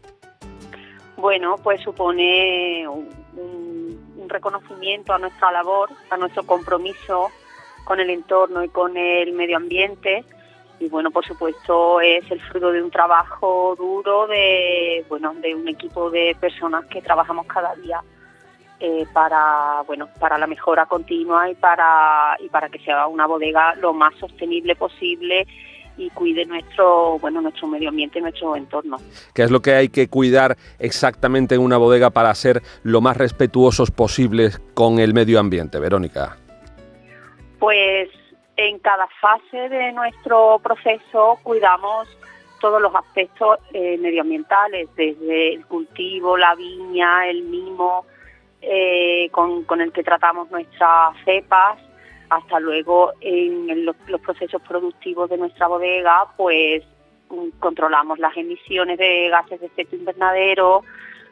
Bueno, 1.25 1.57
pues 1.57 1.81
supone 1.81 2.87
un, 2.87 4.29
reconocimiento 4.29 5.15
a 5.15 5.19
nuestra 5.19 5.51
labor, 5.51 5.89
a 6.11 6.19
nuestro 6.19 6.43
compromiso 6.43 7.31
con 7.85 7.99
el 7.99 8.11
entorno 8.11 8.63
y 8.63 8.69
con 8.69 8.95
el 8.99 9.33
medio 9.33 9.57
ambiente. 9.57 10.23
Y 10.81 10.91
bueno 10.91 11.11
por 11.11 11.25
supuesto 11.25 11.99
es 12.03 12.31
el 12.31 12.43
fruto 12.43 12.73
de 12.73 12.83
un 12.83 12.91
trabajo 12.91 13.75
duro 13.79 14.27
de 14.27 15.07
bueno 15.09 15.33
de 15.41 15.55
un 15.55 15.67
equipo 15.67 16.11
de 16.11 16.37
personas 16.39 16.85
que 16.87 17.01
trabajamos 17.01 17.47
cada 17.47 17.75
día 17.77 18.03
eh, 18.81 19.07
para 19.15 19.83
bueno 19.87 20.09
para 20.21 20.37
la 20.37 20.47
mejora 20.47 20.85
continua 20.85 21.49
y 21.49 21.55
para 21.55 22.37
y 22.39 22.51
para 22.51 22.69
que 22.69 22.81
sea 22.81 23.07
una 23.07 23.27
bodega 23.27 23.75
lo 23.77 23.95
más 23.95 24.15
sostenible 24.17 24.77
posible 24.77 25.47
y 25.97 26.11
cuide 26.11 26.45
nuestro 26.45 27.19
bueno 27.19 27.41
nuestro 27.41 27.69
medio 27.69 27.89
ambiente 27.89 28.21
nuestro 28.21 28.57
entorno. 28.57 28.97
¿Qué 29.35 29.43
es 29.43 29.51
lo 29.51 29.61
que 29.61 29.75
hay 29.75 29.89
que 29.89 30.09
cuidar 30.09 30.57
exactamente 30.79 31.55
en 31.55 31.61
una 31.61 31.77
bodega 31.77 32.11
para 32.11 32.35
ser 32.35 32.63
lo 32.83 33.01
más 33.01 33.17
respetuosos 33.17 33.91
posibles 33.91 34.61
con 34.75 34.99
el 34.99 35.15
medio 35.15 35.39
ambiente, 35.39 35.79
Verónica? 35.79 36.37
Pues 37.59 38.11
en 38.57 38.79
cada 38.79 39.09
fase 39.21 39.69
de 39.69 39.93
nuestro 39.93 40.61
proceso 40.63 41.39
cuidamos 41.43 42.09
todos 42.61 42.81
los 42.81 42.95
aspectos 42.95 43.59
eh, 43.73 43.99
medioambientales, 43.99 44.89
desde 44.97 45.55
el 45.55 45.67
cultivo, 45.67 46.37
la 46.37 46.55
viña, 46.55 47.29
el 47.29 47.43
mimo, 47.43 48.07
eh, 48.63 49.29
con, 49.33 49.65
con, 49.65 49.83
el 49.83 49.93
que 49.93 50.03
tratamos 50.03 50.51
nuestras 50.51 51.15
cepas, 51.27 51.79
hasta 52.31 52.61
luego 52.61 53.13
en 53.21 53.85
los, 53.85 53.97
los 54.09 54.21
procesos 54.21 54.61
productivos 54.63 55.31
de 55.31 55.39
nuestra 55.39 55.69
bodega, 55.69 56.27
pues 56.37 56.85
mm, 57.31 57.59
controlamos 57.61 58.19
las 58.19 58.37
emisiones 58.37 58.99
de 58.99 59.29
gases 59.29 59.61
de 59.61 59.67
efecto 59.67 59.97
invernadero, 59.97 60.83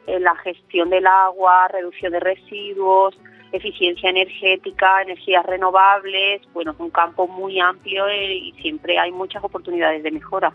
eh, 0.07 0.19
la 0.19 0.35
gestión 0.35 0.89
del 0.89 1.07
agua, 1.07 1.67
reducción 1.69 2.11
de 2.11 2.19
residuos, 2.19 3.17
eficiencia 3.51 4.09
energética, 4.09 5.01
energías 5.01 5.45
renovables, 5.45 6.41
bueno, 6.53 6.71
es 6.71 6.79
un 6.79 6.89
campo 6.89 7.27
muy 7.27 7.59
amplio 7.59 8.11
y 8.11 8.51
siempre 8.61 8.97
hay 8.97 9.11
muchas 9.11 9.43
oportunidades 9.43 10.03
de 10.03 10.11
mejora. 10.11 10.51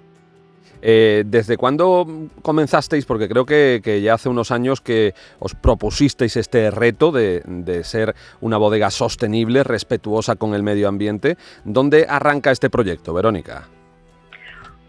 Eh, 0.82 1.24
¿Desde 1.26 1.56
cuándo 1.56 2.06
comenzasteis? 2.42 3.04
Porque 3.06 3.28
creo 3.28 3.44
que, 3.44 4.00
ya 4.02 4.14
hace 4.14 4.28
unos 4.28 4.50
años 4.50 4.80
que 4.80 5.14
os 5.38 5.54
propusisteis 5.54 6.36
este 6.36 6.70
reto 6.70 7.12
de, 7.12 7.42
ser 7.84 8.14
una 8.40 8.56
bodega 8.56 8.90
sostenible, 8.90 9.64
respetuosa 9.64 10.36
con 10.36 10.54
el 10.54 10.62
medio 10.62 10.88
ambiente. 10.88 11.36
¿Dónde 11.64 12.06
arranca 12.08 12.50
este 12.50 12.70
proyecto, 12.70 13.12
Verónica? 13.12 13.68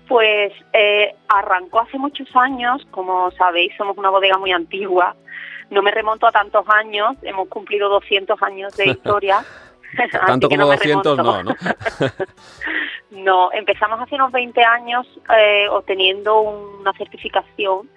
Pues 0.08 0.54
eh, 0.74 1.16
arrancó 1.28 1.82
hace 1.82 2.00
muchos 2.00 2.28
años, 2.36 2.86
como 2.90 3.30
sabéis, 3.32 3.72
somos 3.78 3.98
una 3.98 4.10
bodega 4.10 4.38
muy 4.38 4.52
antigua. 4.52 5.16
No 5.70 5.84
me 5.84 5.92
remonto 5.92 6.26
a 6.26 6.32
tantos 6.32 6.66
años, 6.68 7.16
hemos 7.22 7.48
cumplido 7.48 7.90
200 7.90 8.42
años 8.42 8.76
de 8.76 8.86
historia. 8.90 9.44
Tanto 10.28 10.50
como 10.50 10.66
200 10.66 11.18
no, 11.18 11.44
¿no? 11.44 11.56
no, 13.30 13.52
empezamos 13.52 14.00
hace 14.02 14.16
unos 14.16 14.32
20 14.32 14.60
años 14.64 15.06
eh, 15.38 15.68
obteniendo 15.70 16.42
una 16.42 16.92
certificación 16.94 17.88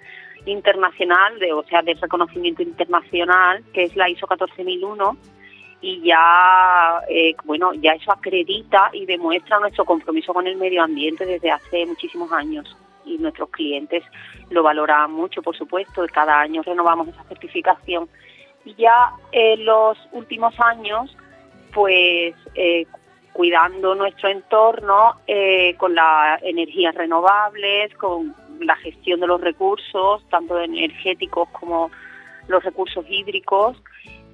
internacional, 0.45 1.39
de, 1.39 1.55
o 1.55 1.63
sea, 1.65 1.81
de 1.81 1.95
reconocimiento 1.95 2.63
internacional, 2.63 3.65
que 3.73 3.85
es 3.85 3.97
la 3.97 4.11
ISO 4.11 4.27
14001 4.27 5.17
y 5.81 6.03
ya 6.03 7.01
eh, 7.09 7.35
bueno 7.45 7.73
ya 7.73 7.93
eso 7.93 8.13
acredita 8.13 8.91
y 8.93 9.07
demuestra 9.07 9.59
nuestro 9.59 9.85
compromiso 9.85 10.33
con 10.33 10.47
el 10.47 10.57
medio 10.57 10.83
ambiente 10.83 11.25
desde 11.25 11.51
hace 11.51 11.87
muchísimos 11.87 12.31
años. 12.31 12.77
Y 13.07 13.17
nuestros 13.17 13.49
clientes 13.49 14.05
lo 14.51 14.63
valoran 14.63 15.13
mucho 15.13 15.41
por 15.41 15.57
supuesto 15.57 16.05
cada 16.13 16.41
año 16.41 16.63
renovamos 16.63 17.09
esa 17.09 17.25
certificación. 17.25 18.07
Y 18.67 18.75
ya 18.75 19.13
en 19.33 19.65
los 19.65 19.97
últimos 20.13 20.55
años 20.61 21.17
pues 21.73 22.35
eh, 22.55 22.87
cuidando 23.33 23.95
nuestro 23.95 24.29
entorno 24.29 25.21
eh, 25.27 25.75
con 25.77 25.95
las 25.95 26.43
energías 26.43 26.95
renovables, 26.95 27.95
con 27.97 28.35
la 28.61 28.77
gestión 28.77 29.21
de 29.21 29.27
los 29.27 29.41
recursos, 29.41 30.27
tanto 30.29 30.61
energéticos 30.61 31.49
como 31.51 31.91
los 32.49 32.63
recursos 32.63 33.05
hídricos, 33.09 33.83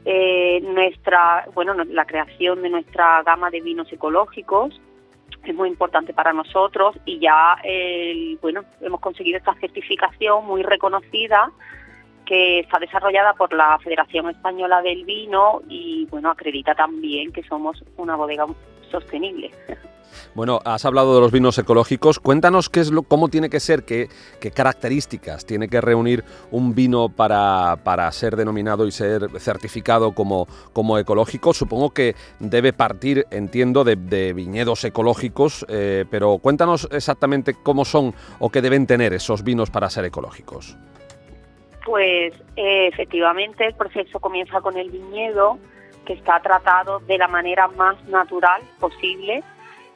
eh, 0.05 0.61
nuestra, 0.63 1.47
bueno, 1.55 1.75
la 1.75 2.05
creación 2.07 2.63
de 2.63 2.71
nuestra 2.71 3.23
gama 3.23 3.51
de 3.51 3.61
vinos 3.61 3.93
ecológicos 3.93 4.81
es 5.45 5.55
muy 5.55 5.69
importante 5.69 6.13
para 6.13 6.33
nosotros 6.33 6.97
y 7.05 7.19
ya, 7.19 7.57
bueno, 8.41 8.65
hemos 8.81 9.01
conseguido 9.01 9.39
esta 9.39 9.55
certificación 9.55 10.45
muy 10.47 10.63
reconocida 10.63 11.53
que 12.29 12.61
está 12.61 12.79
desarrollada 12.79 13.33
por 13.33 13.55
la 13.55 13.79
Federación 13.79 14.29
Española 14.29 14.83
del 14.83 15.07
Vino 15.07 15.63
y 15.67 16.05
bueno, 16.11 16.31
acredita 16.31 16.75
también 16.75 17.33
que 17.33 17.43
somos 17.45 17.83
una 17.97 18.17
bodega 18.17 18.45
sostenible. 18.91 19.51
Bueno, 20.35 20.61
has 20.65 20.85
hablado 20.85 21.15
de 21.15 21.21
los 21.21 21.33
vinos 21.33 21.59
ecológicos. 21.59 22.19
Cuéntanos 22.19 22.69
qué 22.69 22.81
es 22.81 22.91
lo, 22.91 23.03
cómo 23.03 23.29
tiene 23.29 23.49
que 23.49 23.61
ser, 23.61 23.85
qué, 23.85 24.09
características 24.55 25.47
tiene 25.47 25.69
que 25.69 25.81
reunir 25.81 26.25
un 26.51 26.75
vino 26.75 27.09
para, 27.09 27.79
para 27.83 28.11
ser 28.13 28.37
denominado 28.37 28.87
y 28.87 28.93
ser 28.93 29.29
certificado 29.39 30.13
como, 30.13 30.47
como 30.73 30.99
ecológico. 30.99 31.55
Supongo 31.55 31.91
que 31.91 32.15
debe 32.41 32.73
partir, 32.73 33.27
entiendo, 33.31 33.85
de, 33.85 34.33
viñedos 34.33 34.85
ecológicos, 34.85 35.65
eh, 35.69 36.05
pero 36.11 36.39
cuéntanos 36.39 36.89
exactamente 36.93 37.55
cómo 37.55 37.85
son 37.85 38.15
o 38.39 38.51
qué 38.51 38.61
deben 38.61 38.87
tener 38.87 39.15
esos 39.15 39.43
vinos 39.43 39.71
para 39.71 39.89
ser 39.89 40.05
ecológicos. 40.05 40.77
Pues 41.85 42.35
eh, 42.57 42.89
efectivamente 42.89 43.67
el 43.67 43.75
proceso 43.75 44.21
comienza 44.21 44.61
con 44.61 44.77
el 44.77 44.91
viñedo, 44.91 45.59
que 46.05 46.15
está 46.15 46.41
tratado 46.41 47.01
de 47.01 47.19
la 47.19 47.29
manera 47.29 47.69
más 47.69 48.03
natural 48.09 48.63
posible, 48.81 49.43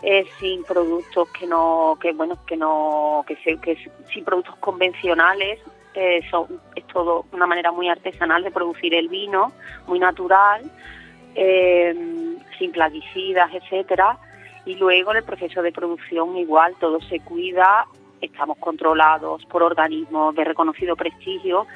eh, 0.02 0.26
sin 0.38 0.64
productos 0.64 1.28
que 1.30 1.46
no, 1.46 1.96
que 2.00 2.12
bueno, 2.12 2.36
que 2.46 2.56
no, 2.56 3.24
que, 3.26 3.36
que 3.36 3.76
sin 4.12 4.24
productos 4.24 4.56
convencionales. 4.56 5.60
Eh, 5.94 6.22
es 6.74 6.86
todo 6.86 7.26
una 7.32 7.46
manera 7.46 7.70
muy 7.70 7.90
artesanal 7.90 8.42
de 8.42 8.50
producir 8.50 8.94
el 8.94 9.08
vino, 9.08 9.52
muy 9.86 9.98
natural, 9.98 10.62
sin 11.34 12.72
plaguicidas, 12.72 13.52
etcétera. 13.52 14.18
Y 14.64 14.76
luego 14.76 15.10
en 15.10 15.18
el 15.18 15.24
proceso 15.24 15.60
de 15.60 15.72
producción 15.72 16.36
igual 16.36 16.74
todo 16.80 17.00
se 17.02 17.20
cuida 17.20 17.86
estamos 18.22 18.56
controlados 18.58 19.44
por 19.46 19.62
organismos 19.62 20.34
de 20.34 20.44
reconocido 20.44 20.96
prestigio 20.96 21.66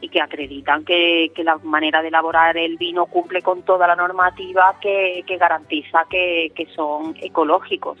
y 0.00 0.08
que 0.08 0.20
acreditan 0.20 0.84
que, 0.84 1.32
la 1.38 1.56
manera 1.62 2.02
de 2.02 2.08
elaborar 2.08 2.56
el 2.56 2.76
vino 2.76 3.06
cumple 3.06 3.42
con 3.42 3.62
toda 3.62 3.86
la 3.86 3.96
normativa 3.96 4.76
que, 4.80 5.24
garantiza 5.38 6.04
que, 6.08 6.68
son 6.74 7.16
ecológicos. 7.20 7.98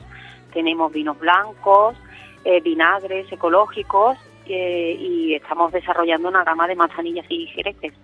Tenemos 0.52 0.92
vinos 0.92 1.18
blancos, 1.18 1.96
eh, 2.44 2.60
vinagres 2.60 3.30
ecológicos 3.32 4.18
eh, 4.46 4.96
y 4.98 5.34
estamos 5.34 5.72
desarrollando 5.72 6.28
una 6.28 6.44
gama 6.44 6.68
de 6.68 6.76
manzanillas 6.76 7.26
y 7.28 7.46
jereces. 7.46 7.94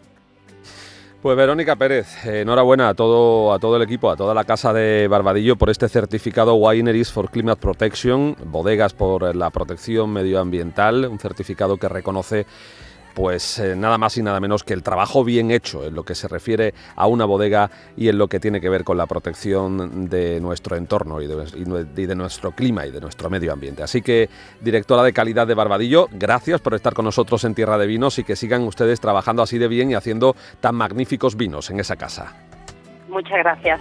Pues 1.23 1.37
Verónica 1.37 1.77
Pérez, 1.77 2.27
enhorabuena 2.27 2.89
a 2.89 2.95
todo, 2.95 3.53
a 3.53 3.61
todo 3.61 3.77
el 3.77 3.83
equipo, 3.83 4.11
a 4.11 4.17
toda 4.17 4.35
la 4.35 4.43
casa 4.43 4.73
de 4.73 5.07
Barbadillo 5.07 5.55
por 5.55 5.71
este 5.71 5.89
certificado 5.89 6.57
Wineries 6.57 7.13
for 7.13 7.31
Climate 7.31 7.61
Protection, 7.61 8.35
bodegas 8.45 8.93
por 8.93 9.37
la 9.37 9.51
protección 9.51 10.13
medioambiental, 10.13 11.07
un 11.07 11.21
certificado 11.21 11.77
que 11.77 11.89
reconoce 11.89 12.45
pues 13.15 13.59
eh, 13.59 13.77
nada 13.77 13.99
más 13.99 14.17
y 14.17 14.23
nada 14.23 14.41
menos 14.41 14.65
que 14.65 14.75
el 14.75 14.83
trabajo 14.83 15.25
bien 15.25 15.51
hecho 15.51 15.85
en 15.85 15.95
lo 15.95 16.05
que 16.05 16.15
se 16.15 16.29
refiere 16.29 16.75
a 16.97 17.07
una 17.07 17.25
bodega 17.25 17.71
y 17.97 18.09
en 18.09 18.19
lo 18.19 18.29
que 18.29 18.41
tiene 18.41 18.61
que 18.61 18.69
ver 18.69 18.85
con 18.85 18.97
la 18.97 19.07
protección 19.07 20.09
de 20.09 20.41
nuestro 20.41 20.77
entorno 20.77 21.21
y 21.21 21.27
de, 21.27 22.15
nuestro 22.15 22.53
clima 22.53 22.87
y 22.87 22.91
de 22.91 23.01
nuestro 23.01 23.31
medio 23.31 23.53
ambiente. 23.53 23.83
Así 23.83 24.03
que, 24.03 24.29
directora 24.61 25.03
de 25.03 25.13
calidad 25.13 25.47
de 25.47 25.55
Barbadillo, 25.55 26.09
gracias 26.13 26.61
por 26.61 26.75
estar 26.75 26.95
con 26.95 27.05
nosotros 27.05 27.45
en 27.45 27.55
Tierra 27.55 27.79
de 27.79 27.87
Vinos 27.87 28.19
y 28.19 28.25
que 28.25 28.37
sigan 28.37 28.63
ustedes 28.63 29.01
trabajando 29.01 29.43
así 29.43 29.59
de 29.59 29.69
bien 29.69 29.91
y 29.91 29.95
haciendo 29.95 30.37
tan 30.61 30.75
magníficos 30.75 31.37
vinos 31.37 31.71
en 31.71 31.81
esa 31.81 31.97
casa. 31.97 32.35
Muchas 33.09 33.39
gracias. 33.39 33.81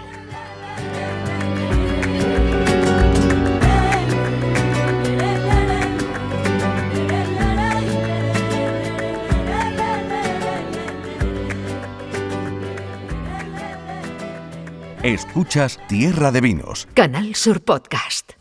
Escuchas 15.03 15.79
Tierra 15.87 16.31
de 16.31 16.41
Vinos. 16.41 16.87
Canal 16.93 17.33
Sur 17.33 17.63
Podcast. 17.63 18.33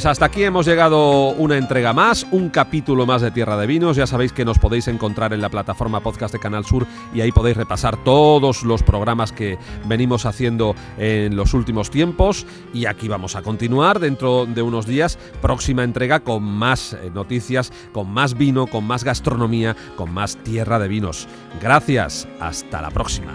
Pues 0.00 0.06
hasta 0.06 0.24
aquí 0.24 0.44
hemos 0.44 0.64
llegado 0.64 1.28
una 1.32 1.58
entrega 1.58 1.92
más, 1.92 2.26
un 2.30 2.48
capítulo 2.48 3.04
más 3.04 3.20
de 3.20 3.30
Tierra 3.30 3.58
de 3.58 3.66
Vinos. 3.66 3.98
Ya 3.98 4.06
sabéis 4.06 4.32
que 4.32 4.46
nos 4.46 4.58
podéis 4.58 4.88
encontrar 4.88 5.34
en 5.34 5.42
la 5.42 5.50
plataforma 5.50 6.00
podcast 6.00 6.32
de 6.32 6.40
Canal 6.40 6.64
Sur 6.64 6.86
y 7.12 7.20
ahí 7.20 7.32
podéis 7.32 7.58
repasar 7.58 8.02
todos 8.02 8.62
los 8.62 8.82
programas 8.82 9.30
que 9.30 9.58
venimos 9.84 10.24
haciendo 10.24 10.74
en 10.96 11.36
los 11.36 11.52
últimos 11.52 11.90
tiempos. 11.90 12.46
Y 12.72 12.86
aquí 12.86 13.08
vamos 13.08 13.36
a 13.36 13.42
continuar 13.42 14.00
dentro 14.00 14.46
de 14.46 14.62
unos 14.62 14.86
días, 14.86 15.18
próxima 15.42 15.84
entrega 15.84 16.20
con 16.20 16.44
más 16.44 16.94
eh, 16.94 17.10
noticias, 17.12 17.70
con 17.92 18.10
más 18.10 18.38
vino, 18.38 18.68
con 18.68 18.86
más 18.86 19.04
gastronomía, 19.04 19.76
con 19.96 20.14
más 20.14 20.38
Tierra 20.38 20.78
de 20.78 20.88
Vinos. 20.88 21.28
Gracias, 21.60 22.26
hasta 22.40 22.80
la 22.80 22.90
próxima. 22.90 23.34